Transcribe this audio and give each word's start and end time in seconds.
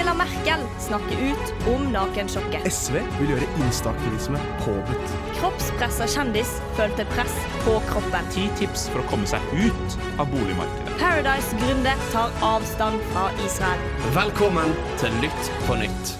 Angela 0.00 0.14
Merkel 0.14 0.60
snakker 0.78 1.16
ut 1.32 1.66
om 1.68 1.82
nakensjokket. 1.92 2.64
SV 2.72 2.94
vil 3.18 3.32
gjøre 3.34 3.48
instaaktivisme 3.60 4.38
påbudt. 4.62 5.10
Kroppspressa 5.36 6.06
kjendis 6.08 6.54
følte 6.78 7.04
press 7.10 7.34
på 7.66 7.74
kroppen. 7.90 8.30
Ti 8.32 8.46
tips 8.56 8.86
for 8.88 9.02
å 9.02 9.10
komme 9.10 9.28
seg 9.28 9.44
ut 9.52 9.98
av 10.16 10.30
boligmarkedet. 10.32 10.94
Paradise-gründer 11.02 12.00
tar 12.14 12.32
avstand 12.48 13.04
fra 13.10 13.26
Israel. 13.44 13.82
Velkommen 14.16 14.72
til 15.02 15.20
Lytt 15.20 15.50
på 15.66 15.76
nytt. 15.82 16.14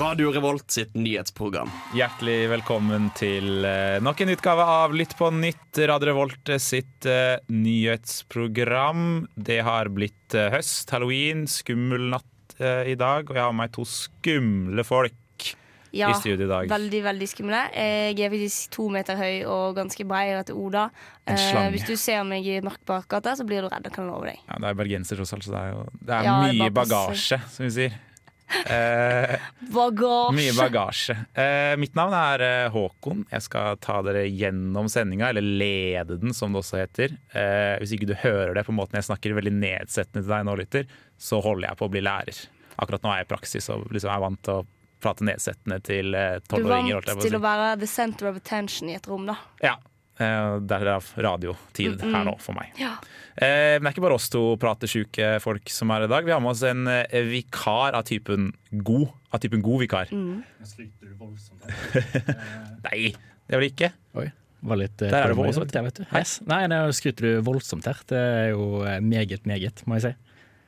Radio 0.00 0.32
Revolt 0.32 0.72
sitt 0.72 0.96
nyhetsprogram. 0.96 1.68
Hjertelig 1.94 2.38
velkommen 2.54 3.10
til 3.20 3.66
eh, 3.68 3.98
nok 4.02 4.22
en 4.24 4.32
utgave 4.32 4.64
av 4.78 4.96
Lytt 4.96 5.12
på 5.18 5.28
nytt, 5.30 5.82
Radio 5.92 6.08
Revolt 6.14 6.54
sitt 6.64 7.04
eh, 7.04 7.36
nyhetsprogram. 7.52 9.26
Det 9.36 9.60
har 9.68 9.92
blitt 9.92 10.34
eh, 10.34 10.48
høst, 10.56 10.88
halloween, 10.96 11.44
skummel 11.52 12.08
natt 12.16 12.32
eh, 12.60 12.90
i 12.92 12.94
dag, 12.98 13.28
og 13.30 13.34
jeg 13.36 13.42
har 13.44 13.52
med 13.52 13.66
meg 13.66 13.72
to 13.76 13.84
skumle 13.88 14.84
folk 14.86 15.14
Ja, 15.96 16.10
i 16.10 16.14
studio 16.18 16.44
i 16.44 16.48
dag. 16.50 16.68
veldig, 16.68 17.02
veldig 17.06 17.28
skumle. 17.30 17.60
Jeg 17.72 18.18
er 18.20 18.30
faktisk 18.32 18.70
to 18.74 18.88
meter 18.92 19.16
høy 19.16 19.44
og 19.48 19.76
ganske 19.78 20.04
brei. 20.04 20.26
Jeg 20.28 20.42
heter 20.42 20.56
Oda. 20.58 20.90
En 21.26 21.36
Eh, 21.38 21.70
hvis 21.72 21.86
du 21.86 21.94
ser 21.96 22.22
meg 22.24 22.44
i 22.44 22.60
mørk 22.60 22.82
bakgate, 22.84 23.32
så 23.38 23.46
blir 23.46 23.62
du 23.62 23.68
redd. 23.68 23.86
Og 23.86 23.92
kan 23.94 24.04
jeg 24.04 24.12
love 24.12 24.26
deg. 24.26 24.38
Ja, 24.48 24.58
det 24.60 24.68
er 24.68 24.74
bergenser 24.74 25.16
tross 25.16 25.32
alt, 25.32 25.44
så 25.46 25.52
det 25.54 25.60
er 25.62 25.70
jo 25.72 25.86
det 26.02 26.14
er 26.18 26.22
Ja, 26.24 26.36
mye 26.42 26.70
bagasje, 26.70 27.40
som 27.48 27.64
vi 27.64 27.70
sier. 27.70 27.96
Eh, 28.46 29.36
Bagasje. 29.74 30.34
Mye 30.36 30.52
bagasje. 30.56 31.16
Eh, 31.34 31.74
mitt 31.80 31.94
navn 31.98 32.14
er 32.16 32.44
eh, 32.46 32.68
Håkon. 32.72 33.24
Jeg 33.32 33.42
skal 33.46 33.76
ta 33.82 33.98
dere 34.06 34.22
gjennom 34.30 34.88
sendinga, 34.92 35.28
eller 35.32 35.42
lede 35.42 36.18
den, 36.22 36.34
som 36.36 36.54
det 36.54 36.62
også 36.62 36.78
heter. 36.84 37.16
Eh, 37.34 37.74
hvis 37.82 37.96
ikke 37.96 38.08
du 38.12 38.14
hører 38.22 38.54
det 38.58 38.66
på 38.68 38.74
måten 38.76 38.98
jeg 39.00 39.08
snakker 39.08 39.34
veldig 39.38 39.54
nedsettende 39.58 40.22
til 40.24 40.32
deg 40.36 40.46
nå, 40.46 40.56
lytter, 40.62 40.86
så 41.18 41.40
holder 41.44 41.70
jeg 41.72 41.80
på 41.82 41.88
å 41.88 41.92
bli 41.96 42.04
lærer. 42.06 42.40
Akkurat 42.76 43.02
nå 43.06 43.12
er 43.12 43.22
jeg 43.22 43.28
i 43.28 43.32
praksis 43.34 43.70
og 43.72 43.86
liksom 43.94 44.12
er 44.14 44.24
vant 44.26 44.42
til 44.46 44.60
å 44.60 44.66
prate 45.02 45.26
nedsettende 45.28 45.80
til 45.84 46.14
eh, 46.16 46.36
Du 46.38 46.40
er 46.40 46.48
tolvåringer. 46.54 47.02
vant 47.10 47.26
til 47.26 47.36
å 47.38 47.42
være 47.42 47.74
the 47.82 47.88
center 47.90 48.30
of 48.30 48.38
attention 48.40 48.88
i 48.92 48.96
et 48.98 49.06
rom, 49.10 49.26
da. 49.28 49.36
Ja. 49.64 49.74
Eh, 50.16 50.54
Derav 50.64 51.10
radiotid 51.20 52.00
her 52.00 52.22
nå 52.24 52.32
for 52.40 52.56
meg. 52.56 52.70
Ja. 52.80 52.94
Eh, 53.36 53.76
men 53.76 53.84
det 53.84 53.90
er 53.90 53.94
ikke 53.94 54.04
bare 54.06 54.16
oss 54.16 54.30
to 54.32 54.42
pratesjuke 54.60 55.34
folk 55.44 55.72
som 55.72 55.92
er 55.92 56.06
i 56.06 56.10
dag. 56.10 56.24
Vi 56.24 56.32
har 56.32 56.40
med 56.40 56.54
oss 56.54 56.62
en 56.64 56.88
eh, 56.88 57.26
vikar 57.28 57.96
av 57.98 58.06
typen 58.08 58.48
god. 58.70 59.10
Av 59.36 59.42
typen 59.42 59.64
god 59.64 59.84
vikar. 59.84 60.12
Mm. 60.14 60.40
Nei, 62.86 63.00
det 63.12 63.58
var 63.58 63.66
det 63.66 63.72
ikke. 63.74 63.90
Oi, 64.16 64.28
var 64.70 64.80
litt 64.80 64.96
Der 65.02 65.18
er 65.20 65.34
det 65.34 65.40
voldsomt, 65.40 65.74
det, 65.74 65.84
vet 65.90 66.00
du. 66.00 66.06
Yes. 66.08 66.38
Nei, 66.48 66.62
nå 66.72 66.80
skryter 66.96 67.28
du 67.28 67.44
voldsomt 67.44 67.90
her. 67.90 68.00
Det 68.08 68.22
er 68.22 68.48
jo 68.54 68.70
meget, 69.04 69.44
meget, 69.44 69.84
må 69.84 70.00
jeg 70.00 70.08
si. 70.08 70.14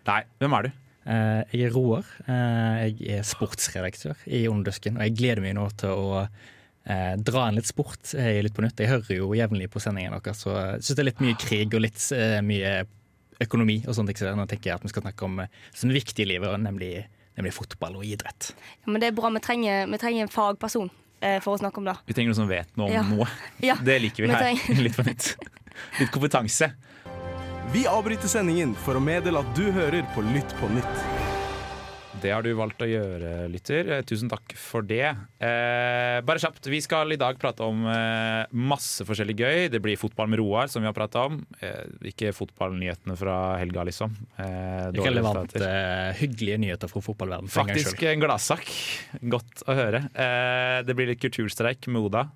Nei, 0.08 0.20
hvem 0.42 0.58
er 0.58 0.68
du? 0.68 0.76
Eh, 1.08 1.42
jeg 1.54 1.70
er 1.70 1.72
Roar. 1.72 2.04
Eh, 2.28 2.88
jeg 3.00 3.18
er 3.18 3.24
sportsredaktør 3.24 4.18
i 4.28 4.42
Ondusken, 4.50 4.98
og 4.98 5.06
jeg 5.06 5.16
gleder 5.16 5.44
meg 5.44 5.56
nå 5.56 5.64
til 5.80 5.94
å 5.96 6.24
eh, 6.88 7.14
dra 7.20 7.46
inn 7.48 7.58
litt 7.60 7.68
sport 7.68 8.14
eh, 8.18 8.38
Litt 8.44 8.54
på 8.56 8.64
nytt. 8.64 8.80
Jeg 8.80 8.90
hører 8.90 9.18
jo 9.20 9.30
jevnlig 9.36 9.68
på 9.72 9.80
sendingen 9.84 10.16
deres, 10.16 10.40
så 10.44 10.54
jeg 10.56 10.80
syns 10.86 10.96
det 10.98 11.04
er 11.04 11.10
litt 11.12 11.20
mye 11.24 11.36
krig 11.40 11.74
og 11.76 11.84
litt 11.84 12.00
eh, 12.16 12.38
mye 12.44 12.72
økonomi 13.44 13.76
og 13.86 13.94
sånt. 13.94 14.10
ikke? 14.10 14.32
Nå 14.34 14.48
tenker 14.50 14.72
jeg 14.72 14.80
at 14.80 14.86
vi 14.86 14.90
skal 14.92 15.04
snakke 15.06 15.28
om 15.28 15.38
eh, 15.44 15.52
som 15.76 15.90
er 15.92 16.00
viktig 16.00 16.24
i 16.24 16.30
livet, 16.32 16.56
nemlig, 16.64 17.04
nemlig 17.38 17.52
fotball 17.54 18.00
og 18.00 18.08
idrett. 18.08 18.50
Ja, 18.82 18.90
men 18.90 19.00
det 19.04 19.12
er 19.12 19.18
bra. 19.20 19.30
Vi 19.36 19.44
trenger, 19.44 19.86
vi 19.92 20.00
trenger 20.02 20.26
en 20.26 20.32
fagperson 20.34 20.90
eh, 21.20 21.38
for 21.44 21.54
å 21.54 21.60
snakke 21.62 21.78
om 21.82 21.86
det. 21.92 21.94
Vi 22.08 22.16
trenger 22.18 22.32
noen 22.34 22.40
som 22.42 22.50
vet 22.50 22.74
noe 22.80 22.90
om 22.90 22.96
Ja. 22.98 23.04
noe. 23.12 23.30
Ja. 23.70 23.78
Det 23.84 24.00
liker 24.02 24.26
vi 24.26 24.32
Vi 24.32 24.34
her. 24.34 24.82
Litt 24.82 24.96
på 24.98 25.06
nytt. 25.06 25.32
Litt 26.00 26.10
kompetanse. 26.14 26.72
Vi 27.70 27.82
avbryter 27.86 28.30
sendingen 28.32 28.72
for 28.80 28.96
å 28.96 29.00
meddele 29.04 29.42
at 29.44 29.50
du 29.54 29.66
hører 29.76 30.02
på 30.14 30.24
Lytt 30.32 30.54
på 30.58 30.70
nytt. 30.72 31.17
Det 32.18 32.32
har 32.34 32.42
du 32.42 32.48
valgt 32.58 32.80
å 32.82 32.86
gjøre, 32.88 33.28
lytter. 33.52 33.88
Eh, 33.94 34.00
Tusen 34.08 34.30
takk 34.30 34.50
for 34.58 34.82
det. 34.86 35.04
Eh, 35.38 36.16
bare 36.26 36.40
kjapt, 36.42 36.66
vi 36.66 36.80
skal 36.82 37.14
i 37.14 37.18
dag 37.20 37.38
prate 37.38 37.62
om 37.62 37.84
eh, 37.86 38.48
masse 38.58 39.06
forskjellig 39.06 39.36
gøy. 39.38 39.58
Det 39.70 39.78
blir 39.84 39.98
fotball 40.00 40.26
med 40.32 40.40
Roar, 40.42 40.66
som 40.72 40.82
vi 40.82 40.90
har 40.90 40.96
prata 40.96 41.26
om. 41.28 41.38
Eh, 41.62 41.84
ikke 42.10 42.32
fotballnyhetene 42.34 43.14
fra 43.20 43.36
helga, 43.60 43.86
liksom. 43.86 44.16
Eh, 44.34 44.88
dårlige 44.96 45.12
Relevante, 45.12 45.46
resultater. 45.62 46.18
hyggelige 46.24 46.58
nyheter 46.64 46.90
fra 46.90 47.04
fotballverdenen. 47.06 47.52
for 47.54 47.62
en 47.62 47.70
Faktisk 47.76 48.02
en 48.10 48.26
gladsak. 48.26 48.66
Godt 49.36 49.62
å 49.70 49.78
høre. 49.78 50.02
Eh, 50.10 50.82
det 50.88 50.98
blir 50.98 51.12
litt 51.14 51.22
kulturstreik 51.22 51.86
med 51.86 52.02
Oda. 52.10 52.26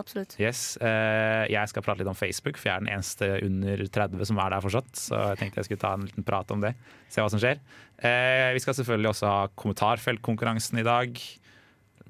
Absolutt. 0.00 0.34
Yes. 0.40 0.62
Eh, 0.80 1.44
jeg 1.52 1.70
skal 1.70 1.84
prate 1.84 2.02
litt 2.02 2.10
om 2.10 2.16
Facebook, 2.18 2.58
for 2.60 2.70
jeg 2.70 2.76
er 2.78 2.84
den 2.86 2.92
eneste 2.94 3.28
under 3.46 3.84
30 4.00 4.24
som 4.30 4.40
er 4.42 4.54
der 4.54 4.64
fortsatt. 4.64 4.90
Så 4.98 5.20
jeg 5.30 5.40
tenkte 5.42 5.60
jeg 5.62 5.68
skulle 5.68 5.82
ta 5.84 5.92
en 5.98 6.08
liten 6.08 6.26
prat 6.26 6.50
om 6.56 6.64
det. 6.64 6.72
Se 7.12 7.22
hva 7.22 7.30
som 7.32 7.42
skjer. 7.42 7.60
Eh, 8.00 8.48
vi 8.56 8.62
skal 8.64 8.78
selvfølgelig 8.80 9.12
også 9.12 9.30
ha 9.30 9.40
kommentarfeltkonkurransen 9.60 10.80
i 10.82 10.86
dag. 10.86 11.20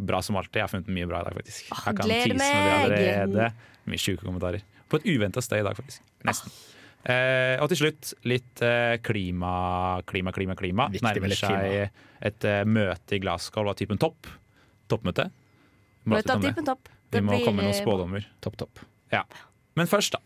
Bra 0.00 0.22
som 0.24 0.38
alltid. 0.40 0.60
Jeg 0.62 0.68
har 0.68 0.72
funnet 0.72 0.92
mye 0.96 1.08
bra 1.10 1.20
i 1.20 1.28
dag, 1.28 1.36
faktisk. 1.42 1.70
Åh, 1.74 1.84
Jeg 1.90 1.98
kan 2.00 2.08
tise 2.08 2.28
tease 2.30 2.38
med 2.40 2.66
det 2.66 2.74
allerede. 2.80 3.52
Mye 3.90 4.00
sjuke 4.00 4.24
kommentarer. 4.24 4.62
På 4.90 4.98
et 5.00 5.06
uventa 5.10 5.42
sted 5.44 5.60
i 5.62 5.66
dag, 5.66 5.76
faktisk. 5.78 6.02
Nesten. 6.26 6.54
Eh, 7.00 7.56
og 7.62 7.70
til 7.72 7.78
slutt 7.80 8.10
litt 8.28 8.60
eh, 8.64 8.98
klima, 9.00 10.00
klima, 10.08 10.32
klima. 10.36 10.56
klima. 10.58 10.88
Viktig 10.92 11.06
Nærmer 11.06 11.32
klima. 11.32 11.60
seg 11.60 12.26
et 12.28 12.44
eh, 12.48 12.64
møte 12.68 13.16
i 13.16 13.20
Glasgow 13.22 13.70
av 13.72 13.76
typen 13.78 14.00
topp. 14.00 14.28
Toppmøte. 14.90 15.30
Møte 16.10 16.34
av 16.34 16.44
typen 16.44 16.66
topp. 16.68 16.90
Vi 17.10 17.22
må 17.24 17.34
blir, 17.34 17.46
komme 17.46 17.62
med 17.62 17.70
noen 17.70 17.76
eh, 17.76 17.82
spådommer. 17.82 18.26
Topp, 18.44 18.58
topp. 18.60 18.82
Men 19.78 19.90
først, 19.90 20.14
da. 20.14 20.20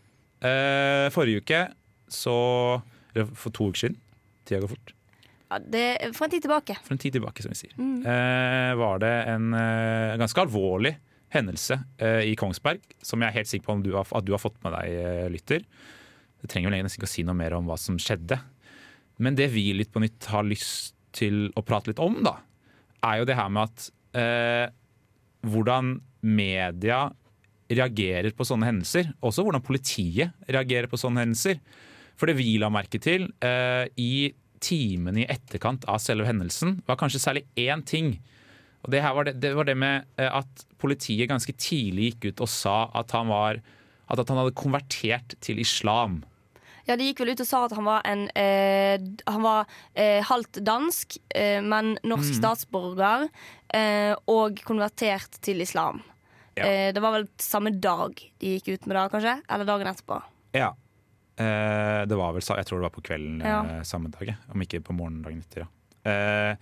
Eh, 0.45 1.07
forrige 1.13 1.41
uke 1.41 1.61
så 2.11 2.35
Eller 3.15 3.29
for 3.33 3.55
to 3.55 3.69
uker 3.71 3.85
siden. 3.85 3.97
Tida 4.45 4.61
går 4.61 4.75
fort. 4.75 4.93
Ja, 5.49 5.59
det 5.61 5.85
for 6.17 6.27
en 6.27 6.33
tid 6.33 6.43
tilbake. 6.45 6.75
For 6.83 6.95
en 6.95 7.01
tid 7.01 7.15
tilbake, 7.15 7.43
som 7.45 7.53
vi 7.53 7.59
sier. 7.59 7.75
Mm. 7.79 8.01
Eh, 8.03 8.71
var 8.77 8.99
det 9.01 9.13
en 9.31 9.53
eh, 9.55 10.17
ganske 10.21 10.41
alvorlig 10.43 10.95
hendelse 11.33 11.77
eh, 12.01 12.23
i 12.31 12.35
Kongsberg, 12.39 12.83
som 13.03 13.21
jeg 13.21 13.31
er 13.31 13.37
helt 13.39 13.49
sikker 13.51 13.67
på 13.67 13.75
om 13.77 13.83
du 13.85 13.93
har, 13.95 14.09
at 14.09 14.25
du 14.25 14.33
har 14.35 14.41
fått 14.41 14.57
med 14.65 14.75
deg, 14.75 14.97
eh, 14.99 15.27
lytter. 15.33 15.65
Det 16.41 16.51
trenger 16.51 16.71
vel 16.71 16.85
nesten 16.85 17.01
ikke 17.01 17.09
å 17.09 17.13
si 17.13 17.25
noe 17.27 17.37
mer 17.37 17.55
om 17.57 17.69
hva 17.69 17.77
som 17.81 17.97
skjedde. 18.01 18.37
Men 19.23 19.37
det 19.37 19.49
vi 19.53 19.69
litt 19.77 19.93
på 19.93 20.03
nytt 20.03 20.27
har 20.33 20.45
lyst 20.45 20.93
til 21.15 21.47
å 21.55 21.63
prate 21.65 21.91
litt 21.91 22.01
om, 22.03 22.19
da, 22.25 22.37
er 23.05 23.21
jo 23.21 23.29
det 23.29 23.37
her 23.39 23.51
med 23.53 23.69
at 23.71 23.87
eh, 24.19 24.65
hvordan 25.45 25.95
media 26.25 27.05
reagerer 27.71 28.33
på 28.37 28.45
sånne 28.45 28.67
hendelser. 28.69 29.11
Også 29.25 29.45
hvordan 29.45 29.63
politiet 29.65 30.33
reagerer 30.51 30.89
på 30.91 30.99
sånne 31.01 31.23
hendelser. 31.23 31.61
For 32.15 32.29
det 32.29 32.37
vi 32.39 32.57
la 32.61 32.69
merke 32.71 32.99
til 33.01 33.29
eh, 33.43 33.87
i 33.99 34.31
timene 34.65 35.23
i 35.23 35.29
etterkant 35.29 35.83
av 35.91 35.99
selve 36.01 36.27
hendelsen, 36.29 36.79
var 36.87 36.97
kanskje 36.99 37.21
særlig 37.21 37.43
én 37.59 37.83
ting. 37.85 38.15
Og 38.85 38.91
det, 38.93 39.01
var 39.01 39.27
det, 39.27 39.33
det 39.41 39.51
var 39.57 39.67
det 39.67 39.75
med 39.81 40.05
eh, 40.21 40.29
at 40.29 40.63
politiet 40.81 41.29
ganske 41.31 41.53
tidlig 41.57 42.13
gikk 42.13 42.29
ut 42.31 42.45
og 42.45 42.51
sa 42.53 42.77
at 42.95 43.11
han, 43.17 43.27
var, 43.33 43.59
at, 44.07 44.21
at 44.21 44.29
han 44.31 44.39
hadde 44.43 44.55
konvertert 44.57 45.35
til 45.43 45.59
islam. 45.61 46.21
Ja, 46.85 46.93
De 46.93 47.07
gikk 47.09 47.23
vel 47.23 47.33
ut 47.33 47.41
og 47.41 47.49
sa 47.49 47.63
at 47.65 47.73
han 47.73 47.87
var, 47.89 48.03
en, 48.05 48.27
eh, 48.37 49.01
han 49.25 49.41
var 49.41 49.65
eh, 49.97 50.21
halvt 50.29 50.61
dansk, 50.61 51.17
eh, 51.33 51.57
men 51.65 51.95
norsk 52.05 52.29
Mm. 52.29 52.37
statsborger, 52.37 53.27
eh, 53.73 54.13
og 54.29 54.61
konvertert 54.69 55.41
til 55.41 55.65
islam. 55.65 56.03
Ja. 56.55 56.63
Eh, 56.65 56.89
det 56.95 57.01
var 57.03 57.11
vel 57.17 57.27
samme 57.41 57.71
dag 57.83 58.15
de 58.39 58.53
gikk 58.55 58.69
ut 58.75 58.85
med 58.87 58.95
det, 58.97 59.05
kanskje? 59.11 59.35
Eller 59.51 59.67
dagen 59.67 59.89
etterpå. 59.91 60.21
Ja. 60.55 60.69
Eh, 61.35 62.01
det 62.07 62.15
var 62.15 62.31
vel, 62.35 62.41
jeg 62.45 62.65
tror 62.69 62.79
det 62.79 62.87
var 62.87 62.93
på 62.95 63.03
kvelden 63.03 63.41
Ja. 63.43 63.57
eh, 63.65 63.81
samme 63.83 64.11
dag, 64.13 64.35
om 64.53 64.61
ikke 64.63 64.79
på 64.87 64.95
morgenen 64.95 65.23
dagen 65.25 65.41
etter. 65.43 65.65
Ja. 65.65 66.11
Eh, 66.11 66.55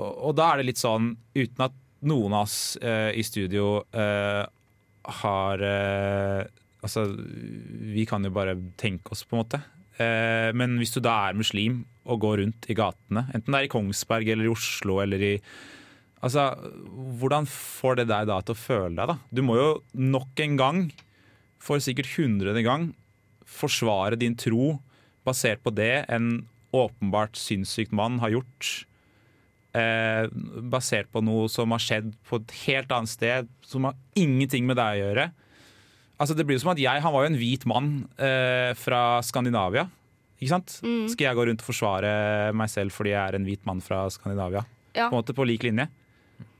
og, 0.00 0.12
og 0.30 0.36
da 0.38 0.52
er 0.54 0.56
det 0.62 0.70
litt 0.70 0.80
sånn, 0.80 1.12
uten 1.36 1.66
at 1.66 1.76
noen 2.08 2.32
av 2.32 2.46
oss 2.46 2.78
i 2.80 3.20
studio 3.26 3.82
eh, 3.92 4.46
har 5.20 5.64
Altså, 6.80 7.02
vi 7.92 8.06
kan 8.08 8.24
jo 8.24 8.30
bare 8.32 8.54
tenke 8.80 9.12
oss, 9.12 9.20
på 9.28 9.36
en 9.36 9.42
måte. 9.42 9.58
Eh, 10.00 10.48
men 10.56 10.78
hvis 10.80 10.94
du 10.94 11.00
da 11.04 11.28
er 11.28 11.36
muslim 11.36 11.82
og 12.08 12.22
går 12.22 12.38
rundt 12.40 12.68
i 12.72 12.76
gatene, 12.78 13.26
enten 13.36 13.52
det 13.52 13.58
er 13.58 13.66
i 13.66 13.72
Kongsberg 13.74 14.30
eller 14.32 14.48
i 14.48 14.52
Oslo 14.54 14.96
eller 15.04 15.20
i 15.20 15.34
Altså, 16.20 16.50
hvordan 17.20 17.46
får 17.48 18.02
det 18.02 18.08
deg 18.10 18.28
da 18.28 18.40
til 18.44 18.52
å 18.52 18.60
føle 18.60 18.92
deg, 18.98 19.08
da? 19.08 19.16
Du 19.32 19.40
må 19.46 19.56
jo 19.56 19.68
nok 19.96 20.42
en 20.44 20.58
gang, 20.60 20.82
for 21.60 21.80
sikkert 21.80 22.12
hundrede 22.18 22.62
gang, 22.64 22.90
forsvare 23.48 24.18
din 24.20 24.36
tro 24.38 24.76
basert 25.26 25.62
på 25.64 25.72
det 25.74 26.06
en 26.12 26.46
åpenbart 26.76 27.38
sinnssykt 27.40 27.92
mann 27.96 28.20
har 28.22 28.34
gjort. 28.36 28.70
Eh, 29.76 30.26
basert 30.70 31.10
på 31.14 31.22
noe 31.22 31.48
som 31.50 31.72
har 31.74 31.82
skjedd 31.82 32.12
på 32.26 32.40
et 32.40 32.54
helt 32.66 32.92
annet 32.94 33.12
sted, 33.12 33.50
som 33.66 33.86
har 33.88 33.96
ingenting 34.18 34.66
med 34.68 34.78
deg 34.80 34.98
å 34.98 35.04
gjøre. 35.04 35.26
Altså 36.20 36.36
det 36.36 36.44
blir 36.44 36.58
jo 36.58 36.64
som 36.64 36.74
at 36.74 36.82
jeg, 36.82 37.00
Han 37.00 37.14
var 37.14 37.24
jo 37.24 37.30
en 37.30 37.40
hvit 37.40 37.64
mann 37.70 37.90
eh, 38.20 38.76
fra 38.76 39.22
Skandinavia. 39.24 39.86
Ikke 40.40 40.52
sant? 40.52 40.76
Skal 41.12 41.26
jeg 41.26 41.36
gå 41.36 41.46
rundt 41.48 41.62
og 41.64 41.68
forsvare 41.68 42.10
meg 42.56 42.70
selv 42.72 42.94
fordi 42.96 43.12
jeg 43.12 43.20
er 43.20 43.36
en 43.36 43.46
hvit 43.48 43.64
mann 43.68 43.80
fra 43.84 44.06
Skandinavia? 44.12 44.64
Ja. 44.96 45.08
På 45.08 45.16
en 45.16 45.20
måte 45.20 45.36
på 45.36 45.46
lik 45.48 45.64
linje. 45.64 45.86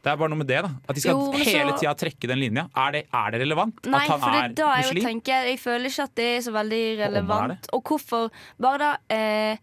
Det 0.02 0.08
er 0.12 0.16
bare 0.16 0.28
noe 0.32 0.38
med 0.40 0.46
det. 0.48 0.62
da 0.64 0.70
At 0.88 0.94
de 0.96 1.00
skal 1.00 1.12
Jo, 1.18 1.32
så- 1.32 1.44
hele 1.44 1.72
tida 1.78 1.94
trekke 1.94 2.28
den 2.28 2.38
linja. 2.40 2.68
Er 2.74 2.92
det, 2.92 3.06
er 3.12 3.30
det 3.32 3.40
relevant? 3.42 3.84
Nei, 3.86 4.00
at 4.04 4.08
han 4.10 4.20
for 4.20 4.30
det 4.30 4.44
er 4.44 4.54
da 4.54 4.68
jeg 4.80 4.94
muslim? 4.94 5.04
tenker 5.04 5.44
Jeg 5.50 5.58
føler 5.60 5.84
ikke 5.90 6.02
at 6.08 6.14
det 6.14 6.28
er 6.36 6.40
så 6.40 6.52
veldig 6.52 6.84
relevant. 7.06 7.66
Og 7.72 7.82
hvorfor 7.84 8.30
Bare 8.60 8.78
da 8.78 8.96
eh, 9.10 9.56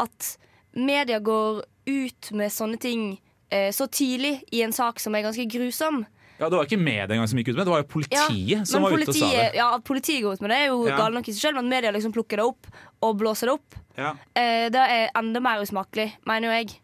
at 0.00 0.36
media 0.74 1.20
går 1.20 1.62
ut 1.86 2.32
med 2.32 2.50
sånne 2.50 2.80
ting 2.80 3.18
eh, 3.50 3.70
så 3.70 3.86
tidlig 3.86 4.42
i 4.52 4.62
en 4.62 4.72
sak 4.72 4.98
som 4.98 5.14
er 5.14 5.22
ganske 5.22 5.46
grusom. 5.48 6.04
Ja, 6.40 6.48
Det 6.50 6.58
var 6.58 6.64
ikke 6.66 6.80
media 6.82 7.06
engang 7.14 7.28
som 7.28 7.38
gikk 7.38 7.52
ut 7.52 7.56
med 7.56 7.62
det, 7.62 7.66
det 7.66 7.74
var 7.76 7.82
jo 7.84 7.92
politiet 7.94 8.66
som 8.66 8.82
var 8.82 8.90
politiet, 8.90 9.14
ute 9.14 9.24
og 9.24 9.30
sa 9.30 9.36
det. 9.36 9.54
Ja, 9.54 9.74
at 9.76 9.84
politiet 9.84 10.22
går 10.24 10.32
ut 10.34 10.40
med 10.42 10.50
det, 10.50 10.56
er 10.58 10.66
jo 10.72 10.86
Ja. 10.88 10.96
galt 10.96 11.14
nok 11.14 11.28
i 11.28 11.32
seg 11.32 11.40
selv, 11.40 11.54
men 11.62 11.68
media 11.68 11.92
liksom 11.92 12.12
plukker 12.12 12.36
det 12.36 12.44
opp 12.44 12.66
og 13.00 13.16
blåser 13.18 13.46
det 13.46 13.54
opp. 13.54 13.74
Ja. 13.96 14.10
Eh, 14.34 14.68
det 14.68 14.74
er 14.74 15.10
enda 15.14 15.40
mer 15.40 15.60
usmakelig, 15.62 16.12
mener 16.26 16.48
jo 16.48 16.56
jeg. 16.58 16.80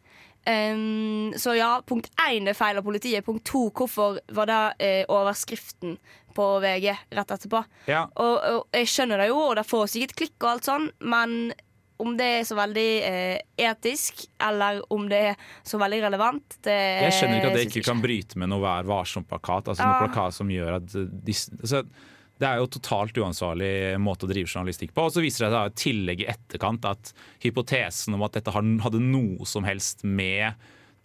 Ehm, 0.48 1.32
så 1.36 1.54
ja, 1.56 1.80
punkt 1.86 2.08
én 2.30 2.48
er 2.48 2.56
feil 2.56 2.78
av 2.80 2.84
politiet. 2.86 3.24
Punkt 3.26 3.44
to, 3.48 3.66
hvorfor 3.76 4.20
var 4.32 4.48
det 4.50 4.60
eh, 4.80 5.02
overskriften 5.08 5.98
på 6.34 6.46
VG 6.62 6.92
rett 7.16 7.34
etterpå? 7.34 7.64
Ja. 7.90 8.06
Og, 8.14 8.36
og 8.54 8.78
jeg 8.78 8.88
skjønner 8.88 9.20
det 9.20 9.28
jo, 9.32 9.40
og 9.50 9.56
det 9.60 9.66
får 9.68 9.90
sikkert 9.92 10.16
klikk 10.22 10.36
og 10.46 10.50
alt 10.54 10.70
sånn, 10.70 10.88
men 11.02 11.52
om 12.00 12.14
det 12.16 12.26
er 12.38 12.44
så 12.48 12.56
veldig 12.56 12.88
eh, 13.04 13.40
etisk, 13.60 14.22
eller 14.40 14.78
om 14.94 15.04
det 15.10 15.18
er 15.32 15.42
så 15.68 15.76
veldig 15.82 15.98
relevant 16.06 16.56
det 16.64 16.76
Jeg 17.04 17.16
skjønner 17.18 17.42
ikke 17.42 17.50
at 17.50 17.58
det 17.58 17.64
ikke 17.66 17.82
kan 17.90 18.00
bryte 18.00 18.40
med 18.40 18.48
noe 18.48 18.62
Vær 18.64 18.88
varsom-plakat. 18.88 19.68
Altså 19.68 19.84
Ja. 19.84 19.90
noe 19.92 20.06
plakat 20.06 20.38
som 20.38 20.48
gjør 20.48 20.78
at 20.78 20.88
de, 20.96 21.34
altså, 21.60 21.82
Det 22.40 22.48
er 22.48 22.56
jo 22.62 22.66
totalt 22.72 23.18
uansvarlig 23.20 23.98
måte 24.00 24.24
å 24.24 24.30
drive 24.30 24.48
journalistikk 24.48 24.94
på. 24.96 25.04
Og 25.04 25.12
så 25.12 25.20
viser 25.20 25.44
det 25.44 25.52
seg 25.52 25.70
i 25.74 25.80
tillegg 25.84 26.22
i 26.24 26.28
etterkant 26.32 26.86
at 26.88 27.10
hypotesen 27.44 28.16
om 28.16 28.22
at 28.24 28.32
dette 28.38 28.54
hadde 28.54 29.00
noe 29.04 29.44
som 29.48 29.66
helst 29.68 30.04
med 30.08 30.54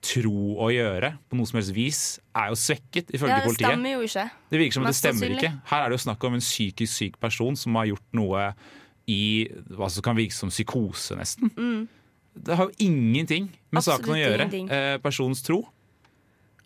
tro 0.06 0.56
å 0.62 0.70
gjøre, 0.70 1.16
på 1.28 1.36
noe 1.40 1.50
som 1.50 1.58
helst 1.58 1.74
vis, 1.76 2.00
er 2.38 2.52
jo 2.54 2.58
svekket, 2.62 3.10
ifølge 3.18 3.34
Ja, 3.34 3.40
det 3.42 3.48
politiet. 3.50 3.68
stemmer 3.72 3.96
jo 3.96 4.02
ikke. 4.06 4.26
Det 4.54 4.60
virker 4.62 4.78
som 4.78 4.86
at 4.86 4.94
det 4.94 5.00
stemmer 5.00 5.34
ikke. 5.36 5.52
Her 5.72 5.82
er 5.82 5.90
det 5.90 5.98
jo 5.98 6.04
snakk 6.06 6.24
om 6.30 6.34
en 6.38 6.44
psykisk 6.46 6.94
syk 6.94 7.20
person 7.20 7.56
som 7.58 7.76
har 7.80 7.88
gjort 7.90 8.08
noe 8.14 8.44
i 9.10 9.20
hva 9.76 9.90
som 9.92 10.06
kan 10.06 10.16
virke 10.18 10.34
som 10.38 10.50
psykose, 10.54 11.18
nesten. 11.18 11.52
Det 12.36 12.56
har 12.60 12.70
jo 12.70 12.76
ingenting 12.86 13.50
med 13.72 13.84
saken 13.84 14.14
å 14.14 14.16
Mm. 14.16 14.22
Gjøre. 14.22 14.70
Eh, 14.72 14.98
personens 15.00 15.42
tro. 15.42 15.64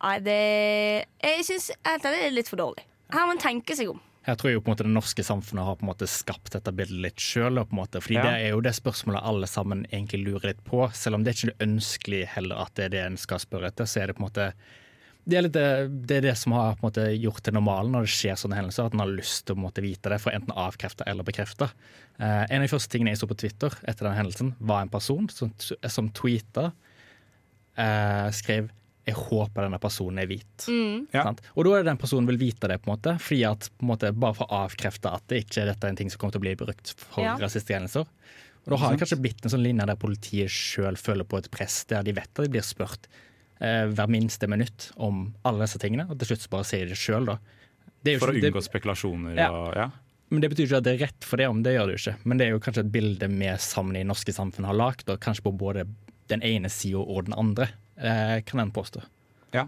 Nei, 0.01 0.19
det 0.19 1.05
Jeg 1.23 1.43
syns 1.45 1.71
det 1.83 2.05
er 2.05 2.31
litt 2.31 2.47
for 2.47 2.57
dårlig. 2.57 2.83
Her 3.09 3.21
må 3.25 3.27
man 3.33 3.37
tenke 3.41 3.75
seg 3.75 3.89
om. 3.89 3.99
Jeg 4.27 4.37
tror 4.37 4.51
jo 4.51 4.61
på 4.61 4.69
en 4.69 4.75
måte 4.75 4.85
det 4.85 4.91
norske 4.91 5.23
samfunnet 5.23 5.65
har 5.65 5.77
på 5.79 5.85
en 5.85 5.91
måte 5.93 6.07
skapt 6.11 6.51
dette 6.53 6.73
bildet 6.75 7.01
litt 7.05 7.23
sjøl. 7.23 7.61
Fordi 7.63 8.17
Ja. 8.19 8.23
det 8.23 8.35
er 8.43 8.49
jo 8.51 8.61
det 8.61 8.75
spørsmålet 8.75 9.23
alle 9.23 9.47
sammen 9.47 9.85
egentlig 9.91 10.25
lurer 10.25 10.51
litt 10.53 10.63
på. 10.63 10.91
Selv 10.93 11.15
om 11.15 11.23
det 11.23 11.31
er 11.31 11.47
ikke 11.47 11.65
ønskelig 11.65 12.27
heller 12.35 12.61
at 12.65 12.75
det 12.75 12.85
er 12.85 12.89
det 12.89 13.05
en 13.05 13.17
skal 13.17 13.39
spørre 13.39 13.67
etter, 13.67 13.85
så 13.85 14.01
er 14.03 14.07
det 14.07 14.17
på 14.17 14.23
en 14.23 14.29
måte 14.29 14.53
det 15.29 15.37
er, 15.37 15.41
litt 15.45 15.53
det, 15.53 16.15
er 16.17 16.21
det 16.21 16.37
som 16.37 16.53
har 16.53 16.75
på 16.75 16.87
en 16.87 16.89
måte 16.89 17.03
gjort 17.21 17.43
det 17.43 17.53
normale 17.53 17.91
når 17.91 18.07
det 18.07 18.13
skjer 18.15 18.37
sånne 18.39 18.55
hendelser, 18.55 18.87
at 18.87 18.95
en 18.95 19.03
har 19.03 19.11
lyst 19.11 19.45
til 19.45 19.55
å 19.55 19.61
måte 19.61 19.83
vite 19.83 20.09
det 20.09 20.17
for 20.23 20.33
enten 20.33 20.55
å 20.55 20.63
avkrefte 20.69 21.05
eller 21.05 21.27
bekrefte. 21.27 21.67
Eh, 22.17 22.45
en 22.49 22.61
av 22.61 22.65
de 22.65 22.71
første 22.71 22.89
tingene 22.89 23.13
jeg 23.13 23.21
så 23.21 23.29
på 23.29 23.37
Twitter 23.37 23.75
etter 23.83 24.07
den 24.07 24.17
hendelsen, 24.17 24.55
var 24.59 24.81
en 24.81 24.89
person 24.89 25.29
som, 25.29 25.51
som 25.59 26.09
tweeta 26.17 26.71
eh, 27.77 28.31
skrev 28.31 28.71
'Jeg 29.09 29.17
håper 29.17 29.65
denne 29.65 29.79
personen 29.81 30.19
er 30.21 30.27
hvit'. 30.29 30.67
Ja. 31.13 31.23
Sant? 31.23 31.41
Og 31.57 31.65
da 31.65 31.71
er 31.73 31.83
det 31.83 31.89
den 31.91 31.97
personen 31.97 32.27
vil 32.29 32.37
vite 32.37 32.67
det, 32.69 32.81
på 32.81 32.89
en 32.91 32.95
måte, 32.97 33.15
fordi 33.19 33.43
at 33.49 33.69
på 33.79 33.83
en 33.83 33.89
måte, 33.89 34.11
bare 34.13 34.35
for 34.37 34.45
å 34.45 34.65
avkrefte 34.67 35.11
at 35.13 35.23
det 35.27 35.45
ikke 35.45 35.65
er 35.65 35.87
en 35.89 35.95
ting 35.95 36.09
som 36.09 36.19
kommer 36.19 36.31
til 36.33 36.41
å 36.41 36.45
bli 36.47 36.55
brukt 36.55 36.93
for 36.97 37.23
Ja. 37.23 37.35
rasistiske 37.37 37.73
hendelser. 37.75 38.05
Og 38.65 38.69
da 38.69 38.75
har 38.77 38.91
det 38.95 38.99
kanskje 39.01 39.21
blitt 39.21 39.43
en 39.45 39.49
sånn 39.49 39.63
linje 39.63 39.85
der 39.87 39.95
politiet 39.95 40.49
sjøl 40.49 40.95
føler 40.95 41.23
på 41.25 41.37
et 41.39 41.49
press, 41.49 41.85
der 41.85 42.03
de 42.03 42.11
vet 42.13 42.27
at 42.37 42.45
de 42.45 42.49
blir 42.49 42.61
spurt 42.61 43.07
eh, 43.61 43.87
hver 43.87 44.07
minste 44.07 44.47
minutt 44.47 44.91
om 44.97 45.33
alle 45.43 45.65
disse 45.65 45.79
tingene, 45.79 46.09
og 46.09 46.17
til 46.19 46.27
slutt 46.35 46.49
bare 46.49 46.63
sier 46.63 46.85
de 46.85 46.93
det 46.93 46.97
sjøl, 46.97 47.25
da. 47.25 47.39
Det 48.03 48.11
er 48.13 48.19
jo 48.19 48.19
For 48.25 48.31
å 48.31 48.35
unngå 48.37 48.53
det- 48.53 48.69
spekulasjoner 48.71 49.35
Ja. 49.35 49.49
og 49.51 49.75
ja. 49.75 49.91
men 50.29 50.41
det 50.41 50.51
betyr 50.51 50.67
ikke 50.67 50.77
at 50.77 50.83
det 50.83 51.01
er 51.01 51.05
rett 51.07 51.23
for 51.23 51.37
det 51.37 51.47
om 51.49 51.63
det 51.63 51.73
gjør 51.75 51.87
det 51.87 51.97
jo 51.97 52.11
ikke. 52.11 52.17
Men 52.25 52.37
det 52.37 52.45
er 52.47 52.51
jo 52.51 52.59
kanskje 52.59 52.79
et 52.85 52.91
bilde 52.91 53.27
vi 53.27 53.57
sammen 53.57 53.95
i 53.97 54.03
norske 54.03 54.31
samfunn 54.31 54.65
har 54.65 54.75
lagd, 54.75 55.09
og 55.09 55.19
kanskje 55.19 55.41
på 55.43 55.57
både 55.57 55.87
den 56.29 56.41
ene 56.41 56.69
sida 56.69 56.99
og 56.99 57.25
den 57.25 57.33
andre, 57.33 57.69
kan 57.99 58.61
en 58.63 58.69
påstå. 58.71 59.01
Ja, 59.51 59.65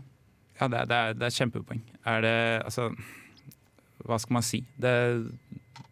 ja 0.60 0.68
det, 0.72 0.84
er, 0.84 0.86
det, 0.88 0.98
er, 0.98 1.18
det 1.20 1.26
er 1.28 1.36
kjempepoeng. 1.36 1.82
Er 2.08 2.22
det 2.24 2.36
Altså, 2.64 2.86
hva 4.08 4.20
skal 4.22 4.38
man 4.38 4.46
si? 4.46 4.62
Det, 4.80 4.94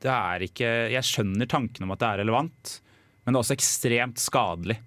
det 0.03 0.12
er 0.12 0.45
ikke 0.45 0.69
Jeg 0.94 1.07
skjønner 1.07 1.50
tanken 1.50 1.86
om 1.86 1.94
at 1.95 2.01
det 2.01 2.09
er 2.09 2.21
relevant, 2.24 2.77
men 3.24 3.33
det 3.33 3.38
er 3.38 3.44
også 3.44 3.57
ekstremt 3.57 4.21
skadelig 4.21 4.80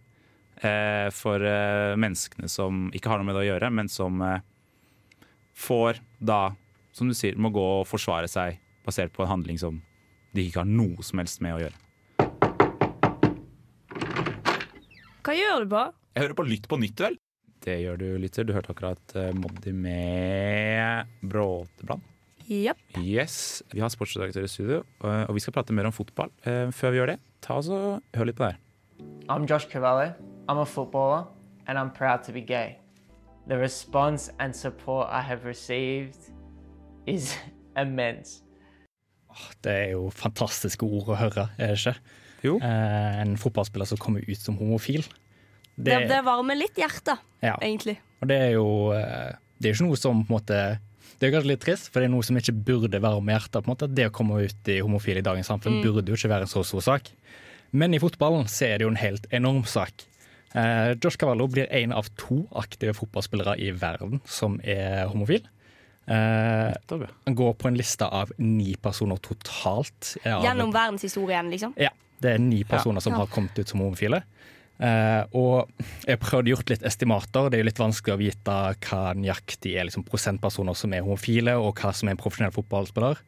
eh, 0.64 1.08
for 1.14 1.44
eh, 1.46 1.94
menneskene 2.00 2.50
som 2.50 2.88
ikke 2.96 3.12
har 3.12 3.20
noe 3.20 3.28
med 3.28 3.37
det 3.37 3.44
å 3.44 3.50
gjøre, 3.50 3.70
men 3.75 3.90
som 3.93 4.22
eh, 4.26 4.43
får 5.58 6.00
da, 6.19 6.54
som 6.96 7.10
du 7.10 7.16
sier, 7.16 7.37
må 7.37 7.52
gå 7.54 7.64
og 7.82 7.88
forsvare 7.90 8.31
seg 8.31 8.58
basert 8.87 9.14
på 9.14 9.25
en 9.26 9.34
handling 9.34 9.60
som 9.60 9.78
de 10.32 10.46
ikke 10.49 10.62
har 10.62 10.70
noe 10.70 11.04
som 11.04 11.20
helst 11.20 11.43
med 11.44 11.58
å 11.58 11.62
gjøre. 11.66 11.78
Hva 15.22 15.34
gjør 15.38 15.62
du 15.62 15.70
på? 15.70 15.82
Jeg 16.16 16.25
hører 16.25 16.38
på 16.40 16.49
Lytt 16.49 16.66
på 16.69 16.78
nytt, 16.82 16.99
vel? 17.00 17.20
Det 17.62 17.76
gjør 17.79 18.00
du, 18.00 18.06
lytter. 18.19 18.47
Du 18.49 18.53
hørte 18.56 18.73
akkurat 18.75 19.14
uh, 19.14 19.29
Moddi 19.38 19.73
med 19.76 21.06
Bråtebrand. 21.23 22.03
Yep. 22.50 22.81
Yes, 22.99 23.62
Vi 23.73 23.81
har 23.81 23.88
sportsredaktør 23.93 24.44
i 24.44 24.50
studio, 24.50 24.81
og 25.00 25.29
og 25.31 25.37
vi 25.37 25.41
skal 25.41 25.55
prate 25.55 25.73
mer 25.73 25.87
om 25.87 25.94
fotball. 25.94 26.29
Eh, 26.44 26.73
Før 26.75 26.91
vi 26.91 26.99
gjør 26.99 27.12
det, 27.14 27.19
ta 27.41 27.55
oss 27.61 27.69
og 27.70 28.03
hør 28.19 28.26
litt 28.29 28.37
på 28.37 28.44
det 28.44 28.56
her. 28.56 28.59
I'm 29.31 29.47
Josh 29.49 29.69
Cavalli. 29.70 30.11
I'm 30.50 30.59
a 30.59 30.67
footballer 30.67 31.29
and 31.69 31.79
I'm 31.79 31.93
proud 31.94 32.25
to 32.26 32.32
be 32.32 32.41
gay. 32.43 32.75
The 33.49 33.56
response 33.59 34.32
and 34.38 34.55
support 34.55 35.09
I 35.11 35.20
have 35.23 35.44
received 35.47 36.19
is 37.06 37.37
immense. 37.76 38.43
Det 39.64 39.73
er 39.73 39.91
jo 39.94 40.11
fantastiske 40.11 40.85
ord 40.85 41.09
å 41.09 41.17
høre, 41.17 41.47
er 41.56 41.73
det 41.73 41.79
ikke? 41.79 41.94
Jo. 42.44 42.59
Eh, 42.59 43.20
en 43.23 43.37
fotballspiller 43.38 43.87
som 43.88 43.99
kommer 44.03 44.20
ut 44.26 44.38
som 44.43 44.59
homofil. 44.59 45.06
Det, 45.76 45.98
det 46.10 46.20
varmer 46.26 46.58
litt 46.58 46.76
hjertet, 46.78 47.20
ja. 47.40 47.56
egentlig. 47.60 47.96
Og 48.20 48.28
det 48.30 48.38
er 48.38 48.50
jo 48.54 48.66
eh, 48.94 49.32
Det 49.58 49.70
er 49.70 49.76
ikke 49.76 49.86
noe 49.88 49.98
som 49.98 50.20
på 50.22 50.28
en 50.28 50.36
måte 50.36 50.58
Det 51.16 51.26
er 51.26 51.32
kanskje 51.32 51.50
litt 51.52 51.62
trist, 51.64 51.88
for 51.90 52.02
det 52.02 52.10
er 52.10 52.12
noe 52.12 52.26
som 52.26 52.38
ikke 52.38 52.54
burde 52.69 53.00
være 53.02 53.22
med 53.24 53.38
hjertet. 53.38 53.58
på 53.62 53.66
en 53.66 53.72
måte. 53.72 53.88
Det 53.88 54.08
å 54.10 54.14
komme 54.14 54.42
ut 54.42 54.70
i 54.70 54.80
homofile 54.82 55.22
i 55.22 55.26
dagens 55.26 55.50
samfunn 55.50 55.80
burde 55.84 56.12
jo 56.12 56.19
ikke 56.19 56.32
være 56.32 56.48
en 56.48 56.52
så 56.52 56.64
stor 56.66 56.84
sak. 56.84 57.12
Men 57.72 57.94
i 57.96 58.00
fotballen 58.02 58.48
så 58.52 58.69
er 58.69 58.78
det 58.78 58.86
jo 58.86 58.92
en 58.92 59.00
helt 59.00 59.28
enorm 59.32 59.64
sak. 59.64 60.04
Eh, 60.52 60.92
Josh 61.00 61.16
Cavallo 61.16 61.46
blir 61.48 61.70
en 61.72 61.94
av 61.96 62.10
to 62.20 62.42
aktive 62.60 62.92
fotballspillere 62.98 63.56
i 63.62 63.70
verden 63.72 64.20
som 64.28 64.58
er 64.60 65.06
homofil. 65.08 65.46
Eh, 66.06 66.98
han 67.25 67.38
går 67.38 67.54
på 67.54 67.70
en 67.70 67.78
liste 67.78 68.04
av 68.04 68.32
ni 68.42 68.75
personer 68.76 69.22
totalt. 69.22 70.16
Gjennom 70.26 70.75
verdenshistorien, 70.75 71.48
liksom. 71.54 71.76
ja, 71.80 71.92
det 72.20 72.36
er 72.36 72.42
ni 72.42 72.62
personer 72.68 73.00
som 73.04 73.16
har 73.16 73.30
kommet 73.32 73.58
ut 73.58 73.68
som 73.68 73.80
homofile. 73.80 74.22
Eh, 74.82 75.23
og 75.38 75.70
jeg 76.08 76.19
prøvde 76.23 76.50
gjort 76.50 76.73
litt 76.73 76.85
estimater. 76.87 77.49
Det 77.49 77.59
er 77.59 77.62
jo 77.62 77.68
litt 77.68 77.83
vanskelig 77.83 78.16
å 78.16 78.21
vite 78.21 78.59
hva 78.88 79.02
nøyaktig 79.14 79.76
er 79.76 79.87
liksom 79.87 80.06
prosentpersoner 80.09 80.76
som 80.78 80.95
er 80.95 81.04
homofile, 81.06 81.54
og 81.61 81.78
hva 81.78 81.92
som 81.95 82.09
er 82.09 82.16
en 82.16 82.23
profesjonell 82.23 82.54
fotballspiller. 82.56 83.21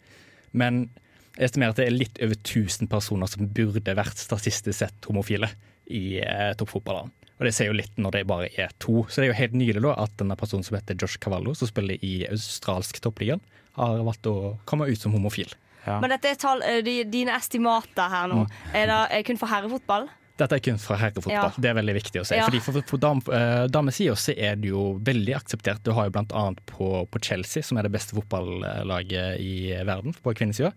Men 0.58 0.88
jeg 1.34 1.50
estimerer 1.50 1.74
at 1.74 1.82
det 1.82 1.86
er 1.88 1.96
litt 1.96 2.18
over 2.22 2.38
1000 2.38 2.90
personer 2.90 3.30
som 3.30 3.50
burde 3.54 3.98
vært 3.98 4.22
statistisk 4.22 4.78
sett 4.78 5.06
homofile 5.10 5.50
i 5.90 6.20
eh, 6.22 6.50
toppfotballen. 6.58 7.12
Og 7.34 7.46
det 7.46 7.54
ser 7.56 7.66
jo 7.66 7.76
litt 7.76 7.96
når 7.98 8.14
det 8.14 8.26
bare 8.30 8.50
er 8.58 8.74
to. 8.82 9.02
Så 9.10 9.20
det 9.20 9.28
er 9.28 9.32
jo 9.32 9.40
helt 9.40 9.56
nylig 9.58 9.82
da 9.82 9.96
at 10.04 10.14
denne 10.20 10.38
personen 10.38 10.66
som 10.66 10.78
heter 10.78 10.98
Josh 10.98 11.18
Cavallo, 11.22 11.54
som 11.58 11.70
spiller 11.70 11.98
i 12.06 12.16
australsk 12.30 13.00
toppligaen, 13.02 13.42
har 13.74 14.02
valgt 14.06 14.26
å 14.30 14.54
komme 14.70 14.86
ut 14.86 15.00
som 15.00 15.14
homofil. 15.14 15.50
Ja. 15.84 15.98
Men 16.00 16.14
dette 16.14 16.30
er 16.30 16.38
tall, 16.40 16.62
eh, 16.66 16.80
de, 16.86 17.00
dine 17.10 17.34
estimater 17.36 18.10
her 18.10 18.30
nå. 18.30 18.44
Er 18.72 18.90
det 18.90 19.00
eh, 19.10 19.24
kun 19.26 19.38
for 19.38 19.50
herrefotball? 19.50 20.06
Dette 20.40 20.56
er 20.58 20.62
kunst 20.66 20.88
fra 20.88 20.96
herrefotball. 20.98 21.34
Ja. 21.36 21.62
Det 21.62 21.68
er 21.70 21.76
veldig 21.78 21.94
viktig 21.94 22.18
å 22.18 22.24
si. 22.26 22.34
Ja. 22.34 22.48
Fordi 22.48 22.58
For, 22.64 22.80
for 22.88 22.98
dam, 23.02 23.20
eh, 23.30 23.66
damesida 23.70 24.16
så 24.18 24.34
er 24.34 24.56
det 24.58 24.72
jo 24.72 24.96
veldig 25.06 25.36
akseptert. 25.38 25.84
Du 25.86 25.92
har 25.94 26.08
jo 26.08 26.14
blant 26.16 26.34
annet 26.34 26.58
på, 26.66 27.04
på 27.06 27.22
Chelsea, 27.22 27.62
som 27.62 27.78
er 27.78 27.86
det 27.86 27.92
beste 27.94 28.16
fotballaget 28.18 29.38
i 29.40 29.54
verden 29.86 30.16
på 30.24 30.34
kvinnesida. 30.34 30.72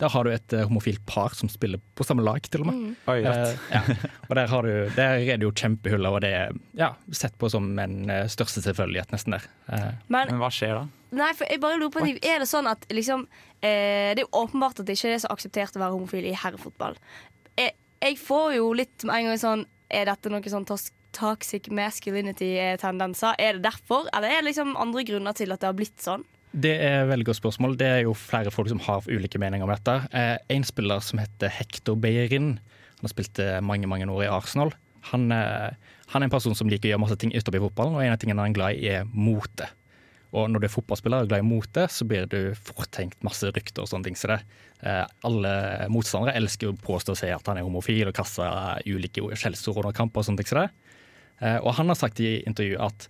Der 0.00 0.08
har 0.10 0.24
du 0.26 0.32
et 0.32 0.52
eh, 0.56 0.64
homofilt 0.66 1.04
par 1.06 1.36
som 1.36 1.50
spiller 1.52 1.78
på 1.94 2.06
samme 2.08 2.24
lag, 2.24 2.40
til 2.50 2.64
og 2.64 2.70
med. 2.72 2.96
Oi, 3.12 3.18
Eh, 3.22 3.52
ja. 3.70 3.82
Og 4.30 4.34
der, 4.34 4.48
har 4.50 4.66
du, 4.66 4.72
der 4.96 5.20
er 5.20 5.36
det 5.36 5.44
jo 5.46 5.52
kjempehuller, 5.52 6.16
og 6.16 6.24
det 6.24 6.32
er 6.32 6.56
ja, 6.80 6.94
sett 7.14 7.36
på 7.38 7.52
som 7.52 7.68
en 7.78 8.08
største 8.32 8.64
selvfølgelighet, 8.64 9.12
nesten 9.12 9.36
der. 9.36 9.46
Men 10.08 10.32
Men 10.32 10.40
hva 10.40 10.48
skjer 10.50 10.74
da? 10.80 10.88
Nei, 11.12 11.28
for 11.36 11.44
jeg 11.44 11.60
bare 11.60 11.76
lurer 11.76 11.92
på 11.92 12.00
What? 12.00 12.24
Er 12.24 12.40
det 12.40 12.48
sånn 12.48 12.64
at 12.70 12.86
liksom 12.88 13.26
eh, 13.60 14.14
Det 14.16 14.22
er 14.22 14.24
jo 14.24 14.30
åpenbart 14.46 14.80
at 14.80 14.88
det 14.88 14.96
ikke 14.96 15.10
er 15.12 15.20
så 15.20 15.28
akseptert 15.34 15.76
å 15.76 15.82
være 15.82 15.92
homofil 15.92 16.24
i 16.30 16.32
herrefotball. 16.32 16.96
Jeg, 18.02 18.18
får 18.18 18.56
jo 18.58 18.72
litt 18.74 19.06
med 19.06 19.14
en 19.14 19.30
gang 19.30 19.40
sånn 19.40 19.64
Er 19.92 20.08
dette 20.10 20.30
noe 20.32 20.50
sånn 20.50 20.66
toxic 20.66 21.68
masculinity-tendenser? 21.70 23.36
Er 23.38 23.58
det 23.58 23.66
derfor, 23.68 24.08
eller 24.10 24.32
er 24.32 24.40
det 24.40 24.50
liksom 24.50 24.76
andre 24.80 25.04
grunner 25.06 25.36
til 25.36 25.52
at 25.54 25.62
det 25.62 25.68
har 25.68 25.76
blitt 25.76 26.00
sånn? 26.02 26.24
Det 26.52 26.72
er 26.84 27.02
et 27.02 27.08
veldig 27.08 27.26
godt 27.30 27.38
spørsmål. 27.38 27.76
Det 27.80 27.88
er 27.88 28.00
jo 28.04 28.14
flere 28.16 28.52
folk 28.52 28.68
som 28.68 28.80
har 28.84 29.06
ulike 29.08 29.40
meninger 29.40 29.64
om 29.64 29.72
dette. 29.72 29.94
Eh, 30.12 30.36
en 30.52 30.64
spiller 30.68 31.04
som 31.04 31.20
heter 31.20 31.52
Hector 31.52 31.96
Beirin, 31.96 32.58
han 33.02 33.08
har 33.08 33.12
spilt 33.12 33.40
eh, 33.40 33.60
mange 33.64 33.88
mange 33.88 34.08
år 34.08 34.26
i 34.26 34.32
Arsenal. 34.32 34.72
Han, 35.12 35.30
eh, 35.32 35.72
han 36.12 36.22
er 36.22 36.28
en 36.28 36.34
person 36.34 36.56
som 36.56 36.68
liker 36.68 36.90
å 36.90 36.92
gjøre 36.92 37.04
masse 37.04 37.16
ting 37.20 37.32
utenfor 37.32 37.68
fotballen, 37.68 37.96
og 37.96 38.04
en 38.04 38.12
av 38.12 38.20
tingene 38.20 38.44
han 38.44 38.52
er 38.52 38.58
glad 38.58 38.80
i, 38.80 38.90
er 38.92 39.08
mote. 39.08 39.68
Og 40.32 40.48
når 40.48 40.62
du 40.62 40.66
er 40.68 40.72
fotballspiller 40.72 41.24
og 41.24 41.32
glad 41.32 41.42
i 41.42 41.48
mote, 41.48 41.86
så 41.92 42.06
blir 42.08 42.28
du 42.30 42.52
fortenkt 42.68 43.20
masse 43.24 43.48
rykter 43.52 43.84
og 43.84 43.90
sånne 43.90 44.08
ting. 44.08 44.16
Så 44.16 44.30
det, 44.30 44.38
alle 44.82 45.50
motstandere 45.94 46.34
elsker 46.40 46.72
å 46.72 46.74
påstå 46.74 47.14
seg 47.14 47.36
at 47.36 47.46
han 47.46 47.60
er 47.60 47.66
homofil 47.66 48.08
og 48.10 48.16
kaster 48.16 48.82
ulike 48.82 49.22
skjellsord 49.38 49.84
under 49.84 49.94
kamper 49.94 50.24
og 50.24 50.26
sånt. 50.26 50.42
ikke 50.42 50.58
det. 50.58 50.70
Eh, 51.42 51.58
og 51.58 51.74
han 51.78 51.90
har 51.90 51.98
sagt 51.98 52.22
i 52.22 52.40
intervju 52.46 52.78
at 52.82 53.08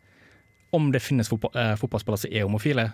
om 0.73 0.89
det 0.93 1.03
finnes 1.05 1.29
fotball, 1.29 1.53
eh, 1.59 1.75
fotballspillere 1.77 2.25
som 2.25 2.33
er 2.33 2.47
homofile, 2.47 2.87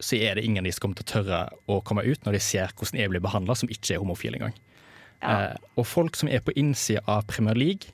så 0.00 0.16
er 0.16 0.34
det 0.34 0.44
ingen 0.44 0.64
av 0.64 0.68
de 0.68 0.72
som 0.72 0.86
kommer 0.86 0.96
til 0.96 1.04
å 1.04 1.12
tørre 1.12 1.40
å 1.68 1.80
komme 1.84 2.04
ut 2.06 2.24
når 2.24 2.38
de 2.38 2.40
ser 2.40 2.72
hvordan 2.72 3.00
jeg 3.00 3.12
blir 3.12 3.20
behandla, 3.20 3.56
som 3.56 3.68
ikke 3.68 3.94
er 3.94 4.00
homofil 4.00 4.38
engang. 4.38 4.54
Ja. 5.20 5.52
Eh, 5.52 5.56
og 5.76 5.86
folk 5.86 6.16
som 6.16 6.30
er 6.32 6.40
på 6.40 6.56
innsida 6.56 7.02
av 7.06 7.26
Premier 7.28 7.54
League, 7.54 7.92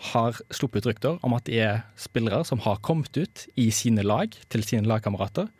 har 0.00 0.38
sluppet 0.48 0.86
ut 0.86 0.94
rykter 0.94 1.18
om 1.26 1.34
at 1.36 1.44
det 1.44 1.58
er 1.60 1.82
spillere 2.00 2.40
som 2.48 2.62
har 2.64 2.78
kommet 2.80 3.12
ut 3.18 3.42
i 3.60 3.66
sine 3.68 4.00
lag 4.00 4.32
til 4.48 4.62
sine 4.64 4.88
lagkamerater, 4.88 5.50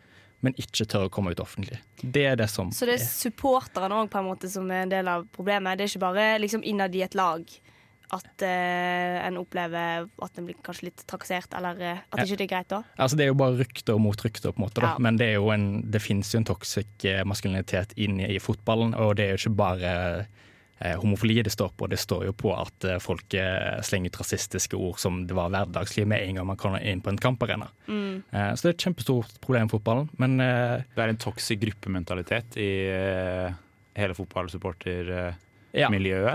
men 0.41 0.55
ikke 0.57 0.85
tør 0.89 1.07
å 1.07 1.11
komme 1.13 1.31
ut 1.33 1.39
offentlig. 1.43 1.77
Det 2.01 2.23
er 2.31 2.35
det 2.39 2.49
som 2.49 2.71
Så 2.73 2.87
det 2.89 2.95
er 2.99 3.03
er. 3.03 3.09
supporterne 3.09 3.99
òg 4.03 4.47
som 4.49 4.69
er 4.71 4.83
en 4.87 4.89
del 4.93 5.07
av 5.07 5.27
problemet. 5.33 5.77
Det 5.77 5.85
er 5.85 5.91
ikke 5.93 6.05
bare 6.07 6.39
liksom 6.41 6.63
innad 6.63 6.95
i 6.95 7.03
et 7.05 7.15
lag 7.15 7.45
at 8.11 8.43
eh, 8.43 9.21
en 9.25 9.37
opplever 9.39 10.07
at 10.21 10.37
en 10.39 10.47
blir 10.47 10.57
kanskje 10.65 10.89
litt 10.89 11.03
trakassert, 11.07 11.53
eller 11.55 11.79
eh, 11.79 12.01
at 12.11 12.19
Ja. 12.19 12.25
ikke 12.25 12.37
det 12.41 12.47
er 12.47 12.51
greit 12.55 12.67
da. 12.73 12.81
Altså 12.99 13.15
Det 13.15 13.23
er 13.23 13.29
jo 13.31 13.37
bare 13.39 13.55
rykter 13.61 13.99
mot 14.03 14.19
rykter, 14.25 14.51
på 14.51 14.59
en 14.59 14.65
måte. 14.65 14.81
Ja. 14.83 14.97
men 14.99 15.15
det, 15.17 15.29
er 15.29 15.37
jo 15.39 15.49
en, 15.53 15.67
det 15.91 16.01
finnes 16.03 16.31
jo 16.33 16.41
en 16.41 16.45
toxic 16.49 17.05
eh, 17.07 17.23
maskulinitet 17.23 17.93
inne 17.95 18.27
i 18.27 18.39
fotballen. 18.39 18.93
Og 18.99 19.15
det 19.15 19.25
er 19.29 19.37
jo 19.37 19.47
ikke 19.47 19.55
bare 19.61 19.93
homofili 21.01 21.41
det 21.45 21.53
står 21.53 21.69
på, 21.77 21.87
det 21.91 21.99
står 22.01 22.25
jo 22.29 22.33
på 22.33 22.53
at 22.57 22.87
eh, 22.89 22.99
folk 23.03 23.35
eh, 23.37 23.81
slenger 23.85 24.09
ut 24.09 24.19
rasistiske 24.21 24.77
ord 24.77 24.97
som 25.01 25.21
det 25.29 25.35
var 25.37 25.51
hverdagslig 25.53 26.07
med 26.09 26.23
en 26.25 26.39
gang 26.39 26.47
man 26.49 26.59
kommer 26.59 26.81
inn 26.81 27.03
på 27.05 27.11
en 27.13 27.19
kamparena. 27.21 27.67
Mm. 27.87 28.23
Eh, 28.31 28.49
så 28.55 28.65
det 28.65 28.71
er 28.71 28.75
et 28.77 28.87
kjempestort 28.87 29.37
problem 29.43 29.69
i 29.69 29.73
fotballen. 29.75 30.09
Men 30.21 30.39
eh, 30.41 30.81
Det 30.95 31.05
er 31.05 31.13
en 31.13 31.21
toxic 31.21 31.61
gruppementalitet 31.61 32.57
i 32.57 32.71
eh, 32.89 33.61
hele 33.99 34.17
fotballsupporter... 34.17 35.15
ja. 35.71 35.87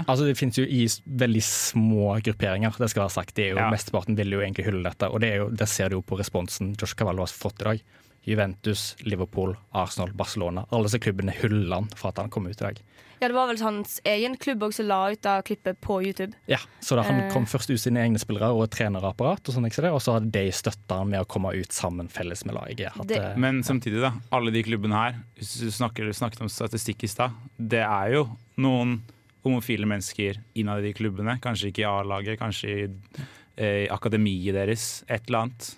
Altså 0.07 0.25
Det 0.25 0.37
finnes 0.39 0.57
jo 0.57 0.65
i 0.65 0.87
veldig 1.05 1.43
små 1.45 2.15
grupperinger, 2.25 2.79
det 2.81 2.89
skal 2.89 3.03
være 3.05 3.17
sagt. 3.19 3.35
Det 3.37 3.49
er 3.49 3.51
jo 3.53 3.59
Ja. 3.61 3.71
Mesteparten 3.75 4.17
vil 4.17 4.33
jo 4.33 4.41
egentlig 4.41 4.65
hylle 4.69 4.87
dette, 4.87 5.11
og 5.11 5.21
det, 5.21 5.33
er 5.35 5.43
jo, 5.43 5.51
det 5.53 5.69
ser 5.69 5.91
du 5.91 5.99
jo 5.99 6.07
på 6.07 6.17
responsen 6.17 6.75
Josh 6.81 6.97
Cavallo 6.97 7.27
har 7.27 7.35
fått 7.35 7.61
i 7.61 7.71
dag. 7.73 7.83
Juventus, 8.27 8.97
Liverpool, 9.07 9.53
Arsenal, 9.71 10.11
Barcelona. 10.17 10.65
Alle 10.71 10.89
disse 10.89 10.99
klubbene 10.99 11.35
hyller 11.37 11.77
han 11.77 11.91
for 11.95 12.11
at 12.11 12.19
han 12.19 12.31
kom 12.33 12.49
ut 12.49 12.57
i 12.57 12.65
dag. 12.65 12.81
Ja, 13.21 13.29
det 13.29 13.35
var 13.35 13.47
vel 13.49 13.59
hans 13.65 14.01
egen 14.05 14.37
klubb 14.37 14.61
også 14.67 14.83
som 14.83 14.87
la 14.91 14.99
ut 15.13 15.23
da 15.25 15.39
klippet 15.43 15.79
på 15.81 16.03
YouTube. 16.05 16.35
Ja, 16.47 16.59
Så 16.81 16.97
da 16.97 17.03
han 17.03 17.21
Eh. 17.25 17.33
kom 17.33 17.47
først 17.47 17.71
ut 17.71 17.81
sine 17.81 18.01
egne 18.05 18.19
spillere 18.19 18.51
og 18.55 18.69
trenerapparat, 18.71 19.49
og 19.49 19.55
sånn, 19.55 19.67
ikke 19.67 19.83
det? 19.83 19.91
og 19.93 20.01
så 20.01 20.13
hadde 20.19 20.31
de 20.33 20.51
støtta 20.53 20.99
han 20.99 21.09
med 21.11 21.21
å 21.21 21.27
komme 21.27 21.55
ut 21.55 21.73
sammen 21.73 22.09
felles 22.09 22.45
med 22.45 22.55
laget. 22.55 22.93
At, 23.01 23.07
Det- 23.07 23.17
eh, 23.19 23.37
Men 23.37 23.63
samtidig, 23.63 24.01
da. 24.01 24.13
Alle 24.33 24.51
de 24.53 24.63
klubbene 24.63 24.93
her, 24.93 25.15
hvis 25.39 25.61
du 25.61 25.71
snakker, 25.71 26.09
snakket 26.13 26.41
om 26.43 26.49
statistikk 26.49 27.05
i 27.05 27.07
stad, 27.09 27.33
det 27.59 27.81
er 27.85 28.13
jo 28.13 28.37
noen 28.59 29.01
homofile 29.45 29.87
mennesker 29.87 30.37
innad 30.57 30.79
i 30.85 30.93
de 30.93 30.93
klubbene. 30.93 31.41
Kanskje 31.41 31.73
ikke 31.73 31.85
i 31.85 31.85
A-laget, 31.85 32.39
kanskje 32.39 32.69
i, 32.69 33.23
eh, 33.57 33.85
i 33.87 33.89
akademiet 33.89 34.53
deres. 34.55 35.05
Et 35.09 35.23
eller 35.29 35.39
annet. 35.45 35.75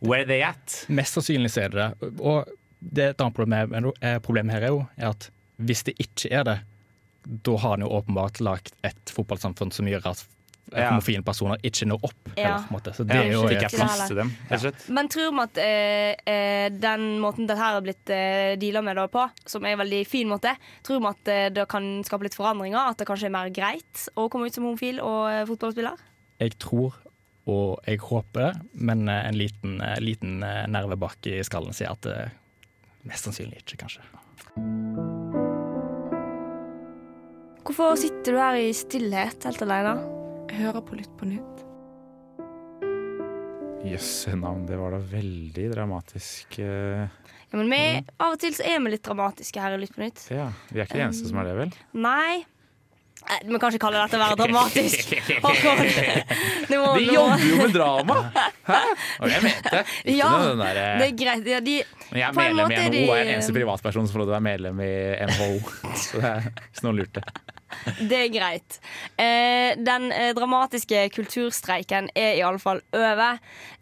Where 0.00 0.24
they 0.24 0.42
at? 0.42 0.86
Mest 0.88 1.14
sannsynlig 1.14 1.56
er 1.56 1.68
det 1.68 2.00
det. 2.00 2.20
Og 2.20 2.48
det 2.82 3.10
et 3.10 3.18
annet 3.18 3.34
problem, 3.34 3.70
problem 4.22 4.48
her 4.50 4.62
er 4.62 4.68
jo 4.68 4.88
er 4.98 5.10
at 5.10 5.30
hvis 5.60 5.84
det 5.84 5.94
ikke 6.00 6.32
er 6.32 6.42
det, 6.44 6.60
da 7.24 7.56
har 7.62 7.76
han 7.76 7.84
jo 7.86 7.90
åpenbart 7.98 8.40
lagd 8.40 8.72
et 8.84 9.12
fotballsamfunn 9.14 9.72
som 9.72 9.86
gjør 9.86 10.06
at 10.12 10.24
Ja. 10.72 10.86
homofile 10.88 11.20
personer 11.26 11.58
ikke 11.66 11.84
når 11.90 12.04
opp. 12.06 12.28
Ja. 12.36 12.42
Eller, 12.46 12.62
på 12.64 12.70
en 12.70 12.76
måte. 12.78 12.92
Så 12.96 13.04
det 13.04 13.14
Ja, 13.16 13.22
er 13.26 13.32
jo 13.34 13.42
ikke 13.50 13.68
plass 13.74 14.06
til 14.08 14.16
dem. 14.16 14.30
Men 14.88 15.08
tror 15.12 15.32
vi 15.34 15.42
at 15.42 15.58
eh, 15.58 16.14
eh, 16.32 16.68
den 16.70 17.18
måten 17.20 17.46
dette 17.46 17.58
her 17.60 17.74
har 17.76 17.82
blitt 17.84 18.08
eh, 18.08 18.54
deala 18.56 18.80
med 18.80 18.96
det 18.96 19.10
på, 19.12 19.26
som 19.44 19.64
er 19.66 19.74
en 19.74 19.82
veldig 19.82 20.06
fin 20.08 20.28
måte, 20.30 20.54
tror 20.82 21.00
vi 21.02 21.10
at 21.10 21.28
eh, 21.28 21.48
det 21.52 21.66
kan 21.68 21.90
skape 22.06 22.24
litt 22.24 22.34
forandringer? 22.38 22.88
At 22.88 22.96
det 23.02 23.06
kanskje 23.10 23.26
er 23.28 23.34
mer 23.36 23.50
greit 23.52 24.06
å 24.16 24.28
komme 24.32 24.46
ut 24.48 24.54
som 24.54 24.64
homofil 24.64 25.00
og 25.02 25.28
eh, 25.30 25.44
fotballspiller? 25.50 25.98
Jeg 26.40 26.56
tror 26.58 26.94
og 27.44 27.82
jeg 27.86 27.98
håper, 27.98 28.54
men 28.72 29.08
eh, 29.10 29.26
en 29.28 29.34
liten, 29.36 29.80
eh, 29.82 29.98
liten 30.00 30.38
nerve 30.72 30.96
bak 30.96 31.26
i 31.26 31.42
skallen 31.44 31.74
sier 31.76 31.90
at 31.92 32.06
mest 33.04 33.24
sannsynlig 33.28 33.60
ikke, 33.66 33.82
kanskje. 33.82 35.21
Hvorfor 37.62 37.94
sitter 38.00 38.34
du 38.34 38.38
her 38.40 38.58
i 38.58 38.70
stillhet 38.74 39.44
helt 39.46 39.62
alene? 39.64 39.94
Jeg 40.50 40.64
hører 40.66 40.82
på 40.84 40.96
Lytt 40.98 41.12
på 41.18 41.28
nytt. 41.30 41.60
Jøsse 43.86 44.34
navn, 44.38 44.64
det 44.68 44.76
var 44.78 44.94
da 44.94 45.00
veldig 45.10 45.68
dramatisk. 45.72 46.58
eh, 46.62 47.08
Ja, 47.52 47.58
men 47.58 47.68
vi, 47.70 47.80
Av 48.20 48.32
og 48.34 48.38
til 48.40 48.54
så 48.54 48.64
er 48.64 48.78
vi 48.80 48.92
litt 48.94 49.02
dramatiske 49.04 49.60
her 49.60 49.74
i 49.76 49.80
Lytt 49.82 49.94
på 49.96 50.02
nytt. 50.04 50.22
Ja, 50.30 50.50
Vi 50.70 50.80
er 50.80 50.86
ikke 50.86 50.98
de 51.00 51.06
eneste 51.08 51.28
som 51.28 51.38
er 51.42 51.44
det, 51.50 51.56
vel? 51.58 51.72
Nei. 51.94 52.44
Eh, 53.30 53.38
Vi 53.46 53.58
kan 53.62 53.70
ikke 53.72 53.82
kalle 53.86 54.00
dette 54.02 54.18
å 54.18 54.22
være 54.22 54.36
dramatisk. 54.40 55.12
Håkon. 55.44 55.82
De 56.68 57.06
jobber 57.06 57.44
jo 57.46 57.56
med 57.60 57.74
drama! 57.76 58.16
Hæ? 58.66 58.80
Og 59.22 59.30
jeg 59.30 59.44
mente 59.46 59.82
ikke 60.04 60.16
Ja, 60.18 60.30
noe 60.34 60.48
den 60.50 60.62
der, 60.64 60.80
Det 61.00 61.06
er 61.06 61.16
greit. 61.22 61.46
Ja, 61.54 61.60
de, 61.62 61.76
Men 62.10 62.20
jeg 62.20 62.28
er 62.28 62.36
medlem 62.40 62.72
i 62.72 62.76
NHO, 62.76 62.90
de- 62.92 63.02
og 63.06 63.14
jeg 63.16 63.20
er 63.22 63.24
den 63.30 63.34
eneste 63.38 63.56
privatpersonen 63.56 64.08
som 64.10 64.16
får 64.16 64.22
lov 64.24 64.28
til 64.30 64.34
å 64.34 64.38
være 64.38 64.46
medlem 64.50 64.82
i 64.84 64.92
NHO. 65.30 65.50
Så 66.02 66.22
det 66.22 66.32
er 66.32 66.48
hvis 66.58 66.84
noen 66.86 67.00
lurte. 67.02 67.24
Det 68.04 68.18
er 68.26 68.32
greit. 68.34 68.80
Eh, 69.16 69.70
den 69.80 70.10
eh, 70.12 70.32
dramatiske 70.36 71.06
kulturstreiken 71.14 72.10
er 72.18 72.34
i 72.36 72.42
alle 72.44 72.60
fall 72.60 72.82
over. 72.92 73.38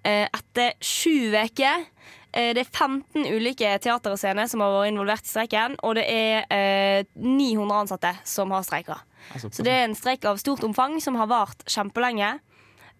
Eh, 0.07 0.29
etter 0.31 0.77
sju 0.85 1.33
uker. 1.35 1.89
Eh, 2.31 2.53
det 2.55 2.63
er 2.63 2.71
15 2.71 3.27
ulike 3.35 3.73
teater 3.83 4.15
og 4.15 4.21
scener 4.23 4.47
som 4.47 4.63
har 4.63 4.71
vært 4.77 4.93
involvert 4.93 5.27
i 5.27 5.33
streiken, 5.33 5.75
og 5.83 5.97
det 5.99 6.05
er 6.07 6.45
eh, 6.55 7.03
900 7.19 7.81
ansatte 7.83 8.13
som 8.23 8.55
har 8.55 8.63
streika. 8.69 9.01
Altså, 9.35 9.51
Så 9.53 9.67
det 9.67 9.75
er 9.75 9.85
en 9.89 9.97
streik 9.99 10.25
av 10.29 10.41
stort 10.43 10.65
omfang 10.67 10.99
som 11.03 11.19
har 11.21 11.29
vart 11.31 11.65
kjempelenge. 11.71 12.39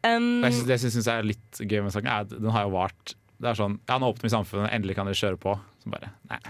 Um, 0.01 0.41
det 0.43 0.77
jeg 0.79 0.93
syns 0.95 1.09
er 1.13 1.27
litt 1.27 1.61
gøy 1.61 1.83
med 1.85 1.93
saken, 1.93 2.09
er 2.09 2.25
at 2.25 2.33
den 2.33 2.53
har 2.55 2.69
jo 2.69 2.73
vart 2.77 3.15
Det 3.41 3.49
er 3.49 3.57
sånn, 3.57 3.79
ja, 3.89 3.97
Nå 3.97 4.11
åpner 4.13 4.29
vi 4.29 4.35
samfunnet, 4.35 4.73
endelig 4.75 4.99
kan 4.99 5.09
dere 5.09 5.17
kjøre 5.17 5.41
på. 5.41 5.57
Så 5.81 5.93
bare, 5.93 6.13
nei. 6.29 6.41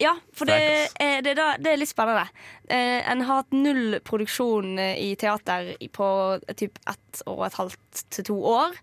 Ja, 0.00 0.16
for 0.34 0.48
det, 0.48 0.56
er, 0.98 1.20
det, 1.22 1.34
er 1.36 1.60
det 1.62 1.70
er 1.70 1.78
litt 1.78 1.90
spennende. 1.90 2.24
Eh, 2.64 3.02
en 3.06 3.22
har 3.22 3.42
hatt 3.42 3.54
null 3.54 3.98
produksjon 4.02 4.78
eh, 4.80 4.96
i 4.98 5.10
teater 5.20 5.74
på 5.94 6.08
eh, 6.40 6.56
typ 6.58 6.80
ett 6.88 7.20
og 7.28 7.44
et 7.46 7.58
halvt 7.58 8.02
til 8.16 8.26
to 8.30 8.38
år. 8.54 8.74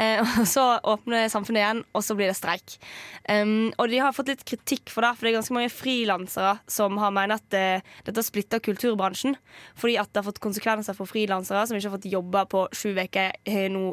Eh, 0.00 0.22
og 0.40 0.48
så 0.50 0.64
åpner 0.80 1.28
samfunnet 1.30 1.62
igjen, 1.62 1.82
og 1.92 2.06
så 2.06 2.16
blir 2.18 2.32
det 2.32 2.38
streik. 2.38 2.78
Og 3.28 3.84
de 3.92 4.00
har 4.02 4.16
fått 4.16 4.32
litt 4.32 4.42
kritikk 4.48 4.90
for 4.92 5.04
det, 5.04 5.12
for 5.14 5.26
det 5.26 5.30
er 5.34 5.38
ganske 5.38 5.56
mange 5.56 5.72
frilansere 5.72 6.56
som 6.70 6.98
har 7.00 7.14
mener 7.14 7.38
at 7.38 7.46
det, 7.54 7.68
dette 8.08 8.18
har 8.18 8.26
splitta 8.26 8.60
kulturbransjen. 8.64 9.36
Fordi 9.78 9.98
at 10.00 10.10
det 10.10 10.22
har 10.22 10.28
fått 10.32 10.42
konsekvenser 10.44 10.96
for 10.96 11.08
frilansere 11.08 11.68
som 11.68 11.78
ikke 11.78 11.92
har 11.92 11.98
fått 11.98 12.10
jobbe 12.10 12.46
på 12.50 12.66
sju 12.74 12.90
uker 12.96 13.36
nå 13.72 13.92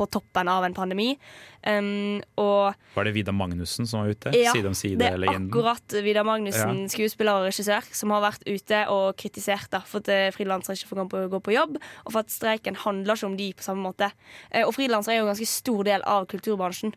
på 0.00 0.08
toppen 0.08 0.48
av 0.50 0.64
en 0.66 0.76
pandemi. 0.76 1.12
Um, 1.60 2.22
og 2.40 2.76
Var 2.94 3.04
det 3.04 3.12
Vida 3.12 3.34
Magnussen 3.36 3.88
som 3.88 4.00
var 4.02 4.14
ute? 4.14 4.32
ja, 4.32 4.54
side 4.54 4.70
om 4.70 4.72
det 4.72 4.80
er 4.80 5.16
side-legenden. 5.16 5.50
akkurat 5.52 5.96
Vidar 6.06 6.24
Magnussen, 6.24 6.86
skuespiller 6.92 7.42
og 7.42 7.48
regissør, 7.50 7.84
som 7.96 8.14
har 8.16 8.24
vært 8.24 8.46
ute 8.48 8.84
og 8.92 9.18
kritisert 9.20 9.68
da, 9.74 9.82
for 9.84 10.00
at 10.00 10.12
eh, 10.14 10.30
frilansere 10.36 10.78
ikke 10.78 10.92
får 10.94 11.28
gå 11.34 11.42
på, 11.44 11.54
jobb, 11.56 11.76
og 12.04 12.14
for 12.14 12.22
at 12.22 12.32
streiken 12.32 12.78
handler 12.80 13.18
ikke 13.18 13.28
om 13.28 13.36
de 13.36 13.50
på 13.56 13.66
samme 13.66 13.84
måte. 13.84 14.08
Eh, 14.48 14.64
og 14.64 14.72
frilansere 14.76 15.18
er 15.18 15.20
jo 15.20 15.28
en 15.28 15.34
ganske 15.34 15.50
stor 15.50 15.84
del 15.90 16.06
av 16.08 16.30
kulturbransjen. 16.32 16.96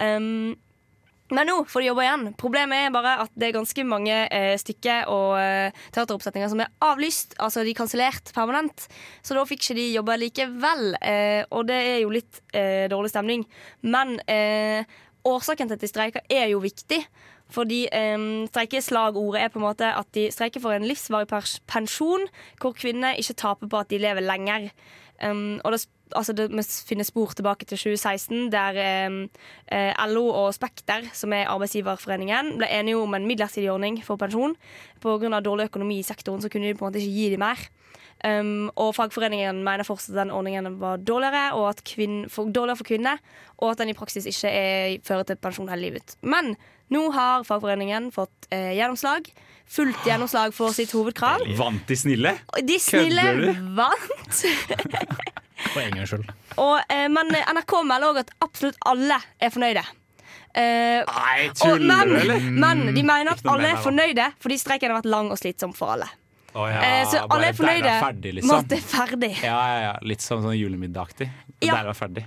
um, 0.00 0.58
men 1.30 1.46
nå 1.46 1.56
får 1.70 1.82
de 1.82 1.88
jobbe 1.90 2.04
igjen. 2.04 2.24
Problemet 2.40 2.86
er 2.86 2.94
bare 2.94 3.16
at 3.24 3.34
det 3.38 3.48
er 3.48 3.56
ganske 3.58 3.84
mange 3.86 4.16
eh, 4.34 4.54
stykker 4.58 5.10
og 5.12 5.36
eh, 5.38 5.82
teateroppsetninger 5.94 6.50
som 6.52 6.62
er 6.64 6.72
avlyst. 6.84 7.36
Altså 7.42 7.64
de 7.66 7.74
kansellert 7.78 8.32
permanent. 8.34 8.86
Så 9.22 9.36
da 9.36 9.44
fikk 9.48 9.62
ikke 9.62 9.78
de 9.78 9.86
jobbe 9.94 10.18
likevel. 10.20 10.94
Eh, 10.98 11.42
og 11.54 11.68
det 11.70 11.78
er 11.92 11.98
jo 12.02 12.14
litt 12.14 12.42
eh, 12.50 12.86
dårlig 12.90 13.12
stemning. 13.12 13.46
Men 13.86 14.18
eh, 14.30 14.82
årsaken 15.28 15.70
til 15.70 15.78
at 15.78 15.84
de 15.84 15.92
streiker, 15.92 16.26
er 16.26 16.50
jo 16.50 16.62
viktig. 16.64 17.02
Fordi 17.50 17.84
eh, 17.94 18.26
streikeslagordet 18.50 19.44
er 19.44 19.54
på 19.54 19.62
en 19.62 19.68
måte 19.68 19.90
at 19.90 20.10
de 20.16 20.28
streiker 20.34 20.62
for 20.62 20.74
en 20.74 20.86
livsvarig 20.86 21.30
pensjon, 21.70 22.26
hvor 22.62 22.74
kvinner 22.78 23.18
ikke 23.18 23.38
taper 23.38 23.70
på 23.70 23.84
at 23.84 23.90
de 23.94 24.02
lever 24.02 24.26
lenger. 24.26 24.70
Um, 25.20 25.60
og 25.64 25.74
det, 25.74 25.84
altså 26.16 26.34
det 26.36 26.48
vi 26.52 26.62
finner 26.62 27.06
spor 27.06 27.34
tilbake 27.36 27.66
til 27.68 27.78
2016, 27.78 28.50
der 28.52 28.78
eh, 28.80 30.06
LO 30.10 30.26
og 30.28 30.54
Spekter, 30.56 31.06
som 31.16 31.34
er 31.36 31.50
arbeidsgiverforeningen, 31.52 32.56
ble 32.60 32.70
enige 32.70 33.00
om 33.00 33.14
en 33.14 33.28
midlertidig 33.28 33.70
ordning 33.72 34.00
for 34.04 34.20
pensjon. 34.20 34.56
Pga. 35.02 35.40
dårlig 35.40 35.70
økonomi 35.70 36.00
i 36.00 36.06
sektoren 36.06 36.42
så 36.42 36.50
kunne 36.52 36.68
de 36.68 36.74
på 36.78 36.84
en 36.84 36.90
måte 36.90 37.02
ikke 37.02 37.16
gi 37.16 37.30
dem 37.34 37.44
mer. 37.44 37.68
Um, 38.20 38.68
og 38.76 38.92
fagforeningen 38.98 39.62
mener 39.64 39.86
fortsatt 39.88 40.12
at 40.12 40.26
den 40.26 40.34
ordningen 40.36 40.74
var 40.80 41.00
dårligere, 41.00 41.54
og 41.56 41.70
at 41.70 41.80
kvinn, 41.88 42.26
for, 42.28 42.50
dårligere 42.52 42.76
for 42.76 42.90
kvinner, 42.90 43.22
og 43.56 43.70
at 43.72 43.80
den 43.80 43.94
i 43.94 43.96
praksis 43.96 44.28
ikke 44.28 44.50
er, 44.52 44.98
fører 45.06 45.24
til 45.24 45.40
pensjon 45.40 45.70
hele 45.72 45.88
livet. 45.88 46.18
Men 46.20 46.52
nå 46.90 47.06
har 47.14 47.44
fagforeningen 47.48 48.10
fått 48.14 48.48
eh, 48.50 48.72
gjennomslag. 48.78 49.30
Fullt 49.70 50.06
gjennomslag 50.06 50.54
for 50.54 50.74
sitt 50.74 50.90
hovedkrav. 50.96 51.44
Vant 51.58 51.84
de 51.86 51.96
snille? 51.96 52.32
De 52.66 52.78
snille 52.82 53.54
vant. 53.76 54.40
For 55.70 55.82
en 55.84 55.92
gangs 55.94 56.10
skyld. 56.10 56.30
Og, 56.56 56.78
eh, 56.90 57.06
men 57.12 57.28
NRK 57.36 57.74
melder 57.86 58.10
òg 58.10 58.20
at 58.24 58.30
absolutt 58.42 58.78
alle 58.88 59.18
er 59.38 59.52
fornøyde. 59.54 59.84
Eh, 60.58 61.04
Nei, 61.06 61.50
tuller 61.54 62.08
du, 62.10 62.16
eller? 62.18 62.48
men 62.50 62.88
de 62.96 63.04
mener 63.06 63.36
at 63.36 63.44
alle 63.46 63.68
er 63.70 63.82
fornøyde 63.84 64.24
fordi 64.42 64.56
streiken 64.58 64.90
har 64.90 64.98
vært 64.98 65.10
lang 65.12 65.28
og 65.30 65.38
slitsom 65.38 65.76
for 65.76 65.94
alle. 65.94 66.08
Oh, 66.56 66.64
ja, 66.66 66.80
Eh, 66.82 67.04
så 67.06 67.20
alle 67.30 67.52
er 67.52 67.54
fornøyde 67.54 67.86
er 67.92 68.02
ferdig, 68.02 68.32
med 68.32 68.40
liksom. 68.40 68.56
at 68.56 68.72
det 68.72 68.78
er 68.80 68.88
ferdig. 68.90 69.30
Ja, 69.44 69.58
ja, 69.70 69.78
ja. 69.84 69.92
Litt 70.02 70.24
sånn, 70.24 70.42
sånn 70.42 70.56
julemiddagaktig. 70.58 71.28
Ja. 71.62 71.76
Der 71.76 71.92
er 71.92 71.94
ferdig. 71.94 72.24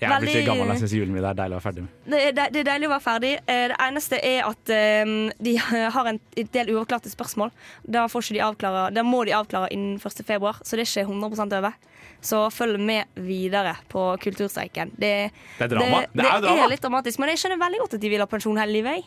Jeg 0.00 0.08
er 0.10 0.22
blitt 0.22 0.34
litt 0.38 0.46
gammel, 0.48 0.70
jeg 0.72 0.80
syns 0.80 0.92
julemiddag 0.96 1.30
er 1.34 1.38
deilig 1.42 1.54
å 1.54 1.58
være 1.58 1.66
ferdig 1.66 1.82
med. 1.84 1.90
Det 2.12 2.20
er, 2.24 2.32
det 2.54 2.60
er 2.62 2.68
deilig 2.70 2.88
å 2.88 2.92
være 2.94 3.04
ferdig. 3.04 3.32
Eh, 3.44 3.66
Det 3.68 3.76
eneste 3.84 4.20
er 4.24 4.40
at 4.48 4.72
eh, 4.72 5.12
de 5.44 5.54
har 5.96 6.08
en 6.12 6.20
del 6.56 6.72
uavklarte 6.74 7.12
spørsmål. 7.12 7.52
Da, 7.84 8.06
får 8.08 8.24
ikke 8.26 8.36
de 8.38 8.42
avklare, 8.48 8.86
da 8.96 9.04
må 9.04 9.20
de 9.28 9.34
avklare 9.36 9.68
innen 9.76 10.00
1. 10.00 10.24
februar, 10.26 10.60
så 10.64 10.76
det 10.80 10.86
er 10.86 10.92
ikke 11.04 11.12
100% 11.12 11.56
over. 11.60 11.76
Så 12.20 12.40
følg 12.52 12.80
med 12.84 13.04
videre 13.16 13.76
på 13.88 14.02
Kulturstreiken. 14.20 14.90
Det, 14.96 15.30
Det 15.58 15.64
er 15.64 15.72
drama. 15.72 16.00
Det, 16.02 16.10
Det 16.20 16.26
er 16.32 16.40
drama. 16.44 16.66
litt 16.72 16.82
dramatisk, 16.84 17.18
men 17.22 17.30
jeg 17.32 17.40
skjønner 17.44 17.60
veldig 17.62 17.80
godt 17.84 17.94
at 17.96 18.00
de 18.02 18.10
vil 18.12 18.20
ha 18.24 18.26
pensjon 18.28 18.60
hele 18.60 18.72
livet. 18.76 19.04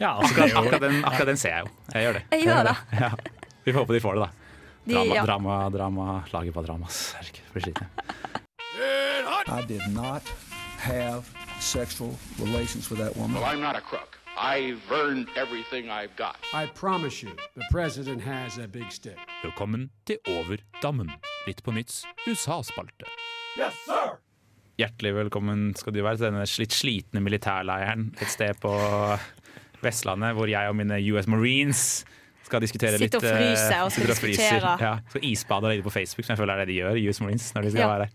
Ja, 0.00 0.14
altså, 0.18 0.34
er 0.44 0.56
Akkurat 0.60 0.80
den, 0.82 1.04
akkurat 1.04 1.28
den 1.28 1.36
ser 1.40 1.52
jeg 1.56 1.66
jo. 1.66 1.74
Jeg 1.94 2.06
gjør 2.08 2.16
det. 2.20 2.24
Jeg 2.32 2.46
gjør 2.48 2.64
det. 2.70 2.76
Ja. 3.04 3.10
Vi 3.64 3.72
får 3.72 3.80
håpe 3.84 3.94
de 3.96 4.00
får 4.04 4.16
det, 4.18 4.24
da. 4.24 4.30
De, 4.84 4.92
Drama, 4.94 5.14
ja. 5.16 5.22
drama, 5.24 5.58
drama. 5.72 6.08
Laget 6.32 6.52
på 6.56 6.64
drama. 6.66 6.88
Herregud, 7.16 7.52
blir 7.54 7.68
sliten. 7.70 8.42
I 8.76 9.64
did 9.68 9.86
not 9.92 10.22
have 10.78 11.30
sexual 11.60 12.16
relations 12.40 12.90
with 12.90 12.98
that 12.98 13.16
woman. 13.16 13.40
Well, 13.40 13.44
I'm 13.44 13.60
not 13.60 13.76
a 13.76 13.80
crook. 13.80 14.18
I've 14.36 14.82
earned 14.90 15.28
everything 15.36 15.90
I've 15.90 16.16
got. 16.16 16.36
I 16.52 16.66
promise 16.66 17.22
you, 17.22 17.30
the 17.54 17.64
president 17.70 18.20
has 18.22 18.58
a 18.58 18.66
big 18.66 18.90
stick. 18.90 19.18
Velkommen 19.44 19.90
til 20.06 20.18
Over 20.26 20.56
dammen, 20.82 21.10
Litt 21.46 21.62
på 21.62 21.70
nytts 21.70 22.04
USA-spalte. 22.26 23.06
Hjertelig 24.78 25.14
velkommen 25.14 25.74
skal 25.78 25.94
du 25.94 26.02
være 26.02 26.18
til 26.18 26.26
denne 26.32 26.42
litt 26.58 26.74
slitne 26.74 27.22
militærleiren 27.22 28.08
et 28.18 28.32
sted 28.32 28.58
på 28.58 28.74
Vestlandet, 29.84 30.34
hvor 30.34 30.50
jeg 30.50 30.68
og 30.68 30.74
mine 30.80 30.98
US 31.14 31.30
Marines 31.30 32.04
skal 32.44 32.60
diskutere 32.64 32.98
litt 33.00 33.12
Sitte 33.12 33.20
og 33.20 33.26
eh, 33.28 33.36
fryse 33.40 33.78
og 33.82 33.92
skal 33.94 34.10
diskutere. 34.12 34.72
Og. 34.74 34.82
Ja, 34.84 34.94
skal 35.12 35.24
isbade 35.30 35.70
litt 35.72 35.84
på 35.86 35.92
Facebook, 35.94 36.26
som 36.26 36.34
jeg 36.34 36.42
føler 36.42 36.54
er 36.54 36.64
det 36.64 36.72
de 36.74 36.80
gjør, 36.82 37.00
US 37.08 37.20
Marines. 37.24 37.46
når 37.56 37.62
de 37.66 37.70
skal 37.74 37.84
Ja. 37.84 37.88
være 37.92 38.06
der. 38.08 38.10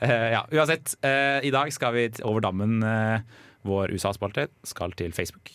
Eh, 0.00 0.26
ja, 0.32 0.42
uansett, 0.56 0.94
uh, 1.04 1.38
i 1.44 1.50
dag 1.52 1.72
skal 1.72 1.92
vi 1.96 2.06
over 2.24 2.40
dammen. 2.40 2.78
Uh, 2.82 3.20
vår 3.68 3.92
USA-spalte 3.92 4.48
skal 4.64 4.92
til 4.96 5.12
Facebook. 5.12 5.50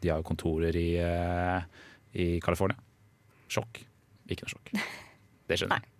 De 0.00 0.08
har 0.08 0.22
jo 0.22 0.28
kontorer 0.28 0.76
i, 0.76 0.88
uh, 1.02 1.60
i 2.14 2.40
California. 2.40 2.78
Sjokk. 3.52 3.82
Ikke 4.28 4.46
noe 4.46 4.54
sjokk. 4.56 4.72
Det 5.48 5.58
skjønner 5.60 5.80
jeg. 5.82 5.97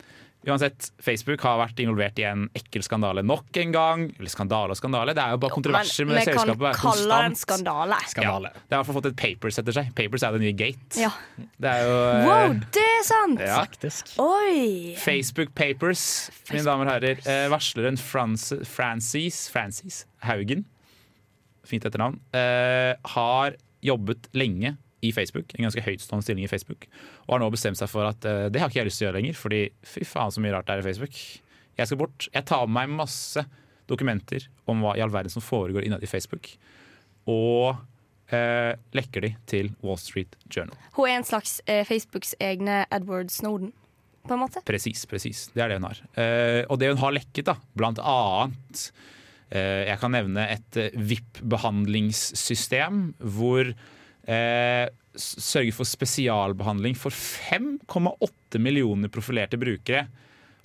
Uansett, 0.48 0.86
Facebook 1.04 1.42
har 1.44 1.58
vært 1.60 1.80
involvert 1.84 2.18
i 2.18 2.24
en 2.28 2.46
ekkel 2.56 2.82
skandale 2.86 3.22
nok 3.26 3.56
en 3.60 3.72
gang. 3.74 4.04
Eller 4.18 4.32
skandale 4.32 4.72
og 4.72 4.78
skandale, 4.80 5.12
det 5.16 5.22
er 5.22 5.34
jo 5.34 5.40
bare 5.42 5.54
kontroverser 5.54 6.04
jo, 6.04 6.08
Men 6.08 6.16
det 6.18 6.24
vi 6.24 6.32
kan 6.32 6.40
selskapet. 6.40 6.80
kalle 6.80 7.08
det 7.18 7.28
en 7.28 7.36
skandale. 7.36 7.98
skandale. 8.08 8.52
Ja, 8.54 8.62
Det 8.64 8.72
har 8.72 8.78
i 8.78 8.80
hvert 8.82 8.88
fall 8.90 8.98
fått 8.98 9.10
et 9.12 9.18
Papers 9.22 9.58
etter 9.62 9.76
seg. 9.78 9.92
Papers 9.98 10.24
er 10.24 10.32
det 10.38 10.40
nye 10.46 10.56
Gate. 10.56 11.02
Ja. 11.02 11.10
Det 11.58 11.68
er 11.74 11.84
jo 11.84 11.94
eh, 12.08 12.24
Wow, 12.28 12.56
det 12.78 12.86
er 12.94 13.04
sant! 13.10 13.40
ja. 13.44 13.60
Faktisk. 13.60 14.14
Oi! 14.18 14.94
Facebook 14.98 15.54
Papers, 15.58 16.06
mine 16.52 16.64
damer 16.64 16.88
og 16.88 16.94
herrer. 16.96 17.22
Eh, 17.28 17.46
varsleren 17.52 17.98
Frans 18.00 18.48
Francis, 18.64 19.44
Francis 19.52 20.02
Haugen, 20.24 20.64
fint 21.68 21.84
etternavn, 21.84 22.18
eh, 22.32 22.94
har 23.14 23.56
jobbet 23.84 24.30
lenge 24.34 24.76
i 25.04 25.12
Facebook, 25.14 25.52
en 25.54 25.64
ganske 25.68 25.84
høytstående 25.84 26.24
stilling 26.26 26.44
i 26.46 26.50
Facebook, 26.50 26.82
og 27.26 27.32
har 27.36 27.42
nå 27.42 27.48
bestemt 27.54 27.78
seg 27.78 27.88
for 27.90 28.02
at 28.08 28.20
uh, 28.26 28.46
det 28.50 28.60
har 28.62 28.68
ikke 28.70 28.80
jeg 28.80 28.88
lyst 28.90 28.98
til 29.00 29.06
å 29.06 29.08
gjøre 29.08 29.20
lenger, 29.20 29.34
fordi 29.38 29.60
fy 29.86 30.02
faen 30.08 30.32
så 30.34 30.40
mye 30.42 30.54
rart 30.56 30.68
det 30.68 30.74
er 30.74 30.82
i 30.82 30.88
Facebook. 30.88 31.14
Jeg 31.78 31.86
skal 31.86 32.00
bort. 32.00 32.20
Jeg 32.34 32.44
tar 32.50 32.64
med 32.66 32.76
meg 32.80 32.88
masse 33.04 33.40
dokumenter 33.88 34.40
om 34.68 34.76
hva 34.82 34.92
i 34.98 35.02
all 35.04 35.14
verden 35.14 35.32
som 35.32 35.42
foregår 35.44 35.82
innad 35.86 36.02
i 36.02 36.10
Facebook, 36.10 36.44
og 37.30 37.66
uh, 38.32 38.72
lekker 38.98 39.20
de 39.24 39.30
til 39.50 39.66
Wall 39.84 40.00
Street 40.02 40.32
Journal. 40.50 40.78
Hun 40.98 41.06
er 41.06 41.16
en 41.20 41.28
slags 41.28 41.52
uh, 41.68 41.84
Facebooks 41.88 42.30
egne 42.42 42.76
Edward 42.90 43.28
Snowden, 43.34 43.70
på 44.26 44.32
en 44.34 44.42
måte. 44.42 44.58
Presis, 44.66 45.00
presis. 45.08 45.38
Det 45.54 45.60
er 45.62 45.68
det 45.70 45.78
hun 45.78 45.88
har. 45.88 45.98
Og 46.68 46.76
det 46.76 46.88
hun 46.90 47.00
har 47.00 47.12
lekket, 47.16 47.46
da, 47.48 47.54
blant 47.78 47.98
annet 48.02 48.76
Jeg 49.48 49.96
kan 50.02 50.12
nevne 50.12 50.42
et 50.52 50.76
eh, 50.76 50.92
VIP-behandlingssystem 50.92 52.94
hvor 53.24 53.72
eh, 54.28 54.86
s- 55.16 55.34
sørger 55.42 55.72
for 55.74 55.88
spesialbehandling 55.88 56.94
for 57.00 57.10
5,8 57.14 58.58
millioner 58.62 59.08
profilerte 59.12 59.58
brukere. 59.60 60.06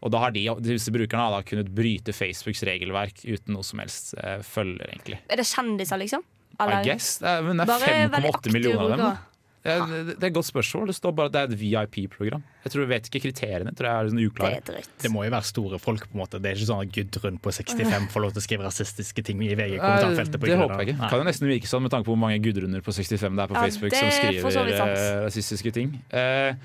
Og 0.04 0.12
da 0.12 0.20
har 0.20 0.34
de, 0.36 0.44
disse 0.60 0.92
brukerne 0.92 1.24
har 1.24 1.38
da 1.38 1.44
kunnet 1.48 1.70
bryte 1.74 2.12
Facebooks 2.16 2.64
regelverk 2.68 3.22
uten 3.24 3.56
noe 3.56 3.64
som 3.64 3.80
helst 3.80 4.14
eh, 4.20 4.42
følger, 4.44 4.90
egentlig. 4.92 5.22
Er 5.32 5.40
det 5.40 5.46
kjendiser, 5.48 6.02
liksom? 6.02 6.26
I 6.60 6.82
guess. 6.86 7.14
Det 7.24 7.30
er, 7.32 7.46
men 7.48 7.58
det 7.64 7.70
er 7.72 7.86
5,8 8.12 8.52
millioner 8.54 8.84
av 8.84 8.90
dem. 8.92 9.00
da. 9.00 9.33
Det, 9.64 9.74
det 10.10 10.18
er 10.20 10.28
et 10.28 10.36
godt 10.36 10.48
spørsmål. 10.50 10.90
Det 10.92 10.96
står 10.98 11.14
bare 11.16 11.30
at 11.30 11.34
det 11.36 11.42
er 11.42 11.52
et 11.54 11.60
VIP-program. 11.62 12.42
Jeg 12.66 12.72
tror, 12.74 12.88
vet 12.90 13.06
ikke 13.08 13.22
kriteriene. 13.24 13.72
tror 13.72 13.88
jeg 13.88 13.96
er 13.96 14.10
sånn 14.12 14.20
Det 14.20 14.76
er. 14.76 14.88
Det 15.06 15.12
må 15.14 15.24
jo 15.24 15.32
være 15.32 15.48
store 15.48 15.80
folk. 15.80 16.08
på 16.10 16.18
en 16.18 16.22
måte 16.24 16.42
Det 16.44 16.52
er 16.52 16.60
ikke 16.60 16.68
sånn 16.68 16.82
at 16.84 16.92
Gudrun 16.98 17.38
på 17.40 17.54
65 17.56 18.10
får 18.12 18.26
lov 18.26 18.34
til 18.36 18.42
å 18.42 18.46
skrive 18.48 18.68
rasistiske 18.68 19.24
ting 19.24 19.40
i 19.44 19.54
VG-kommentarfeltet. 19.56 20.40
Det 20.44 20.58
håper 20.60 20.84
jeg 20.84 20.90
ikke. 20.92 21.00
Nei. 21.00 21.10
Kan 21.14 21.24
jo 21.24 21.28
nesten 21.32 21.48
virke 21.48 21.72
sånn 21.72 21.86
med 21.88 21.94
tanke 21.96 22.10
på 22.10 22.12
hvor 22.12 22.20
mange 22.26 22.42
Gudruner 22.44 22.84
på 22.84 22.92
65 22.92 23.38
det 23.40 23.46
er 23.46 23.54
på 23.54 23.56
Ja, 23.56 23.64
Facebook 23.64 23.96
som 23.96 24.10
er 24.10 24.18
skriver 24.20 24.74
eh, 24.84 25.22
rasistiske 25.28 25.72
ting. 25.80 25.96
Eh, 26.12 26.56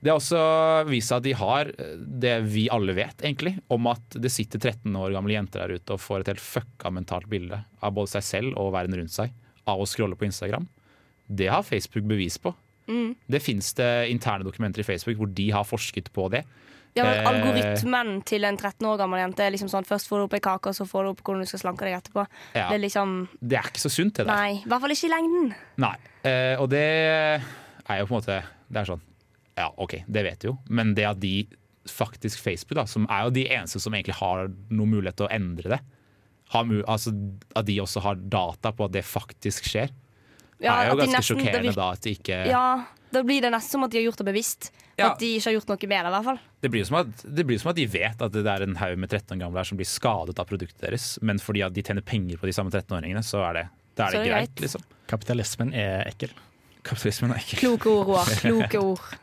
Det 0.00 0.12
har 0.12 0.20
også 0.20 0.40
vist 0.86 1.10
seg 1.10 1.16
at 1.18 1.24
de 1.26 1.32
har 1.34 1.68
eh, 1.74 1.94
det 2.22 2.34
vi 2.46 2.68
alle 2.70 2.94
vet, 2.94 3.18
egentlig, 3.18 3.56
om 3.68 3.88
at 3.90 4.14
det 4.14 4.30
sitter 4.30 4.62
13 4.62 4.94
år 4.94 5.10
gamle 5.12 5.34
jenter 5.34 5.66
der 5.66 5.74
ute 5.74 5.96
og 5.96 6.00
får 6.00 6.20
et 6.22 6.32
helt 6.32 6.44
fucka 6.44 6.92
mentalt 6.94 7.26
bilde 7.28 7.64
av 7.82 7.92
både 7.92 8.12
seg 8.14 8.22
selv 8.22 8.56
og 8.62 8.72
verden 8.76 8.94
rundt 8.94 9.10
seg 9.12 9.34
av 9.66 9.82
å 9.82 9.88
scrolle 9.90 10.14
på 10.16 10.24
Instagram. 10.30 10.68
Det 11.28 11.50
har 11.52 11.62
Facebook 11.66 12.08
bevis 12.08 12.38
på. 12.42 12.54
Mm. 12.88 13.12
Det 13.28 13.42
fins 13.44 13.74
det 13.76 14.08
interne 14.08 14.46
dokumenter 14.46 14.80
i 14.80 14.86
Facebook 14.86 15.20
hvor 15.20 15.30
de 15.36 15.50
har 15.52 15.66
forsket 15.68 16.08
på 16.14 16.28
det. 16.32 16.44
Ja, 16.96 17.04
men 17.04 17.18
Eh, 17.18 17.28
Algoritmen 17.28 18.22
til 18.26 18.46
en 18.48 18.56
13 18.56 18.86
år 18.88 18.96
gammel 18.98 19.20
jente 19.20 19.44
er 19.44 19.52
liksom 19.54 19.70
sånn 19.70 19.86
først 19.86 20.08
får 20.10 20.22
du 20.22 20.26
opp 20.26 20.36
ei 20.38 20.42
kake, 20.42 20.72
og 20.72 20.76
så 20.76 20.86
får 20.88 21.04
du 21.04 21.10
opp 21.12 21.22
hvordan 21.22 21.44
du 21.44 21.50
skal 21.50 21.62
slanke 21.62 21.86
deg 21.86 21.98
etterpå. 21.98 22.24
Ja. 22.56 22.68
Det 22.70 22.78
er 22.78 22.82
liksom 22.82 23.14
Det 23.38 23.58
er 23.60 23.68
ikke 23.70 23.84
så 23.84 23.92
sunt, 23.92 24.16
det 24.16 24.26
der. 24.26 24.32
Nei, 24.32 24.62
i 24.62 24.68
hvert 24.68 24.84
fall 24.84 24.94
ikke 24.96 25.08
i 25.10 25.12
lengden. 25.12 25.52
Nei. 25.84 25.94
Eh, 26.26 26.54
og 26.58 26.70
det 26.72 26.82
er 26.82 28.00
jo 28.00 28.08
på 28.08 28.16
en 28.16 28.18
måte 28.18 28.40
Det 28.68 28.80
er 28.80 28.88
sånn 28.88 29.04
Ja, 29.56 29.68
OK, 29.76 30.00
det 30.06 30.24
vet 30.26 30.42
du 30.42 30.48
jo, 30.50 30.56
men 30.68 30.94
det 30.94 31.06
at 31.06 31.20
de 31.22 31.46
faktisk 31.88 32.42
Facebook, 32.42 32.76
da, 32.76 32.84
som 32.84 33.06
er 33.08 33.24
jo 33.26 33.30
de 33.32 33.46
eneste 33.48 33.80
som 33.80 33.94
egentlig 33.96 34.18
har 34.18 34.50
noen 34.68 34.90
mulighet 34.92 35.16
til 35.16 35.26
å 35.28 35.32
endre 35.32 35.72
det, 35.72 35.78
har, 36.52 36.68
altså, 36.88 37.12
at 37.56 37.66
de 37.68 37.78
også 37.80 38.02
har 38.04 38.20
data 38.20 38.72
på 38.76 38.86
at 38.86 38.92
det 38.92 39.04
faktisk 39.08 39.66
skjer, 39.68 39.90
Ja, 40.60 40.74
er 40.82 40.90
jo 40.90 40.96
ganske 40.98 41.14
nesten- 41.16 41.36
sjokkerende 41.38 41.74
da 41.74 41.90
at 41.92 42.00
de 42.02 42.14
ikke 42.16 42.38
Ja, 42.50 42.84
Da 43.12 43.22
blir 43.24 43.40
det 43.40 43.52
nesten 43.54 43.70
som 43.78 43.84
at 43.84 43.90
de 43.90 43.98
har 43.98 44.04
gjort 44.10 44.18
det 44.20 44.26
bevisst. 44.26 44.70
Ja. 44.98 45.12
At 45.12 45.20
de 45.20 45.28
ikke 45.38 45.46
har 45.48 45.54
gjort 45.60 45.68
noe 45.70 45.88
med 45.88 46.04
det. 46.04 46.08
i 46.08 46.10
hvert 46.10 46.24
fall 46.24 46.38
Det 46.60 46.70
blir 46.70 46.84
som 46.84 46.96
at, 46.98 47.22
det 47.24 47.46
blir 47.46 47.58
som 47.62 47.70
at 47.70 47.76
de 47.76 47.86
vet 47.86 48.22
at 48.26 48.32
det 48.32 48.44
er 48.46 48.62
en 48.66 48.74
haug 48.76 48.98
med 48.98 49.08
13 49.08 49.36
år 49.36 49.40
gamle 49.44 49.56
her 49.62 49.64
som 49.64 49.78
blir 49.78 49.86
skadet 49.86 50.38
av 50.38 50.46
produktet 50.50 50.80
deres, 50.82 51.18
men 51.22 51.38
fordi 51.38 51.62
at 51.64 51.72
de 51.72 51.82
tjener 51.82 52.02
penger 52.02 52.36
på 52.36 52.46
de 52.50 52.52
samme 52.52 52.70
13-åringene, 52.70 53.22
så 53.22 53.44
er 53.48 53.52
det, 53.54 53.68
da 53.94 54.04
er 54.04 54.10
Så 54.10 54.12
det 54.12 54.18
er 54.18 54.24
det 54.24 54.32
greit, 54.32 54.54
greit. 54.56 54.60
liksom. 54.66 54.82
Kapitalismen 55.06 55.72
er 55.74 56.04
ekkel. 56.10 56.30
Kapitalismen 56.86 57.34
er 57.34 57.42
ikke 57.42 57.62
Kloke 57.62 57.90
ord, 57.90 58.06
Roar. 58.10 58.36
Kloke 58.42 58.84
ord. 58.92 59.08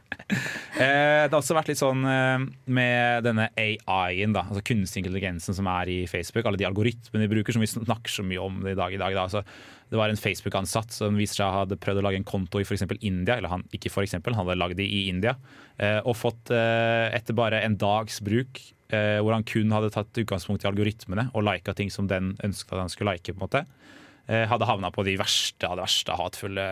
Eh, 0.75 1.25
det 1.27 1.31
har 1.31 1.37
også 1.37 1.55
vært 1.55 1.69
litt 1.69 1.79
sånn 1.79 2.01
eh, 2.09 2.41
med 2.73 3.23
denne 3.23 3.45
AI-en, 3.55 4.33
da, 4.35 4.41
altså 4.49 4.63
kunstig 4.65 5.03
intelligensen 5.03 5.55
som 5.55 5.67
er 5.69 5.91
i 5.91 5.97
Facebook. 6.09 6.47
Alle 6.49 6.59
de 6.59 6.67
algoritmene 6.67 7.23
de 7.23 7.29
bruker, 7.31 7.55
som 7.55 7.63
vi 7.63 7.69
snakker 7.69 8.11
så 8.11 8.25
mye 8.25 8.41
om 8.41 8.57
i 8.65 8.73
dag. 8.75 8.95
i 8.95 8.99
dag 8.99 9.13
da. 9.15 9.23
Altså, 9.27 9.43
det 9.91 9.99
var 9.99 10.11
en 10.11 10.19
Facebook-ansatt 10.19 10.95
som 10.95 11.19
viser 11.19 11.43
seg 11.43 11.53
hadde 11.53 11.77
prøvd 11.79 12.01
å 12.01 12.05
lage 12.07 12.19
en 12.19 12.27
konto 12.27 12.59
i 12.59 12.65
eksempel 12.65 12.99
India. 13.05 13.37
Eller 13.37 13.53
han, 13.53 13.67
ikke 13.75 13.93
for 13.93 14.03
eksempel, 14.03 14.35
han 14.35 14.43
hadde 14.43 14.59
lagd 14.59 14.81
det 14.81 14.89
i 14.89 15.05
India. 15.11 15.37
Eh, 15.77 16.01
og 16.01 16.17
fått, 16.19 16.49
etter 16.49 17.37
bare 17.37 17.61
en 17.63 17.77
dags 17.79 18.19
bruk, 18.25 18.63
hvor 18.89 19.33
han 19.33 19.43
kun 19.47 19.71
hadde 19.73 19.93
tatt 19.95 20.19
utgangspunkt 20.21 20.63
i 20.65 20.67
algoritmene 20.69 21.29
og 21.33 21.43
lika 21.47 21.73
ting 21.75 21.89
som 21.91 22.05
den 22.09 22.35
ønsket 22.45 22.75
at 22.75 22.83
han 22.83 22.91
skulle 22.93 23.15
like, 23.15 23.33
på 23.33 23.39
en 23.39 23.45
måte, 23.47 23.63
hadde 24.27 24.65
havna 24.65 24.89
på 24.91 25.03
de 25.05 25.17
verste 25.19 25.67
av 25.69 25.77
de 25.77 25.83
verste 25.85 26.15
hatefulle 26.17 26.63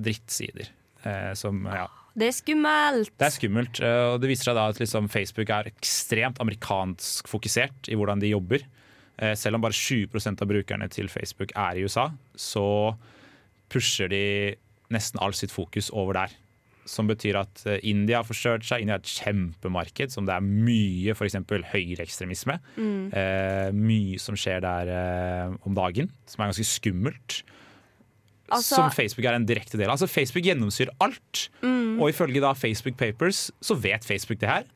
drittsider. 0.00 0.70
Eh, 1.04 1.32
som, 1.34 1.64
ja, 1.66 1.88
Det 2.14 2.28
er 2.28 2.36
skummelt. 2.36 3.10
det 3.18 3.26
er 3.26 3.34
skummelt. 3.34 3.80
eh, 3.82 4.04
og 4.14 4.20
Det 4.22 4.28
viser 4.30 4.44
seg 4.50 4.54
da 4.56 4.68
at 4.68 4.78
liksom 4.78 5.08
Facebook 5.10 5.50
er 5.50 5.68
ekstremt 5.72 6.38
amerikansk 6.40 7.28
fokusert 7.28 7.88
i 7.88 7.94
hvordan 7.98 8.20
de 8.20 8.30
jobber. 8.32 8.62
Eh, 9.18 9.34
Selv 9.34 9.56
om 9.56 9.60
bare 9.60 9.72
20 9.76 10.40
av 10.40 10.48
brukerne 10.48 10.88
til 10.90 11.08
Facebook 11.08 11.52
er 11.56 11.76
i 11.76 11.84
USA, 11.84 12.10
så 12.36 12.96
pusher 13.68 14.08
de 14.08 14.56
nesten 14.92 15.20
all 15.20 15.32
sitt 15.32 15.50
fokus 15.50 15.90
over 15.92 16.12
der. 16.14 16.30
Som 16.88 17.06
betyr 17.06 17.38
at 17.38 17.62
eh, 17.66 17.78
India 17.86 18.18
har 18.20 18.26
forstørt 18.26 18.64
seg. 18.66 18.82
India 18.82 18.96
er 18.98 19.02
et 19.04 19.12
kjempemarked 19.12 20.10
som 20.14 20.26
det 20.26 20.34
er 20.34 20.42
mye 20.42 21.14
f.eks. 21.14 21.36
høyreekstremisme. 21.72 22.58
Eh, 22.78 23.68
mye 23.76 24.18
som 24.22 24.38
skjer 24.38 24.62
der 24.64 24.90
eh, 24.90 25.56
om 25.68 25.74
dagen, 25.78 26.10
som 26.26 26.42
er 26.42 26.50
ganske 26.52 26.66
skummelt. 26.66 27.42
Altså- 28.52 28.76
som 28.76 28.90
Facebook 28.92 29.24
er 29.24 29.38
en 29.38 29.46
direkte 29.48 29.78
del 29.78 29.86
av. 29.88 29.94
Altså 29.96 30.10
Facebook 30.10 30.44
gjennomsyrer 30.44 30.90
alt. 31.00 31.48
Og 31.62 32.10
ifølge 32.10 32.42
da 32.42 32.52
Facebook 32.52 32.98
Papers 33.00 33.50
så 33.64 33.74
vet 33.78 34.04
Facebook 34.04 34.40
det 34.42 34.50
her. 34.50 34.66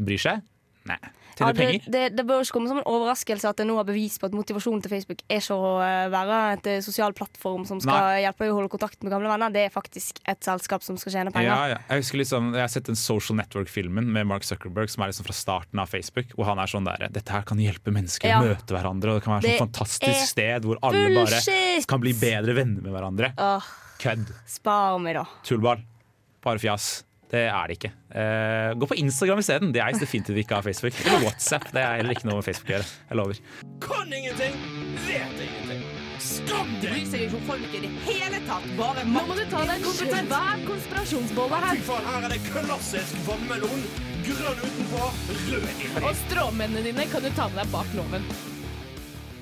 Bryr 0.00 0.18
seg 0.18 0.40
Nei. 0.88 0.96
Ja, 1.40 1.48
det, 1.56 1.66
det, 1.88 2.00
det 2.12 2.24
bør 2.28 2.42
ikke 2.44 2.52
komme 2.58 2.68
som 2.68 2.80
en 2.82 2.88
overraskelse 2.88 3.48
at 3.48 3.60
det 3.60 3.64
nå 3.68 3.76
har 3.78 3.86
bevis 3.88 4.18
på 4.20 4.28
at 4.28 4.34
motivasjonen 4.36 4.82
til 4.84 4.92
Facebook 4.92 5.22
er 5.24 5.40
ikke 5.40 5.56
å 5.56 5.70
eh, 5.80 6.08
være 6.12 6.38
et 6.56 6.68
eh, 6.68 6.80
sosial 6.84 7.14
plattform 7.16 7.64
som 7.68 7.80
skal 7.80 7.96
Nei. 7.96 8.18
hjelpe 8.26 8.44
deg 8.44 8.52
å 8.52 8.58
holde 8.58 8.72
kontakt 8.72 9.00
med 9.04 9.14
gamle 9.14 9.30
venner. 9.30 9.52
Det 9.54 9.62
er 9.68 9.72
faktisk 9.72 10.20
et 10.28 10.44
selskap 10.44 10.84
som 10.84 10.98
skal 11.00 11.14
tjene 11.16 11.32
penger. 11.32 11.48
Ja, 11.48 11.74
ja. 11.74 11.80
Jeg 11.88 12.04
husker 12.04 12.20
liksom, 12.20 12.52
jeg 12.58 12.64
har 12.66 12.72
sett 12.72 12.90
den 12.90 12.98
Social 13.00 13.40
Network-filmen 13.40 14.10
med 14.12 14.28
Mark 14.28 14.44
Zuckerberg 14.48 14.92
som 14.92 15.04
er 15.06 15.12
liksom 15.14 15.28
fra 15.30 15.36
starten 15.36 15.80
av 15.80 15.92
Facebook. 15.92 16.34
Hvor 16.36 16.50
han 16.50 16.60
er 16.60 16.72
sånn 16.72 16.88
der 16.88 17.08
Dette 17.08 17.36
her 17.36 17.46
kan 17.48 17.62
hjelpe 17.62 17.94
mennesker 17.94 18.36
å 18.36 18.42
møte 18.44 18.76
hverandre. 18.76 19.14
Og 19.14 19.20
det 19.20 19.26
kan 19.28 19.38
være 19.38 19.54
et 19.54 19.56
sånn 19.56 19.70
fantastisk 19.70 20.32
sted 20.34 20.68
hvor 20.68 20.80
alle 20.84 21.08
bare 21.16 21.44
kan 21.88 22.04
bli 22.04 22.16
bedre 22.20 22.56
venner 22.58 22.84
med 22.84 22.92
hverandre. 22.92 23.32
Åh, 23.40 23.70
Kødd. 24.00 24.28
spar 24.48 25.00
meg, 25.00 25.16
da. 25.20 25.24
Tullball. 25.46 25.84
Bare 26.44 26.60
fjas. 26.60 26.98
Det 27.30 27.44
er 27.46 27.70
det 27.70 27.76
ikke. 27.78 27.92
Uh, 28.10 28.72
gå 28.80 28.90
på 28.90 28.98
Instagram 28.98 29.38
isteden. 29.38 29.70
Det 29.74 29.82
er 29.84 29.98
definitivt 30.00 30.42
ikke 30.42 30.58
av 30.58 30.66
Facebook. 30.66 30.96
Eller 31.04 31.26
WhatsApp. 31.28 31.68
Det 31.70 31.82
er 31.84 32.00
heller 32.00 32.16
ikke 32.16 32.26
noe 32.26 32.40
med 32.40 32.48
Facebook 32.48 32.72
å 32.72 32.76
gjøre. 32.78 32.88
Jeg 33.10 33.20
lover. 33.20 33.42
Kan 33.84 34.14
ingenting, 34.18 34.56
vet 35.06 35.44
ingenting. 35.46 35.84
Skam 36.20 36.72
deg! 36.82 36.90
Bryr 36.90 37.06
seg 37.08 37.22
ikke 37.24 37.38
om 37.38 37.44
folk 37.48 37.76
i 37.76 37.82
det 37.84 37.90
hele 38.04 38.40
tatt. 38.48 38.66
Bare 38.76 39.04
Nå 39.08 39.22
må 39.28 39.36
du 39.38 39.44
ta 39.48 39.62
deg 39.64 39.78
en 39.78 39.86
kompetent 39.86 40.34
Hver 40.34 40.64
konspirasjonsbolle 40.66 41.60
her. 41.64 41.78
Fy 41.78 41.86
faen, 41.86 42.08
her 42.10 42.26
er 42.26 42.34
det 42.34 42.40
klassisk 42.50 43.22
vannmelon. 43.28 43.86
Grønn 44.26 44.64
utenpå, 44.66 45.06
rød 45.46 45.68
inni. 45.70 45.92
Og 46.02 46.10
stråmennene 46.26 46.84
dine 46.90 47.06
kan 47.12 47.24
du 47.24 47.30
ta 47.38 47.48
med 47.52 47.62
deg 47.62 47.72
bak 47.72 47.94
loven. 47.96 48.26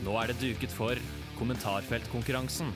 Nå 0.06 0.20
er 0.20 0.30
det 0.30 0.38
duket 0.44 0.76
for 0.76 1.00
kommentarfeltkonkurransen. 1.40 2.70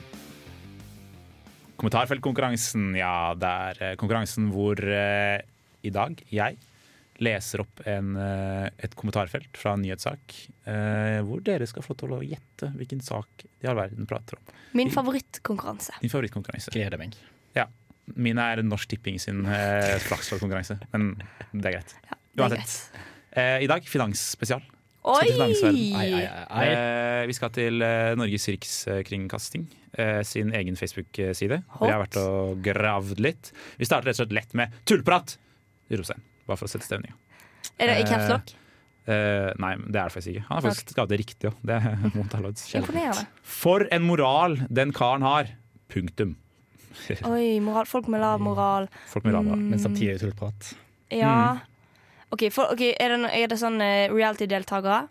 Kommentarfeltkonkurransen, 1.79 2.91
ja, 2.97 3.33
det 3.39 3.49
er 3.49 3.81
eh, 3.91 3.95
konkurransen 3.99 4.51
hvor 4.53 4.79
eh, 4.79 5.41
i 5.83 5.91
dag 5.93 6.19
jeg 6.33 6.59
leser 7.23 7.61
opp 7.63 7.81
en, 7.87 8.15
eh, 8.19 8.67
et 8.83 8.95
kommentarfelt 8.99 9.57
fra 9.59 9.75
en 9.77 9.83
nyhetssak, 9.85 10.35
eh, 10.69 11.19
hvor 11.25 11.43
dere 11.45 11.67
skal 11.69 11.85
få 11.85 11.95
lov 11.95 12.01
til 12.01 12.15
å 12.17 12.31
gjette 12.33 12.71
hvilken 12.77 13.03
sak 13.05 13.45
i 13.63 13.69
all 13.69 13.77
verden 13.79 14.09
prater 14.09 14.39
om. 14.39 14.53
Min 14.77 14.91
favorittkonkurranse. 14.93 15.97
Din 16.01 16.11
favorittkonkurranse. 16.13 16.73
Gleder 16.75 17.01
meg. 17.01 17.15
Ja. 17.57 17.67
Min 18.19 18.41
er 18.41 18.59
Norsk 18.65 18.89
Tipping 18.91 19.19
sin 19.21 19.45
eh, 19.47 19.95
flaksloddkonkurranse, 20.03 20.79
men 20.91 21.13
det 21.53 21.69
er 21.69 21.77
greit. 21.77 21.93
Ja, 22.09 22.17
det 22.19 22.43
er 22.43 22.57
Uansett. 22.57 23.03
Eh, 23.33 23.57
I 23.63 23.69
dag 23.71 23.85
finansspesial. 23.87 24.65
Oi! 25.03 25.27
Til. 25.27 25.77
Ai, 25.99 26.07
ai, 26.15 26.25
ai. 26.47 26.65
Eh, 26.71 27.21
vi 27.27 27.35
skal 27.35 27.51
til 27.55 27.83
eh, 27.83 28.13
Norges 28.19 28.47
Rikskringkasting 28.53 29.65
eh, 29.99 30.21
sin 30.27 30.53
egen 30.55 30.79
Facebook-side. 30.79 31.59
Hvor 31.75 31.89
jeg 31.89 31.97
har 31.97 32.03
vært 32.05 32.19
og 32.21 32.61
gravd 32.63 33.19
litt. 33.23 33.51
Vi 33.79 33.87
starter 33.89 34.11
rett 34.11 34.19
og 34.21 34.23
slett 34.23 34.37
lett 34.39 34.55
med 34.59 34.75
tullprat! 34.87 35.35
Utropstegn. 35.91 36.23
Bare 36.47 36.59
for 36.59 36.69
å 36.69 36.71
sette 36.71 36.87
stemninga. 36.87 37.17
Er 37.79 37.91
det 37.91 37.97
i 38.03 38.07
caps 38.07 38.29
lock? 38.31 38.53
Eh, 39.03 39.49
nei, 39.59 39.73
det 39.83 39.99
er 39.99 40.07
det 40.07 40.15
faktisk 40.15 40.31
ikke. 40.31 40.45
Han 40.47 40.55
har 40.55 40.65
faktisk 40.69 40.93
skrevet 40.95 41.11
det 41.11 41.19
riktig 41.19 41.49
òg. 41.51 41.59
Det 41.67 41.75
er 41.81 41.99
mot 42.17 42.37
alle 42.39 42.53
For 43.43 43.87
en 43.91 44.07
moral 44.07 44.57
den 44.71 44.95
karen 44.95 45.27
har! 45.27 45.51
Punktum. 45.93 46.37
Oi, 47.27 47.59
moral. 47.61 47.85
folk 47.89 48.07
med 48.09 48.21
lav 48.23 48.41
moral. 48.41 48.87
Folk 49.11 49.27
med 49.27 49.35
lav 49.35 49.45
moral. 49.45 49.61
Men 49.73 49.81
samtidig 49.81 50.21
tullprat. 50.23 50.71
Ja. 51.11 51.35
Mm. 51.59 51.72
OK, 52.33 52.47
for, 52.53 52.71
okay 52.73 52.95
er, 52.97 53.13
det, 53.13 53.33
er 53.37 53.51
det 53.51 53.59
sånn 53.61 53.77
eh, 53.83 54.07
reality-deltakere? 54.13 55.03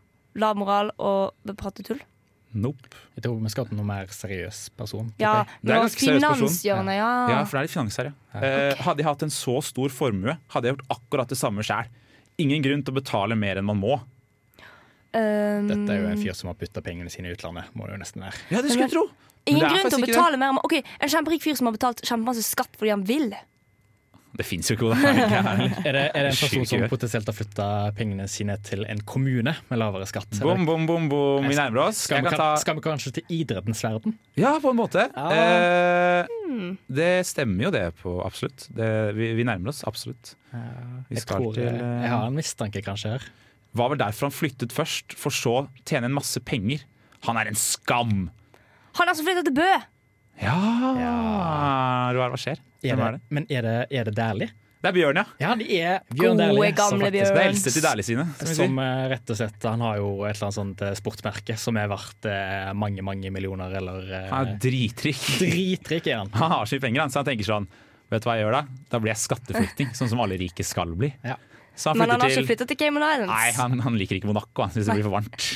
Lav 0.43 0.57
moral 0.59 0.91
og 1.03 1.55
prate 1.61 1.85
tull? 1.87 2.01
Nope. 2.53 2.91
Jeg 3.17 3.25
tror 3.25 3.39
vi 3.41 3.51
skal 3.53 3.69
til 3.69 3.79
noe 3.79 3.87
mer 3.89 4.11
seriøs 4.13 4.65
person. 4.77 5.09
Ja, 5.21 5.45
Det 5.63 5.73
er 5.73 5.79
en 5.79 5.87
ganske 5.87 6.05
seriøs 6.05 6.27
person. 6.27 6.91
ja. 6.93 7.11
Ja, 7.33 7.39
for 7.49 7.57
det 7.57 7.63
er 7.63 7.69
litt 7.69 7.75
finans 7.75 7.97
her, 8.01 8.11
ja. 8.11 8.41
Eh, 8.41 8.83
hadde 8.85 9.01
jeg 9.05 9.09
hatt 9.09 9.25
en 9.25 9.33
så 9.33 9.57
stor 9.65 9.93
formue, 9.95 10.37
hadde 10.53 10.69
jeg 10.69 10.77
gjort 10.77 10.97
akkurat 10.99 11.33
det 11.33 11.39
samme 11.41 11.65
sjøl. 11.65 11.89
Ingen 12.43 12.65
grunn 12.65 12.85
til 12.85 12.95
å 12.95 12.99
betale 13.01 13.37
mer 13.39 13.61
enn 13.61 13.69
man 13.69 13.81
må. 13.81 14.01
Um, 15.13 15.69
Dette 15.69 15.93
er 15.93 15.99
jo 16.01 16.09
en 16.09 16.21
fyr 16.21 16.37
som 16.37 16.49
har 16.49 16.57
putta 16.57 16.81
pengene 16.85 17.13
sine 17.13 17.29
i 17.29 17.35
utlandet, 17.37 17.69
må 17.77 17.85
det 17.87 17.99
jo 17.99 18.01
nesten 18.01 18.25
være. 18.25 18.39
Ja, 18.49 18.63
det 18.65 18.73
skulle 18.73 18.89
jeg 18.89 18.95
tro. 18.95 19.07
Ingen 19.51 19.67
grunn 19.69 19.91
til 19.93 19.99
å 19.99 20.07
betale 20.07 20.39
mer 20.41 20.53
enn 20.53 20.57
man. 20.59 20.65
Ok, 20.65 20.79
En 20.81 21.13
kjemperik 21.13 21.45
fyr 21.45 21.59
som 21.59 21.69
har 21.69 21.77
betalt 21.77 22.01
kjempemasse 22.07 22.45
skatt 22.47 22.79
fordi 22.81 22.95
han 22.95 23.05
vil. 23.09 23.33
Det 24.33 24.47
fins 24.49 24.71
jo 24.71 24.77
ikke 24.79 24.95
der. 24.97 25.63
Er 25.89 25.93
det, 25.97 26.03
er 26.17 26.25
det 26.25 26.31
en 26.31 26.39
person 26.39 26.65
som 26.69 26.85
potensielt 26.89 27.29
har 27.29 27.37
flytta 27.37 27.67
pengene 27.97 28.25
sine 28.31 28.57
til 28.65 28.87
en 28.89 29.03
kommune 29.09 29.53
med 29.69 29.81
lavere 29.81 30.07
skatt? 30.09 30.39
Bom, 30.41 30.65
bom, 30.69 30.87
bom, 30.89 31.09
bom. 31.13 31.49
Vi 31.49 31.57
nærmer 31.59 31.89
oss. 31.89 32.07
Skal 32.07 32.25
vi, 32.25 32.33
ta 32.33 32.53
skal 32.61 32.79
vi 32.79 32.85
kanskje 32.87 33.13
til 33.19 33.35
idrettens 33.43 33.83
verden? 33.85 34.17
Ja, 34.41 34.55
på 34.63 34.73
en 34.73 34.79
måte. 34.81 35.05
Ja. 35.13 35.27
Eh, 35.37 36.73
det 36.89 37.11
stemmer 37.29 37.69
jo 37.69 37.75
det 37.75 37.85
på 38.01 38.17
absolutt. 38.25 38.67
Det, 38.73 38.89
vi, 39.19 39.33
vi 39.37 39.47
nærmer 39.49 39.75
oss 39.75 39.83
absolutt. 39.89 40.35
Vi 40.53 41.19
Jeg, 41.19 41.27
tror, 41.29 41.53
til 41.57 41.67
jeg, 41.69 41.77
eh, 41.77 42.03
jeg 42.07 42.15
har 42.15 42.29
en 42.31 42.41
mistanke 42.41 42.85
kanskje 42.85 43.17
her. 43.17 43.29
Var 43.77 43.93
vel 43.93 44.01
derfor 44.01 44.29
han 44.29 44.37
flyttet 44.37 44.73
først, 44.77 45.17
for 45.17 45.33
så 45.33 45.55
tjene 45.89 46.09
en 46.09 46.17
masse 46.17 46.41
penger. 46.45 46.85
Han 47.29 47.39
er 47.41 47.53
en 47.53 47.59
skam! 47.59 48.31
Han 48.97 49.07
er 49.07 49.13
altså 49.15 49.25
flytta 49.25 49.45
til 49.49 49.57
Bø! 49.57 49.71
Ja, 50.41 52.13
Roar, 52.15 52.33
hva 52.33 52.41
skjer? 52.41 52.59
Er 52.83 52.97
Hvem 52.97 52.99
det, 52.99 53.07
er 53.07 53.17
det? 53.17 53.23
men 53.31 53.47
er 53.53 53.67
det, 53.67 53.77
er 53.95 54.09
det 54.09 54.15
Dæhlie? 54.17 54.51
Det 54.83 54.91
er 54.91 54.95
Bjørn, 54.97 55.19
ja. 55.21 55.25
Ja, 55.39 55.51
det 55.55 55.67
er 55.79 56.01
Bjørn 56.11 56.41
Gode, 56.41 56.47
Dæhlie. 56.49 56.71
gamle 56.75 57.11
Bjørn. 57.15 57.37
Det 57.37 57.43
eldste 57.45 57.71
til 57.71 57.85
Dæhlie 57.85 58.07
sine. 58.09 58.25
Som 58.41 58.55
Som 58.59 58.81
eh, 58.83 59.03
rett 59.13 59.31
og 59.31 59.39
slett 59.39 59.67
Han 59.71 59.85
har 59.87 60.01
jo 60.01 60.09
et 60.27 60.33
eller 60.33 60.49
annet 60.49 60.57
sånt 60.57 60.83
eh, 60.83 60.97
sportsmerke 60.99 61.57
som 61.63 61.79
er 61.79 61.87
verdt 61.93 62.27
eh, 62.27 62.73
mange, 62.75 63.05
mange 63.07 63.31
millioner, 63.31 63.77
eller 63.79 64.09
eh, 64.11 64.27
Han 64.33 64.51
er 64.57 64.59
dritrik. 64.65 65.21
Dritrik 65.39 66.11
er 66.11 66.19
han. 66.25 66.33
Han 66.41 66.57
har 66.57 66.67
så 66.67 66.81
mye 66.81 66.87
penger, 66.89 67.05
han, 67.05 67.15
så 67.15 67.23
han 67.23 67.31
tenker 67.31 67.47
sånn 67.47 67.69
Vet 68.13 68.25
du 68.25 68.29
hva 68.29 68.35
jeg 68.37 68.45
gjør 68.45 68.57
da? 68.59 68.65
Da 68.93 68.99
blir 69.01 69.13
jeg 69.15 69.23
skatteflyktning, 69.23 69.95
sånn 70.01 70.11
som 70.11 70.21
alle 70.21 70.37
rike 70.41 70.67
skal 70.67 70.91
bli. 70.99 71.13
Ja. 71.25 71.39
Så 71.79 71.93
han 71.95 72.03
Men 72.03 72.11
han 72.13 72.21
har 72.21 72.29
til... 72.29 72.43
ikke 72.43 72.51
flytta 72.51 72.67
til 72.69 72.77
Cayman 72.83 73.07
Islands. 73.07 73.31
Nei, 73.33 73.53
han, 73.57 73.79
han 73.87 73.95
liker 73.97 74.19
ikke 74.19 74.29
Monaco. 74.29 74.67
Han 74.67 74.75
syns 74.75 74.91
det 74.91 74.99
blir 74.99 75.07
for 75.07 75.15
varmt. 75.15 75.47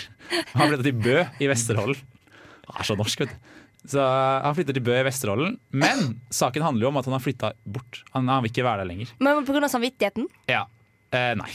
Han 0.55 0.71
flytta 0.71 0.87
til 0.87 0.97
Bø 1.03 1.19
i 1.45 1.51
Vesterålen. 1.51 1.99
Han 2.67 2.81
er 2.83 2.87
så 2.89 2.97
norsk, 2.99 3.21
vet 3.27 3.31
du. 3.35 3.53
Så 3.91 4.03
Han 4.45 4.55
flytter 4.57 4.77
til 4.77 4.85
Bø 4.87 4.95
i 4.99 5.05
Vesterålen, 5.07 5.59
men 5.71 6.21
saken 6.35 6.65
handler 6.65 6.87
jo 6.87 6.93
om 6.93 6.99
at 7.01 7.07
han 7.09 7.17
har 7.17 7.23
flytta 7.23 7.53
bort. 7.65 8.03
Han, 8.15 8.29
han 8.29 8.43
vil 8.45 8.53
ikke 8.53 8.67
være 8.67 8.83
der 8.83 8.91
lenger. 8.91 9.13
Men 9.23 9.45
pga. 9.47 9.69
samvittigheten? 9.71 10.27
Ja. 10.51 10.65
Eh, 11.15 11.33
nei. 11.39 11.51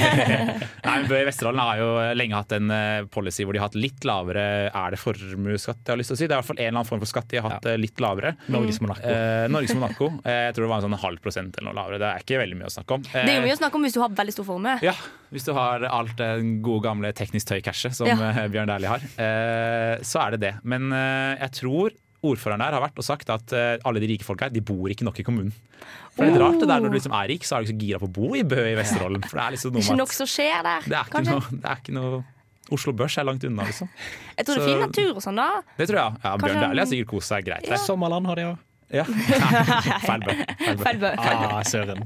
nei, 0.86 0.96
Bø 1.08 1.14
i 1.20 1.26
Vesterålen 1.28 1.60
har 1.62 1.78
jo 1.80 1.88
lenge 2.18 2.34
hatt 2.36 2.52
en 2.56 2.72
eh, 2.74 3.04
policy 3.12 3.44
hvor 3.46 3.54
de 3.54 3.60
har 3.62 3.68
hatt 3.68 3.76
litt 3.78 4.02
lavere 4.08 4.42
Er 4.74 4.94
det 4.94 4.98
formuesskatt 5.00 5.84
jeg 5.86 5.92
har 5.94 6.00
lyst 6.00 6.10
til 6.10 6.16
å 6.16 6.20
si? 6.20 6.26
Det 6.26 6.34
er 6.34 6.38
i 6.38 6.40
hvert 6.42 6.48
fall 6.50 6.58
en 6.58 6.64
eller 6.66 6.78
annen 6.80 6.88
form 6.90 7.02
for 7.04 7.10
skatt 7.12 7.28
de 7.30 7.38
har 7.40 7.46
hatt 7.54 7.68
ja. 7.70 7.76
litt 7.80 8.02
lavere. 8.02 8.34
Norges 8.50 8.80
Monaco. 8.82 9.06
Eh, 9.06 9.46
Norges 9.52 9.74
Monaco. 9.78 10.10
Eh, 10.24 10.40
jeg 10.48 10.56
tror 10.56 10.66
det 10.66 10.72
var 10.72 10.82
en 10.82 10.86
sånn 10.88 10.98
halv 11.04 11.22
prosent 11.24 11.56
eller 11.60 11.70
noe 11.70 11.78
lavere. 11.80 12.00
Det 12.02 12.10
er 12.10 12.26
ikke 12.26 12.42
veldig 12.42 12.60
mye 12.60 12.70
å 12.72 12.74
snakke 12.76 12.98
om. 12.98 13.06
Det 13.06 13.22
er 13.22 13.30
jo 13.30 13.38
Eh, 13.40 13.46
mye 13.46 13.56
å 13.56 13.60
snakke 13.62 13.80
om 13.80 13.86
hvis 13.86 13.96
du 13.96 14.02
har 14.02 14.18
veldig 14.20 14.34
stor 14.36 14.48
formue. 14.50 14.76
ja, 14.84 14.96
hvis 15.30 15.46
du 15.46 15.52
har 15.56 15.86
alt 15.86 16.16
det 16.18 16.30
gode 16.66 16.84
gamle 16.90 17.12
teknisk 17.16 17.52
tøy-cashet 17.52 17.94
som 17.96 18.10
Ja. 18.10 18.18
eh, 18.34 18.48
Bjørn 18.50 18.68
Dæhlie 18.74 18.90
har, 18.90 19.06
eh, 19.22 20.02
så 20.02 20.26
er 20.26 20.30
det 20.36 20.40
det. 20.48 20.54
Men 20.64 20.90
eh, 20.92 21.36
jeg 21.46 21.52
tror 21.62 21.94
ordføreren 22.22 22.60
der 22.60 22.76
har 22.76 22.82
vært 22.84 22.98
og 23.00 23.04
sagt 23.06 23.30
at 23.32 23.52
eh, 23.56 23.78
alle 23.88 24.00
de 24.02 24.08
rike 24.12 24.24
folka 24.26 24.48
her, 24.48 24.52
de 24.54 24.60
bor 24.60 24.90
ikke 24.92 25.06
nok 25.06 25.20
i 25.20 25.24
kommunen. 25.26 25.52
For 26.16 26.26
det 26.26 26.34
er 26.36 26.42
rart 26.42 26.58
det 26.60 26.68
der 26.68 26.80
Når 26.82 26.90
du 26.92 26.96
liksom 26.98 27.14
er 27.16 27.28
rik, 27.32 27.44
så 27.46 27.56
er 27.56 27.62
du 27.64 27.70
ikke 27.70 27.76
så 27.78 27.86
gira 27.86 27.98
på 28.02 28.08
å 28.10 28.12
bo 28.18 28.34
i 28.36 28.42
Bø 28.44 28.58
i 28.68 28.74
Vesterålen. 28.76 29.22
For 29.24 29.38
det 29.40 29.44
er 29.46 29.54
liksom 29.56 29.70
er 29.70 29.78
noe 29.78 29.86
ikke 29.86 29.96
nok 30.02 30.12
som 30.18 30.28
skjer 30.28 30.62
der. 30.66 30.80
det 30.90 30.96
er 30.98 31.04
ikke 31.08 31.16
kanskje? 31.16 31.36
noe, 31.38 31.60
det 31.62 31.70
er 31.72 31.80
ikke 31.84 31.96
noe 31.96 32.20
Oslo 32.70 32.92
Børs 32.94 33.16
er 33.18 33.24
langt 33.26 33.42
unna, 33.48 33.64
liksom. 33.66 33.88
Jeg 34.36 34.46
tror 34.46 34.54
det 34.54 34.62
er 34.62 34.66
Så- 34.66 34.72
fin 34.74 34.82
natur 34.84 35.16
og 35.16 35.22
sånn, 35.24 35.38
da. 35.40 35.46
Det 35.78 35.86
tror 35.90 35.98
jeg. 35.98 36.20
Ja, 36.22 36.34
Bjørn 36.38 36.60
Dæhlie 36.60 36.82
har 36.84 36.90
sikkert 36.92 37.08
kost 37.10 37.32
seg 37.32 37.44
greit 37.48 37.66
Ja. 37.66 37.78
Sommerland 37.82 38.26
har 38.30 38.36
de 38.38 38.44
òg. 38.50 38.58
Ja. 38.90 39.04
Feil 40.06 40.20
bø. 40.26 40.34
Feil 40.84 40.98
bø. 41.02 41.10
Feil 41.18 41.38
bø. 41.40 41.48
Ah, 41.50 41.62
søren. 41.66 42.04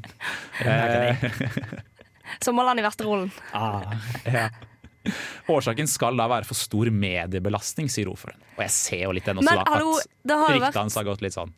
Eh, 0.65 1.27
Sommerland 2.45 2.81
i 2.81 2.85
Vesterålen. 2.87 3.31
Ah. 3.53 3.93
Ja. 4.25 4.49
Årsaken 5.53 5.89
skal 5.91 6.17
da 6.17 6.27
være 6.31 6.47
for 6.49 6.55
stor 6.59 6.89
mediebelastning, 6.95 7.91
sier 7.93 8.09
ordføreren. 8.13 8.41
Og 8.57 8.63
jeg 8.65 8.73
ser 8.75 9.03
jo 9.07 9.13
litt 9.17 9.27
den 9.29 9.41
også, 9.43 9.51
Men 9.51 9.61
da. 9.61 9.65
hallo, 9.75 9.95
At 9.99 10.55
ryktet 10.55 10.81
hans 10.81 10.97
har 11.01 11.05
gått 11.09 11.23
litt 11.25 11.37
sånn. 11.37 11.53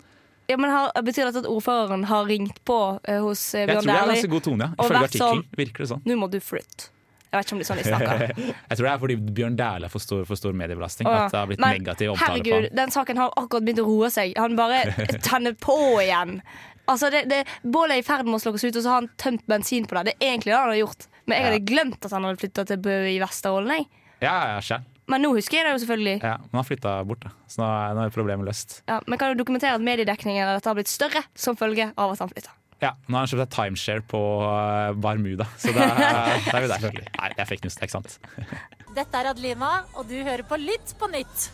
ja, 0.48 0.56
men 0.56 0.70
har, 0.70 0.90
Betyr 1.02 1.28
dette 1.30 1.44
at 1.44 1.48
ordføreren 1.50 2.04
har 2.10 2.26
ringt 2.26 2.60
på 2.64 2.80
uh, 2.98 3.20
hos 3.24 3.54
eh, 3.54 3.66
Jeg 3.66 3.78
tror 3.78 3.82
det 3.82 3.94
er 3.94 4.02
Dæhlie? 4.02 4.14
ganske 4.16 4.32
god 4.34 4.44
tone, 4.48 4.68
ja. 4.68 4.84
Ifølge 4.84 5.06
artikkelen 5.08 5.40
sånn- 5.42 5.58
virker 5.62 5.84
det 5.86 5.88
sånn. 5.94 6.04
Nå 6.06 6.16
må 6.20 6.30
du 6.30 6.38
flytte. 6.40 6.90
Jeg 7.26 7.40
vet 7.40 7.48
ikke 7.48 7.56
om 7.56 7.58
det 7.58 7.64
er 7.66 7.68
sånn 7.68 7.80
de 7.82 7.86
snakker. 7.90 8.20
Jeg 8.70 8.76
tror 8.78 8.86
det 8.86 8.92
er 8.92 9.00
fordi 9.02 9.16
Bjørn 9.36 9.56
Dæhlie 9.58 9.88
får 9.92 10.02
stor, 10.06 10.20
for 10.28 10.38
stor 10.40 10.54
mediebelastning. 10.56 11.08
Å, 11.10 11.12
ja. 11.12 11.24
At 11.26 11.34
det 11.34 11.40
har 11.42 11.50
blitt 11.50 11.60
Men 11.60 11.74
negativ 11.82 12.12
omtale 12.14 12.28
på 12.30 12.32
herregud, 12.38 12.68
ham. 12.70 12.76
den 12.78 12.94
saken 12.94 13.20
har 13.20 13.34
akkurat 13.42 13.66
begynt 13.66 13.82
å 13.82 13.86
roe 13.90 14.10
seg. 14.14 14.32
Han 14.38 14.54
bare 14.56 14.84
tenner 15.26 15.52
på 15.58 15.76
igjen. 16.04 16.38
Altså, 16.86 17.10
det, 17.10 17.24
det, 17.28 17.42
Bålet 17.66 17.98
er 17.98 18.00
i 18.00 18.06
ferd 18.06 18.24
med 18.30 18.38
å 18.38 18.40
slokkes 18.46 18.62
ut, 18.68 18.76
og 18.78 18.82
så 18.86 18.92
har 18.94 19.00
han 19.02 19.10
tømt 19.18 19.42
bensin 19.50 19.88
på 19.90 19.98
det. 19.98 20.04
Det 20.12 20.14
er 20.22 20.30
egentlig 20.36 20.52
det 20.54 20.58
han 20.62 20.70
har 20.70 20.78
gjort. 20.84 21.08
Men 21.26 21.38
jeg 21.40 21.46
hadde 21.48 21.62
glemt 21.66 22.04
at 22.06 22.12
han 22.14 22.26
hadde 22.26 22.38
flytta 22.40 22.64
til 22.68 22.78
Bø 22.82 22.94
i 23.10 23.16
Vesterålen. 23.22 23.72
jeg. 23.74 23.88
Ja, 24.22 24.36
ja, 24.54 24.60
selv. 24.64 24.84
Men 25.06 25.22
nå 25.22 25.30
husker 25.36 25.60
jeg 25.60 25.66
det 25.66 25.72
jo 25.76 25.80
selvfølgelig. 25.84 26.16
Ja, 26.22 26.36
men 26.42 26.58
han 26.58 26.66
flytta 26.66 26.92
bort, 27.06 27.22
da. 27.22 27.30
så 27.50 27.60
nå 27.62 27.66
er, 27.70 27.92
nå 27.94 28.04
er 28.06 28.14
problemet 28.14 28.46
løst. 28.48 28.80
Ja, 28.90 29.00
men 29.06 29.18
kan 29.20 29.30
du 29.34 29.38
dokumentere 29.38 29.76
at 29.78 29.84
mediedekningen 29.86 30.46
av 30.46 30.56
dette 30.56 30.70
har 30.70 30.78
blitt 30.78 30.90
større 30.90 31.22
som 31.38 31.58
følge 31.58 31.92
av 31.94 32.14
at 32.14 32.22
han 32.24 32.32
flytta? 32.32 32.54
Ja, 32.82 32.90
Nå 33.08 33.16
har 33.16 33.22
han 33.24 33.30
kjøpt 33.30 33.40
seg 33.40 33.52
timeshare 33.54 34.02
på 34.04 34.18
eh, 34.44 34.90
Barmuda, 35.00 35.46
så 35.56 35.72
da, 35.72 35.86
er 35.96 36.42
vi 36.42 36.68
der. 36.68 36.74
selvfølgelig. 36.74 37.06
Nei, 37.16 37.30
det 37.32 37.40
er 37.44 37.48
fake 37.48 37.64
news, 37.64 37.76
det 37.78 37.86
er 37.86 37.88
ikke 37.88 37.96
sant. 37.96 38.18
Dette 38.98 39.20
er 39.22 39.30
Adlima, 39.30 39.70
og 39.96 40.10
du 40.10 40.16
hører 40.18 40.44
på 40.48 40.58
Lytt 40.60 40.92
på 41.00 41.08
nytt. 41.12 41.46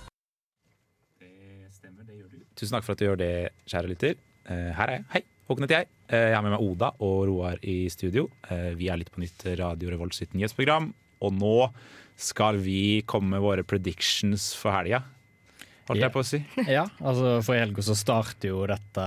Tusen 2.59 2.75
takk 2.77 2.85
for 2.87 2.95
at 2.97 3.01
du 3.01 3.07
gjør 3.07 3.21
det, 3.21 3.31
kjære 3.71 3.93
lytter. 3.93 4.19
Eh, 4.51 4.73
her 4.77 4.91
er 4.91 4.99
jeg. 4.99 5.05
Hei, 5.15 5.23
Håkon 5.49 5.65
heter 5.69 5.83
jeg. 5.83 5.91
Eh, 6.13 6.29
Jeg 6.31 6.37
har 6.37 6.45
med 6.45 6.53
meg 6.57 6.61
Oda 6.65 6.93
og 7.01 7.25
Roar 7.31 7.59
i 7.65 7.87
studio. 7.93 8.29
Eh, 8.51 8.75
Vi 8.77 8.89
er 8.93 9.01
litt 9.01 9.13
på 9.15 9.23
nytt 9.23 9.45
Radio 9.59 9.91
Revolt 9.95 10.15
sitt 10.17 10.35
nyhetsprogram. 10.37 10.93
Og 11.23 11.33
nå 11.39 11.71
skal 12.19 12.59
vi 12.61 13.03
komme 13.07 13.31
med 13.37 13.41
våre 13.45 13.65
predictions 13.65 14.51
for 14.59 14.75
helga. 14.77 15.03
Holdt 15.89 15.99
jeg 16.05 16.13
på 16.15 16.21
å 16.23 16.27
si. 16.27 16.39
Ja, 16.71 16.85
altså 17.03 17.41
for 17.43 17.57
i 17.57 17.63
helga 17.63 17.83
så 17.83 17.97
starter 17.99 18.53
jo 18.53 18.61
dette 18.71 19.07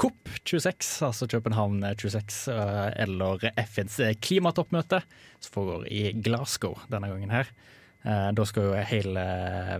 COP26, 0.00 1.02
altså 1.08 1.28
København 1.28 1.82
26, 1.96 2.38
eh, 2.54 2.86
eller 3.04 3.50
FNs 3.60 3.98
klimatoppmøte, 4.24 5.02
som 5.40 5.52
foregår 5.58 5.86
i 5.92 6.06
Glasgow 6.24 6.78
denne 6.92 7.10
gangen 7.12 7.34
her. 7.34 7.50
Eh, 8.04 8.30
Da 8.32 8.46
skal 8.48 8.70
jo 8.70 8.80
hele 8.94 9.26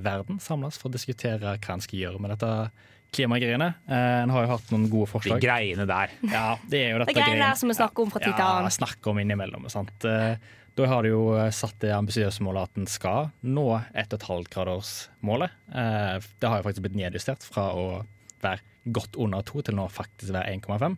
verden 0.04 0.40
samles 0.44 0.76
for 0.80 0.90
å 0.90 0.96
diskutere 0.98 1.56
hva 1.56 1.74
en 1.76 1.80
skal 1.86 2.02
gjøre 2.02 2.20
med 2.20 2.34
dette 2.36 2.70
klimagreiene. 3.12 3.75
Eh, 3.88 4.23
En 4.23 4.31
har 4.31 4.46
jo 4.46 4.51
hatt 4.57 4.70
noen 4.70 4.88
gode 4.90 5.07
De 5.07 5.12
forslag. 5.12 5.40
greiene 5.42 5.87
der. 5.87 6.11
Ja, 6.23 6.57
det 6.68 6.81
er 6.85 6.90
jo 6.92 6.99
Det 6.99 7.07
dette 7.09 7.18
er 7.18 7.23
greiene 7.23 7.37
greiene. 7.37 7.51
der 7.51 7.57
som 7.61 7.68
vi 7.68 7.75
snakker 7.75 8.03
om 8.03 8.11
fra 8.11 8.20
tid 8.20 8.35
til 8.35 8.44
annen. 8.44 8.68
Ja, 8.70 8.77
snakker 8.79 9.11
om 9.11 9.18
innimellom. 9.18 9.68
Sant? 9.70 10.05
Eh, 10.05 10.37
Da 10.77 10.87
har 10.87 11.03
de 11.03 11.09
jo 11.11 11.35
satt 11.51 11.79
det 11.83 11.90
ambisiøse 11.92 12.40
målet 12.40 12.62
at 12.70 12.79
en 12.79 12.87
skal 12.87 13.33
nå 13.44 13.83
1,5-gradersmålet. 13.92 15.51
Eh, 15.75 16.20
Det 16.40 16.49
har 16.49 16.61
jo 16.62 16.68
faktisk 16.68 16.83
blitt 16.87 16.96
nedjustert 16.96 17.42
fra 17.42 17.70
å 17.75 18.05
være 18.42 18.61
godt 18.90 19.16
under 19.20 19.42
to 19.42 19.61
til 19.62 19.75
nå 19.77 19.88
faktisk 19.92 20.33
være 20.33 20.55
1,5. 20.55 20.96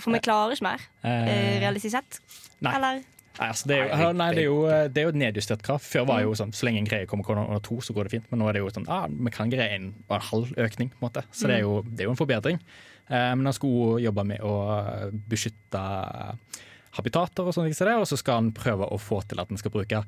For 0.00 0.10
vi 0.12 0.20
klarer 0.24 0.52
ikke 0.56 0.62
mer, 0.66 0.80
eh, 1.04 1.60
realistisk 1.60 1.92
sett. 1.92 2.20
Nei. 2.60 2.74
Eller? 2.76 3.02
Nei, 3.38 3.48
altså 3.48 3.68
det, 3.70 3.78
er 3.80 4.02
jo, 4.02 4.08
nei 4.12 4.28
det, 4.36 4.42
er 4.42 4.48
jo, 4.48 4.56
det 4.92 5.00
er 5.00 5.06
jo 5.06 5.12
et 5.14 5.18
nedjustert 5.22 5.62
krav. 5.64 5.80
Før 5.80 6.04
var 6.08 6.20
det 6.20 6.26
jo 6.26 6.34
sånn 6.36 6.52
så 6.56 6.66
lenge 6.68 6.82
en 6.82 6.88
greie 6.88 7.08
kommer 7.08 7.38
under 7.40 7.62
to, 7.64 7.78
så 7.84 7.94
går 7.96 8.08
det 8.08 8.14
fint. 8.18 8.26
Men 8.30 8.42
nå 8.42 8.48
er 8.48 8.58
det 8.58 8.64
jo 8.64 8.72
sånn 8.74 8.88
ah, 8.92 9.06
vi 9.08 9.32
kan 9.32 9.52
greie 9.52 9.78
en 9.78 9.92
og 10.04 10.18
en 10.18 10.26
halv 10.28 10.52
økning, 10.66 10.90
på 10.92 11.00
en 11.00 11.06
måte. 11.06 11.24
Så 11.32 11.48
det 11.48 11.60
er 11.60 11.64
jo, 11.64 11.78
det 11.88 12.04
er 12.04 12.10
jo 12.10 12.16
en 12.16 12.20
forbedring. 12.20 12.60
Eh, 13.08 13.32
men 13.32 13.48
han 13.48 13.56
skulle 13.56 14.02
jobbe 14.04 14.26
med 14.28 14.44
å 14.44 14.54
beskytte 15.32 15.82
habitater 16.98 17.48
og 17.48 17.56
sånn, 17.56 17.72
og 17.72 18.08
så 18.08 18.20
skal 18.20 18.42
han 18.42 18.52
prøve 18.56 18.88
å 18.92 19.00
få 19.00 19.22
til 19.28 19.40
at 19.40 19.48
han 19.48 19.60
skal 19.60 19.72
bruke 19.74 20.02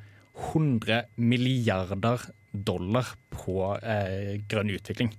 100 0.53 1.15
milliarder 1.17 2.29
dollar 2.53 3.15
på 3.33 3.73
eh, 3.81 4.37
grønn 4.51 4.73
utvikling. 4.75 5.15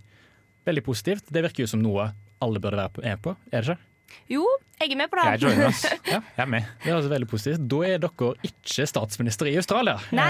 Veldig 0.66 0.86
positivt. 0.86 1.34
Det 1.34 1.44
virker 1.46 1.66
jo 1.66 1.72
som 1.74 1.84
noe 1.84 2.12
alle 2.44 2.62
burde 2.62 2.80
være 2.80 3.06
med 3.06 3.22
på, 3.24 3.36
er 3.50 3.64
det 3.64 3.76
ikke? 3.76 3.92
Jo, 4.30 4.44
jeg 4.82 4.92
er 4.92 4.98
med 4.98 5.10
på 5.12 5.18
Jeg 5.22 5.40
det. 5.40 5.48
joiner 5.50 5.68
oss. 5.70 5.84
Ja, 6.14 6.20
jeg 6.22 6.44
er 6.46 6.50
med. 6.50 6.66
Det 6.84 6.92
er 6.92 6.96
altså 6.98 7.12
veldig 7.12 7.28
positivt. 7.30 7.66
Da 7.72 7.80
er 7.86 8.00
dere 8.06 8.30
ikke 8.48 8.88
statsminister 8.90 9.50
i 9.52 9.56
Australia. 9.60 9.98
Nei! 10.12 10.30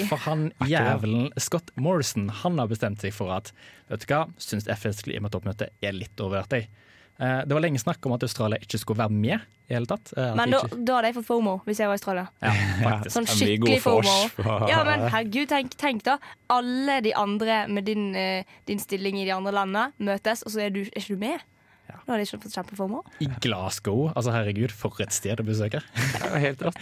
Eh, 0.00 0.06
For 0.10 0.16
han 0.26 0.48
jævelen 0.66 1.28
Scott 1.38 1.70
Morrison 1.76 2.28
han 2.42 2.58
har 2.58 2.70
bestemt 2.70 3.00
seg 3.04 3.14
for 3.14 3.30
at 3.36 3.52
vet 3.90 4.02
du 4.06 4.08
hva, 4.14 4.24
syns 4.42 4.66
FNs 4.70 5.04
klimatoppmøte 5.06 5.70
er 5.82 5.92
litt 5.96 6.16
overvurdert. 6.18 6.58
jeg. 6.58 6.68
Eh, 7.20 7.42
Det 7.46 7.54
var 7.54 7.62
lenge 7.62 7.78
snakk 7.82 8.04
om 8.06 8.16
at 8.16 8.22
Australia 8.26 8.58
ikke 8.58 8.78
skulle 8.82 8.98
være 9.04 9.14
med 9.14 9.38
i 9.70 9.72
hele 9.74 9.86
tatt. 9.86 10.10
Eh, 10.18 10.34
Men 10.34 10.50
da, 10.50 10.60
da 10.74 10.96
hadde 10.98 11.06
jeg 11.12 11.14
fått 11.20 11.28
FOMO 11.30 11.54
hvis 11.68 11.78
jeg 11.80 11.86
var 11.88 11.94
i 11.94 12.00
Australia. 12.00 12.26
ja. 12.42 12.98
Sånn 13.14 13.26
skikkelig 13.30 13.78
FOMO. 13.84 14.16
Ja, 14.68 14.82
men 14.84 15.06
herregud, 15.08 15.48
tenk, 15.54 15.76
tenk 15.80 16.02
da. 16.04 16.18
Alle 16.50 16.98
de 17.06 17.14
andre 17.14 17.62
med 17.70 17.86
din, 17.86 18.10
eh, 18.18 18.42
din 18.66 18.78
stilling 18.82 19.20
i 19.22 19.24
de 19.28 19.32
andre 19.36 19.52
landene 19.54 19.92
møtes, 20.02 20.42
og 20.44 20.50
så 20.52 20.66
er, 20.66 20.70
du, 20.74 20.82
er 20.82 20.98
ikke 21.00 21.14
du 21.14 21.22
med. 21.22 21.40
Da 21.88 22.12
har 22.12 22.20
de 22.20 22.24
ikke 22.26 22.40
fått 22.44 22.54
kjempe-FOMO. 22.58 23.00
I 23.24 23.28
Glasgow. 23.44 24.06
Altså 24.14 24.32
herregud, 24.34 24.72
for 24.72 25.00
et 25.04 25.12
sted 25.14 25.40
å 25.40 25.46
besøke. 25.46 25.80
Helt 26.44 26.62
rått. 26.64 26.78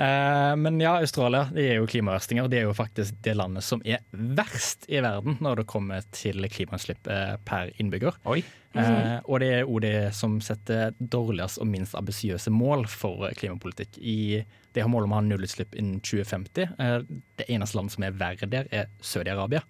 Eh, 0.00 0.54
Men 0.56 0.78
ja, 0.80 0.94
Australia 1.00 1.46
de 1.52 1.66
er 1.74 1.78
jo 1.80 1.88
klimaverstinger. 1.90 2.48
Det 2.52 2.62
er 2.62 2.66
jo 2.68 2.74
faktisk 2.76 3.18
det 3.24 3.34
landet 3.36 3.64
som 3.66 3.82
er 3.84 4.00
verst 4.12 4.86
i 4.88 5.02
verden 5.04 5.36
når 5.44 5.62
det 5.62 5.66
kommer 5.72 6.04
til 6.16 6.44
klimautslipp 6.52 7.08
eh, 7.12 7.34
per 7.48 7.72
innbygger. 7.82 8.16
Oi. 8.32 8.40
Eh, 8.72 9.18
og 9.28 9.42
det 9.42 9.50
er 9.58 9.68
òg 9.68 9.82
det 9.84 9.94
som 10.16 10.38
setter 10.40 10.94
dårligst 10.96 11.60
og 11.60 11.68
minst 11.68 11.96
ambisiøse 11.98 12.52
mål 12.52 12.86
for 12.88 13.28
klimapolitikk. 13.36 13.98
I, 14.00 14.40
de 14.72 14.80
har 14.84 14.88
mål 14.88 15.04
om 15.08 15.12
å 15.12 15.20
ha 15.20 15.26
nullutslipp 15.26 15.76
innen 15.76 16.00
2050. 16.00 16.72
Eh, 16.80 16.98
det 17.40 17.48
eneste 17.52 17.76
landet 17.76 17.98
som 17.98 18.08
er 18.08 18.16
verre 18.16 18.48
der, 18.48 18.72
er 18.72 18.88
Saudi-Arabia. 19.04 19.60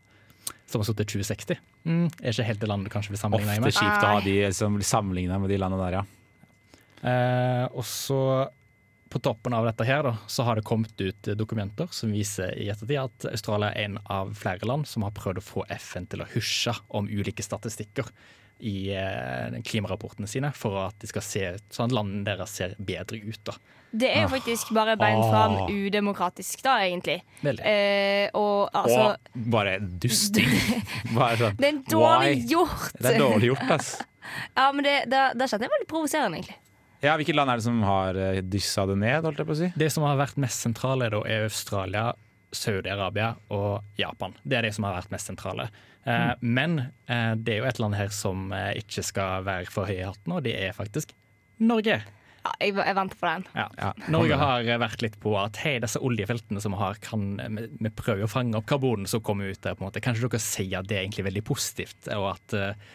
Som 0.71 0.83
har 0.83 0.89
sittet 0.89 1.11
2060. 1.11 1.59
Mm, 1.83 2.09
er 2.23 2.31
ikke 2.31 2.47
helt 2.47 2.63
det 2.63 2.71
landet 2.71 2.89
du 2.91 2.95
kanskje 2.95 3.15
vil 3.15 3.21
sammenligne 3.21 3.57
deg 3.57 3.69
Ofte 3.69 3.81
kjipt 3.81 4.05
å 4.07 4.11
ha 4.15 4.25
de 4.25 4.35
som 4.55 4.77
blir 4.79 4.87
sammenligna 4.87 5.39
med 5.43 5.51
de 5.51 5.59
landene 5.59 5.87
der, 5.87 5.97
ja. 5.99 6.03
Eh, 7.03 7.65
og 7.75 7.83
så 7.89 8.23
på 9.13 9.21
toppen 9.21 9.53
av 9.53 9.67
dette 9.67 9.85
her 9.85 10.05
da, 10.07 10.15
så 10.31 10.47
har 10.47 10.57
det 10.57 10.65
kommet 10.65 10.95
ut 11.03 11.33
dokumenter 11.37 11.91
som 11.93 12.15
viser 12.15 12.55
i 12.57 12.71
ettertid 12.73 13.01
at 13.03 13.27
Australia 13.29 13.73
er 13.75 13.91
en 13.91 13.99
av 14.09 14.31
flere 14.39 14.65
land 14.69 14.89
som 14.89 15.05
har 15.05 15.13
prøvd 15.17 15.43
å 15.43 15.45
få 15.45 15.65
FN 15.75 16.07
til 16.09 16.23
å 16.25 16.29
husje 16.33 16.73
om 16.97 17.11
ulike 17.11 17.45
statistikker 17.45 18.09
i 18.63 18.93
eh, 18.95 19.57
klimarapportene 19.67 20.29
sine, 20.31 20.53
for 20.55 20.77
at 20.87 20.95
de 21.03 21.09
skal 21.11 21.23
se 21.27 21.45
sånn 21.75 21.89
at 21.91 21.95
landene 21.97 22.25
deres 22.29 22.51
ser 22.55 22.75
bedre 22.79 23.19
ut. 23.25 23.41
da. 23.45 23.57
Det 23.93 24.09
er 24.09 24.23
jo 24.23 24.29
Ah. 24.31 24.33
faktisk 24.39 24.71
bare 24.73 24.95
beint 24.97 25.25
fram 25.29 25.57
Ah. 25.65 25.67
udemokratisk, 25.69 26.63
da, 26.65 26.79
egentlig. 26.87 27.19
Eh, 27.45 28.31
og 28.33 28.71
altså 28.73 29.11
Og 29.13 29.51
bare 29.51 29.79
dusting. 29.81 30.49
Bare 31.19 31.37
sånn, 31.37 31.57
Det 31.59 31.69
er 31.69 31.83
dårlig 31.91 32.37
why? 32.39 32.47
gjort. 32.55 32.93
Det 33.03 33.15
er 33.15 33.19
dårlig 33.21 33.51
gjort, 33.53 33.71
ass. 33.71 33.93
Ja, 34.57 34.71
men 34.73 34.85
det, 34.87 35.11
det, 35.11 35.21
det 35.37 35.49
kjente 35.51 35.67
jeg 35.67 35.73
veldig 35.75 35.89
provoserende, 35.91 36.39
egentlig. 36.39 36.57
Ja, 37.03 37.17
Hvilket 37.19 37.35
land 37.35 37.51
er 37.51 37.57
det 37.59 37.65
som 37.65 37.83
har 37.83 38.15
eh, 38.17 38.41
dyssa 38.47 38.87
det 38.87 38.97
ned, 39.03 39.25
holdt 39.27 39.39
jeg 39.43 39.47
på 39.49 39.53
å 39.57 39.59
si? 39.59 39.73
Det 39.77 39.91
som 39.93 40.05
har 40.07 40.17
vært 40.17 40.37
mest 40.39 40.63
sentrale, 40.63 41.11
da, 41.11 41.21
er 41.27 41.43
Australia, 41.51 42.13
Saudi-Arabia 42.53 43.33
og 43.55 43.83
Japan. 43.99 44.35
Det 44.45 44.59
er 44.59 44.67
de 44.67 44.73
som 44.77 44.87
har 44.87 44.99
vært 45.01 45.13
mest 45.15 45.31
sentrale. 45.31 45.69
Eh, 46.05 46.33
Men 46.41 46.79
eh, 47.07 47.35
det 47.39 47.55
er 47.55 47.63
jo 47.63 47.69
et 47.71 47.79
land 47.83 47.97
her 47.99 48.11
som 48.15 48.51
eh, 48.57 48.73
ikke 48.83 49.05
skal 49.07 49.47
være 49.47 49.71
for 49.73 49.89
høy 49.89 50.01
i 50.01 50.07
hatten, 50.09 50.35
og 50.37 50.43
det 50.47 50.57
er 50.59 50.75
faktisk 50.77 51.15
Norge. 51.63 52.01
Ja, 52.43 52.53
jeg, 52.59 52.75
jeg 52.75 52.97
venter 52.99 53.19
på 53.21 53.29
den. 53.29 53.45
Ja. 53.55 53.93
Norge 54.15 54.39
har 54.41 54.67
vært 54.83 55.05
litt 55.05 55.19
på 55.23 55.37
at 55.39 55.61
hei, 55.63 55.77
disse 55.83 56.01
oljefeltene 56.03 56.63
som 56.65 56.75
vi 56.75 56.81
har, 56.81 56.99
kan, 57.05 57.29
vi, 57.55 57.69
vi 57.87 57.93
prøver 57.95 58.27
å 58.27 58.31
fange 58.33 58.59
opp 58.59 58.67
karbonen 58.67 59.07
som 59.07 59.23
kommer 59.23 59.53
ut 59.53 59.63
der. 59.63 59.77
på 59.79 59.85
en 59.85 59.91
måte. 59.93 60.03
Kanskje 60.03 60.27
dere 60.27 60.43
sier 60.43 60.81
at 60.81 60.91
det 60.91 60.99
er 60.99 61.05
egentlig 61.05 61.29
veldig 61.29 61.45
positivt, 61.47 62.11
og 62.17 62.33
at 62.33 62.57
eh, 62.59 62.91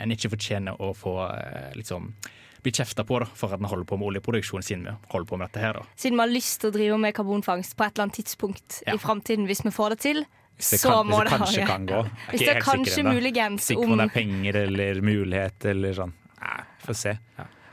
en 0.00 0.14
ikke 0.14 0.32
fortjener 0.32 0.80
å 0.80 0.94
få 0.96 1.12
liksom 1.76 2.14
bli 2.64 2.72
kjefta 2.76 3.04
på 3.06 3.20
da, 3.22 3.28
for 3.36 3.54
at 3.54 3.62
vi 3.62 3.70
holder 3.70 3.88
på 3.88 3.98
med 4.00 4.10
oljeproduksjonen 4.12 4.66
sin. 4.66 4.84
Vi 4.88 5.12
holder 5.14 5.30
på 5.30 5.38
med 5.40 5.48
dette 5.50 5.62
her 5.64 5.78
da. 5.80 5.86
Siden 5.96 6.18
vi 6.18 6.24
har 6.24 6.32
lyst 6.32 6.60
til 6.62 6.72
å 6.72 6.76
drive 6.76 6.98
med 7.02 7.14
karbonfangst 7.16 7.76
på 7.76 7.86
et 7.86 7.94
eller 7.94 8.08
annet 8.08 8.20
tidspunkt 8.20 8.82
Ja. 8.86 8.94
i 8.94 8.98
framtiden, 8.98 9.46
hvis 9.50 9.64
vi 9.64 9.70
får 9.74 9.96
det 9.96 10.00
til, 10.06 10.24
Hvis 10.56 10.70
det, 10.70 10.80
så 10.80 10.90
kan, 10.92 11.06
hvis 11.06 11.18
det 11.18 11.38
kanskje 11.38 11.66
kan 11.66 11.86
gå. 11.86 12.02
Hvis 12.30 12.40
det 12.40 12.56
er 12.56 12.60
kanskje 12.60 13.02
muligens 13.04 13.06
om... 13.06 13.14
muligens 13.14 13.62
Sikker 13.70 13.86
på 13.86 13.92
om 13.92 13.98
det 13.98 14.08
er 14.10 14.14
penger 14.14 14.60
eller 14.66 15.00
mulighet 15.00 15.64
eller 15.64 15.96
sånn. 15.96 16.12
Nei, 16.40 16.60
Får 16.84 16.96
se. 16.96 17.18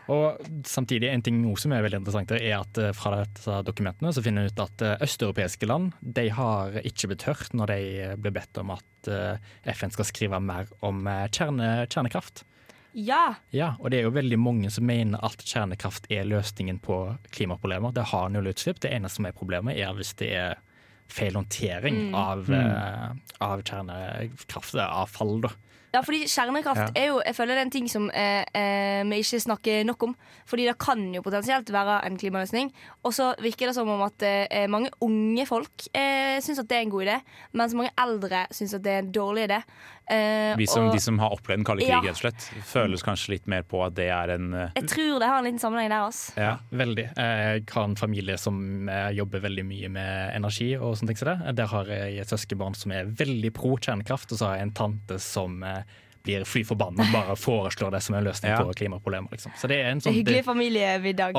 Og 0.07 0.39
samtidig, 0.67 1.09
en 1.11 1.23
ting 1.23 1.41
som 1.59 1.73
er 1.75 1.83
veldig 1.83 1.99
interessant, 1.99 2.31
er 2.31 2.55
at 2.61 2.79
eh, 2.79 2.93
fra 2.95 3.25
disse 3.25 3.59
dokumentene 3.67 4.13
så 4.15 4.23
finner 4.23 4.45
vi 4.45 4.53
ut 4.53 4.61
at 4.63 4.83
eh, 4.85 5.01
østeuropeiske 5.03 5.67
land 5.67 5.97
de 5.99 6.29
har 6.31 6.77
ikke 6.87 7.11
blitt 7.11 7.25
hørt 7.27 7.51
når 7.57 7.73
de 7.73 7.79
eh, 8.05 8.13
ble 8.15 8.31
bedt 8.39 8.61
om 8.61 8.71
at 8.75 8.85
FN 9.77 9.93
skal 9.93 10.07
skrive 10.07 10.39
mer 10.43 10.67
om 10.83 11.05
kjerne, 11.31 11.85
kjernekraft. 11.87 12.41
Ja. 12.97 13.35
Ja, 13.53 13.75
og 13.79 13.91
det 13.93 13.99
er 13.99 14.07
jo 14.07 14.13
veldig 14.15 14.39
mange 14.41 14.71
som 14.73 14.87
mener 14.89 15.21
at 15.23 15.37
kjernekraft 15.45 16.07
er 16.09 16.25
løsningen 16.25 16.79
på 16.81 16.95
klimaproblemer. 17.35 17.93
Det 17.93 18.07
har 18.09 18.31
nullutslipp. 18.33 18.79
Det 18.81 18.89
eneste 18.95 19.19
som 19.21 19.27
er 19.29 19.35
problemet, 19.37 19.77
er 19.77 19.93
hvis 19.93 20.15
det 20.17 20.31
er 20.33 20.55
feil 21.07 21.37
håndtering 21.37 22.09
Mm. 22.09 22.15
av, 22.15 22.49
eh, 22.49 23.13
av 23.39 23.61
kjernekraftavfall. 23.63 25.41
da. 25.41 25.49
Ja, 25.93 26.01
fordi 26.03 26.25
kjernekraft 26.27 26.91
Ja. 26.95 27.01
er 27.01 27.07
jo 27.07 27.21
Jeg 27.25 27.33
føler 27.35 27.55
det 27.55 27.57
er 27.57 27.61
en 27.61 27.69
ting 27.71 27.87
som 27.89 28.09
eh, 28.13 28.43
eh, 28.53 29.03
vi 29.03 29.19
ikke 29.21 29.39
snakker 29.41 29.85
nok 29.85 30.03
om. 30.03 30.15
Fordi 30.45 30.65
det 30.67 30.77
kan 30.77 31.13
jo 31.13 31.21
potensielt 31.21 31.65
være 31.71 32.05
en 32.05 32.17
klimaløsning. 32.17 32.71
Og 33.05 33.13
så 33.13 33.33
virker 33.39 33.67
det 33.67 33.75
som 33.75 33.87
om 33.87 34.01
at 34.01 34.21
eh, 34.21 34.67
mange 34.67 34.89
unge 35.01 35.45
folk 35.47 35.87
eh, 35.95 36.39
syns 36.41 36.59
at 36.59 36.67
det 36.67 36.77
er 36.77 36.81
en 36.81 36.89
god 36.91 37.05
idé, 37.07 37.21
mens 37.53 37.73
mange 37.73 37.89
eldre 37.97 38.47
syns 38.51 38.73
at 38.75 38.83
det 38.83 38.91
er 38.91 38.99
en 38.99 39.11
dårlig 39.11 39.47
idé. 39.49 39.63
Eh, 40.09 40.55
Vi 40.55 40.67
som, 40.71 40.85
og 40.87 40.93
de 40.95 41.01
som 41.03 41.17
har 41.19 41.33
opplevd 41.35 41.59
den 41.59 41.65
kalde 41.67 41.83
krig, 41.83 42.05
Ja. 42.07 42.13
slett, 42.15 42.39
føles 42.63 43.03
kanskje 43.03 43.33
litt 43.35 43.47
mer 43.47 43.63
på 43.67 43.81
at 43.85 43.95
det 43.97 44.07
er 44.07 44.31
en 44.37 44.53
uh, 44.53 44.69
jeg 44.75 44.87
tror 44.87 45.19
det 45.19 45.27
har 45.27 45.39
en 45.41 45.47
liten 45.49 45.59
sammenheng 45.59 45.89
der. 45.91 46.05
Altså. 46.07 46.31
Ja, 46.39 46.53
veldig. 46.71 47.07
Jeg 47.17 47.65
har 47.73 47.83
en 47.83 47.95
familie 47.99 48.37
som 48.39 48.89
jobber 49.13 49.43
veldig 49.43 49.65
mye 49.67 49.89
med 49.89 50.35
energi. 50.35 50.75
og 50.77 50.95
sånne 50.97 51.11
ting 51.11 51.17
som 51.17 51.33
det. 51.33 51.55
Der 51.59 51.67
har 51.67 51.85
jeg 51.91 52.19
et 52.23 52.27
søskenbarn 52.31 52.75
som 52.75 52.91
er 52.95 53.05
veldig 53.05 53.53
pro 53.53 53.75
kjernekraft, 53.77 54.31
og 54.31 54.39
så 54.39 54.45
har 54.47 54.55
jeg 54.61 54.67
en 54.69 54.75
tante 54.77 55.19
som 55.19 55.61
eh, 55.63 55.83
blir 56.27 56.43
fly 56.45 56.61
forbanna 56.67 57.05
og 57.07 57.13
bare 57.15 57.35
foreslår 57.39 57.95
det 57.95 58.03
som 58.05 58.15
en 58.19 58.25
løsning 58.27 58.51
Ja. 58.51 58.59
på 58.61 58.75
klimaproblemer. 58.77 59.31
Liksom. 59.31 59.51
Så 59.57 59.67
det 59.71 59.79
er 59.81 59.89
en 59.91 59.99
Det 59.99 60.05
er 60.05 60.09
sånn 60.11 60.17
hyggelig 60.19 60.43
familiemiddag. 60.45 61.33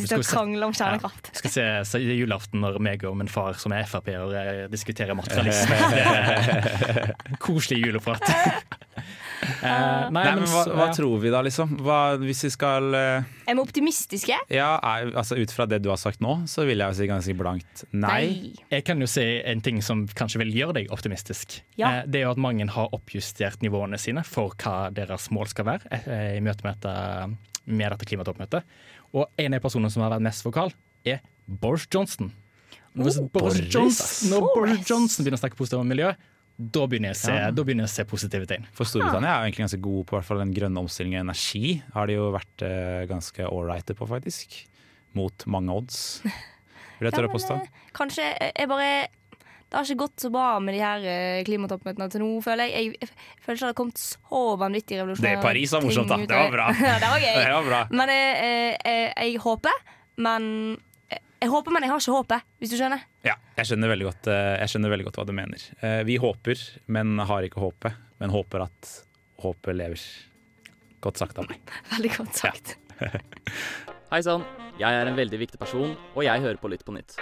Sitte 0.00 0.18
og 0.20 0.24
se- 0.24 0.36
krangle 0.36 0.66
om 0.68 0.72
kjernekraft. 0.76 1.30
skal 1.40 1.50
se, 1.50 1.66
se 1.84 1.98
julaften 2.04 2.60
når 2.60 2.78
meg 2.80 3.04
og 3.08 3.16
min 3.16 3.28
far 3.32 3.54
som 3.58 3.72
er 3.72 3.84
Frp-er 3.88 4.36
eh, 4.36 4.66
diskuterer 4.68 5.14
materialisme. 5.22 5.74
Er 5.74 7.14
Koselig 7.40 7.82
juleprat. 7.86 8.22
Eh, 9.46 10.06
Nei, 10.14 10.22
men 10.36 10.44
hva, 10.50 10.62
hva 10.76 10.86
tror 10.96 11.18
vi 11.22 11.30
da, 11.32 11.40
liksom? 11.46 11.76
Hva, 11.84 11.98
hvis 12.20 12.42
vi 12.46 12.50
skal 12.54 12.88
eh, 12.98 13.26
Er 13.46 13.56
vi 13.58 13.62
optimistiske? 13.62 14.36
Ja, 14.52 14.68
er, 14.82 15.10
altså 15.16 15.38
ut 15.38 15.52
fra 15.54 15.66
det 15.70 15.80
du 15.84 15.90
har 15.92 16.00
sagt 16.00 16.20
nå, 16.24 16.36
så 16.50 16.64
vil 16.68 16.82
jeg 16.82 16.96
si 16.98 17.08
ganske 17.10 17.36
blankt 17.38 17.84
nei. 17.94 18.54
Jeg 18.72 18.84
kan 18.88 19.00
jo 19.02 19.08
si 19.10 19.24
en 19.46 19.62
ting 19.64 19.82
som 19.84 20.04
kanskje 20.18 20.40
vil 20.44 20.54
gjøre 20.56 20.78
deg 20.80 20.90
optimistisk. 20.94 21.60
Ja. 21.78 22.00
Eh, 22.00 22.08
Det 22.10 22.20
er 22.22 22.26
jo 22.28 22.34
at 22.36 22.42
mange 22.42 22.66
har 22.76 22.92
oppjustert 22.96 23.62
nivåene 23.64 23.98
sine 24.02 24.24
for 24.26 24.54
hva 24.62 24.90
deres 24.94 25.28
mål 25.34 25.50
skal 25.52 25.68
være 25.72 26.02
i 26.36 26.40
møte 26.44 26.66
med 26.66 26.78
dette 26.80 26.96
med 27.66 27.90
dette 27.90 28.06
klimatoppmøtet. 28.06 28.62
Og 29.16 29.26
en 29.42 29.54
av 29.56 29.62
personene 29.64 29.90
som 29.90 30.04
har 30.04 30.12
vært 30.14 30.22
mest 30.26 30.44
vokal, 30.46 30.70
er 31.06 31.18
Boris 31.46 31.86
Johnson. 31.92 32.32
Når, 32.96 33.10
Oh, 33.20 33.26
Boris, 33.28 33.58
Boris, 33.60 33.74
Johnson, 33.74 34.30
når. 34.32 34.44
Boris 34.54 34.86
Johnson 34.88 35.24
begynner 35.26 35.36
å 35.36 35.42
snakke 35.42 35.58
positivt 35.58 35.82
om 35.82 35.90
miljø, 35.90 36.12
da 36.56 36.86
begynner 36.88 37.12
jeg 37.12 37.16
å 37.16 37.20
se, 37.20 37.32
Ja. 37.36 37.50
da 37.52 37.62
begynner 37.62 37.84
jeg 37.84 37.90
å 37.90 37.94
se 37.96 38.04
positive 38.08 38.46
tegn. 38.48 38.64
For 38.72 38.88
Storbritannia 38.88 39.28
er 39.28 39.42
jo 39.42 39.48
egentlig 39.50 39.64
ganske 39.66 39.80
god 39.84 40.06
på 40.08 40.16
hvert 40.16 40.24
fall 40.24 40.38
den 40.40 40.54
grønne 40.56 40.80
omstillingen 40.80 41.20
av 41.20 41.26
energi. 41.28 41.82
Har 41.92 42.06
de 42.08 42.14
jo 42.16 42.30
vært 42.32 42.62
eh, 42.64 43.02
ganske 43.10 43.44
ålreite 43.50 43.94
på, 43.98 44.08
faktisk. 44.08 44.56
Mot 45.14 45.44
mange 45.46 45.72
odds. 45.76 46.22
Vil 46.24 47.10
jeg 47.10 47.12
tørre 47.18 47.28
å 47.28 47.34
påstå. 47.36 47.58
eh, 47.60 47.84
Kanskje 47.96 48.24
jeg 48.24 48.52
jeg 48.56 48.68
bare 48.68 48.88
Det 49.66 49.74
har 49.74 49.84
ikke 49.84 49.98
gått 50.06 50.22
så 50.22 50.30
bra 50.30 50.60
med 50.62 50.74
de 50.76 50.80
her 50.80 51.04
eh, 51.10 51.44
klimatoppmøtene 51.44 52.06
til 52.12 52.20
nå, 52.22 52.28
føler 52.40 52.70
jeg. 52.70 52.94
Jeg, 52.94 53.00
jeg 53.02 53.42
føler 53.44 53.56
ikke 53.58 53.66
det 53.66 53.72
har 53.72 53.78
kommet 53.82 53.98
så 53.98 54.42
vanvittig 54.60 55.00
revolusjonerende 55.00 55.40
Det 55.42 55.42
Paris 55.42 55.72
var 55.74 55.82
morsomt, 55.82 56.08
da. 56.08 56.16
Det 56.22 56.38
var 56.40 56.52
bra. 56.54 56.66
ja, 56.88 56.96
det 57.02 57.10
var 57.10 57.20
gøy. 57.20 57.34
Det 57.44 57.52
var 57.58 57.66
bra. 57.68 57.80
Men 57.90 58.12
jeg, 58.14 58.80
jeg, 58.86 59.12
jeg 59.26 59.40
håper, 59.44 59.80
men 60.24 60.46
jeg, 61.40 61.50
håper, 61.52 61.74
men 61.74 61.84
jeg 61.84 61.92
har 61.92 62.00
ikke 62.02 62.14
håpet, 62.16 62.46
hvis 62.62 62.72
du 62.72 62.76
skjønner. 62.78 63.02
Ja, 63.26 63.34
jeg 63.58 63.68
skjønner 63.68 63.90
veldig 63.92 64.06
godt, 64.08 64.28
eh, 64.32 64.52
jeg 64.62 64.72
skjønner 64.72 64.92
veldig 64.94 65.06
godt 65.08 65.18
hva 65.20 65.26
du 65.28 65.34
mener. 65.36 65.66
Eh, 65.84 66.00
Vi 66.08 66.16
håper, 66.22 66.62
men 66.96 67.18
har 67.28 67.46
ikke 67.46 67.60
håpet. 67.62 68.02
Men 68.16 68.32
håper 68.32 68.62
at 68.64 68.90
håpet 69.44 69.76
lever. 69.76 70.00
Godt 71.04 71.20
sagt 71.20 71.36
av 71.38 71.44
meg. 71.50 71.60
Veldig 71.92 72.12
godt 72.16 72.38
sagt. 72.38 72.76
Hei 74.12 74.20
sann, 74.24 74.46
jeg 74.80 74.88
er 74.96 75.10
en 75.10 75.18
veldig 75.18 75.38
viktig 75.42 75.58
person, 75.60 75.92
og 76.14 76.22
jeg 76.24 76.40
hører 76.40 76.56
på 76.62 76.70
Lytt 76.72 76.84
på 76.86 76.94
nytt. 76.96 77.18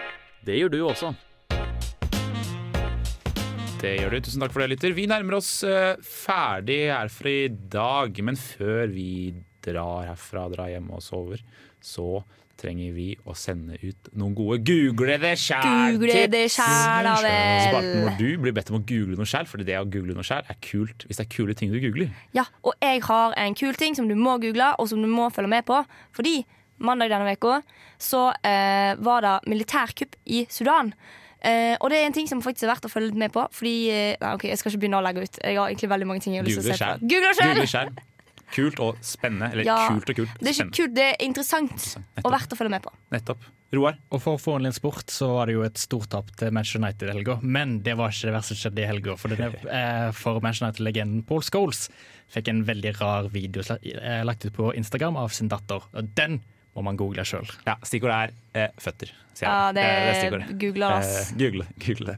Det 0.47 0.55
gjør 0.61 0.71
du 0.71 0.79
også. 0.87 1.11
Det 3.83 3.97
gjør 3.99 4.15
du. 4.15 4.19
Tusen 4.25 4.45
takk 4.45 4.55
for 4.55 4.63
det, 4.63 4.71
lytter. 4.77 4.95
Vi 4.97 5.09
nærmer 5.11 5.41
oss 5.41 5.51
eh, 5.67 5.97
ferdig 6.07 6.79
her 6.93 7.11
for 7.13 7.29
i 7.33 7.49
dag. 7.51 8.23
Men 8.25 8.39
før 8.39 8.87
vi 8.95 9.09
drar 9.65 10.07
herfra, 10.13 10.47
drar 10.53 10.71
hjem 10.71 10.89
og 10.95 11.03
sover, 11.05 11.43
så 11.85 12.23
trenger 12.61 12.95
vi 12.97 13.07
å 13.27 13.35
sende 13.39 13.77
ut 13.83 14.11
noen 14.17 14.35
gode 14.37 14.61
Google 14.67 15.17
det 15.23 15.35
sjæl-tips. 15.43 15.99
Google 15.99 16.27
det 16.33 16.43
sjæl, 16.55 17.07
da 17.09 17.15
vel. 17.25 17.65
Sparten, 17.69 18.05
når 18.05 18.19
du 18.21 18.29
blir 18.45 18.55
bedt 18.57 18.73
om 18.73 18.79
å 18.79 18.83
google 18.89 19.19
noe 19.19 19.29
sjæl, 19.29 19.49
for 19.51 19.65
det 19.65 19.79
å 19.81 19.87
google 19.89 20.17
noe 20.17 20.27
sjæl 20.27 20.47
er 20.51 20.61
kult 20.65 21.07
hvis 21.09 21.21
det 21.21 21.27
er 21.27 21.33
kule 21.35 21.57
ting 21.59 21.75
du 21.75 21.81
googler. 21.83 22.13
Ja, 22.37 22.47
og 22.63 22.79
jeg 22.83 23.03
har 23.09 23.35
en 23.41 23.59
kul 23.59 23.75
ting 23.81 23.99
som 23.99 24.09
du 24.11 24.17
må 24.19 24.39
google, 24.43 24.73
og 24.79 24.91
som 24.91 25.03
du 25.03 25.11
må 25.11 25.29
følge 25.35 25.53
med 25.57 25.67
på. 25.69 25.83
Fordi 26.17 26.39
mandag 26.85 27.13
denne 27.13 27.37
uka 27.37 27.61
så 28.03 28.29
eh, 28.43 28.95
var 29.03 29.25
det 29.25 29.37
militærkupp 29.51 30.17
i 30.27 30.45
Sudan. 30.51 30.93
Eh, 31.45 31.77
og 31.81 31.91
det 31.93 32.01
er 32.01 32.09
en 32.09 32.17
ting 32.17 32.29
som 32.29 32.41
faktisk 32.43 32.65
er 32.65 32.73
verdt 32.73 32.89
å 32.89 32.93
følge 32.93 33.19
med 33.21 33.35
på. 33.35 33.45
Fordi 33.53 33.77
eh, 33.93 34.33
ok, 34.33 34.49
Jeg 34.49 34.61
skal 34.61 34.73
ikke 34.73 34.87
begynne 34.87 35.03
å 35.03 35.05
legge 35.05 35.27
ut. 35.27 35.39
Jeg 35.43 35.61
har 35.61 35.69
egentlig 35.69 35.93
veldig 35.93 36.11
mange 36.11 36.25
ting 36.25 36.39
jeg 36.39 36.45
har 36.45 36.51
lyst 36.51 36.65
til 36.65 36.73
å 36.73 36.81
se 36.81 36.91
på. 36.95 37.15
Google 37.15 37.69
selv! 37.69 38.05
Kult 38.55 38.81
og 38.85 39.03
spennende. 39.05 39.51
Eller 39.53 39.69
Ja, 39.69 39.81
kult 39.91 40.09
og 40.11 40.23
kult. 40.23 40.39
Det 40.39 40.53
er 40.53 40.57
ikke 40.57 40.71
kult, 40.79 40.95
det 40.97 41.11
er 41.11 41.21
interessant 41.25 41.91
og 42.23 42.33
verdt 42.33 42.55
å 42.55 42.59
følge 42.59 42.75
med 42.77 42.85
på. 42.87 42.95
Nettopp. 43.15 43.51
Roar? 43.75 43.97
Og 44.15 44.21
for 44.23 44.39
Formel 44.39 44.69
1 44.71 44.77
Sport 44.77 45.11
så 45.11 45.29
var 45.33 45.51
det 45.51 45.57
jo 45.57 45.65
et 45.67 45.81
stort 45.81 46.11
tap 46.13 46.31
til 46.39 46.53
Manchester 46.55 46.83
United 46.83 47.11
i 47.11 47.15
helga, 47.17 47.39
men 47.43 47.79
det 47.83 47.97
var 47.99 48.13
ikke 48.13 48.29
det 48.29 48.37
verste 48.37 48.55
som 48.55 48.61
skjedde 48.61 48.85
i 48.85 48.89
helga. 48.89 49.17
For, 49.19 49.35
det, 49.35 49.49
eh, 49.79 50.09
for 50.17 50.39
Manchester 50.45 50.69
United-legenden 50.69 51.25
Paul 51.29 51.43
Scholes 51.47 51.89
fikk 52.35 52.51
en 52.53 52.65
veldig 52.69 52.95
rar 53.01 53.31
video 53.35 53.65
eh, 53.75 54.23
lagt 54.27 54.47
ut 54.47 54.55
på 54.55 54.71
Instagram 54.79 55.19
av 55.21 55.35
sin 55.35 55.51
datter. 55.53 55.87
Og 55.95 56.13
den 56.19 56.41
må 56.75 56.83
man 56.87 56.97
google 56.99 57.23
sjøl. 57.27 57.47
Ja, 57.67 57.77
stikkordet 57.87 58.17
er 58.17 58.33
eh, 58.65 58.71
føtter. 58.83 59.13
sier 59.35 59.47
jeg. 59.47 59.51
Ja, 59.51 59.73
det 59.77 59.83
er 59.85 60.15
stikkordet. 60.19 60.49
Google 60.63 60.89
oss. 60.97 61.13
Eh, 61.21 61.37
google, 61.41 61.67
google 61.85 62.07
det. 62.13 62.17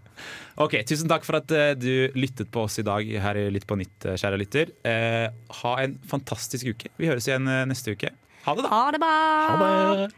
Ok, 0.64 0.74
Tusen 0.88 1.08
takk 1.12 1.24
for 1.28 1.36
at 1.40 1.52
eh, 1.52 1.72
du 1.76 1.90
lyttet 2.16 2.48
på 2.54 2.64
oss 2.64 2.78
i 2.80 2.84
dag 2.86 3.02
her 3.26 3.36
i 3.40 3.46
Lytt 3.52 3.66
på 3.68 3.76
nytt, 3.80 3.98
eh, 4.08 4.16
kjære 4.20 4.38
lytter. 4.40 4.72
Eh, 4.88 5.26
ha 5.62 5.72
en 5.82 5.98
fantastisk 6.08 6.66
uke. 6.72 6.88
Vi 6.96 7.08
høres 7.10 7.28
igjen 7.28 7.46
eh, 7.52 7.64
neste 7.68 7.92
uke. 7.96 8.10
Ha 8.46 8.54
det, 8.56 8.62
da. 8.64 8.70
Ha 8.70 8.84
det 8.94 9.00
bra! 9.02 9.14
Ha 9.50 9.56
det. 10.04 10.08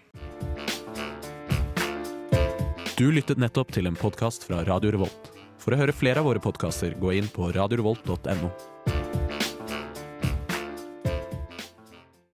Du 2.98 3.07
lyttet 3.14 3.38
nettopp 3.38 3.70
til 3.74 3.87
en 3.87 3.94
podkast 3.98 4.46
fra 4.48 4.64
Radio 4.66 4.90
Revolt. 4.94 5.31
For 5.62 5.74
å 5.74 5.79
høre 5.81 5.94
flere 5.94 6.22
av 6.22 6.27
våre 6.31 6.42
podkaster, 6.42 6.94
gå 6.98 7.12
inn 7.18 7.29
på 7.31 7.51
radiorevolt.no. 7.55 8.51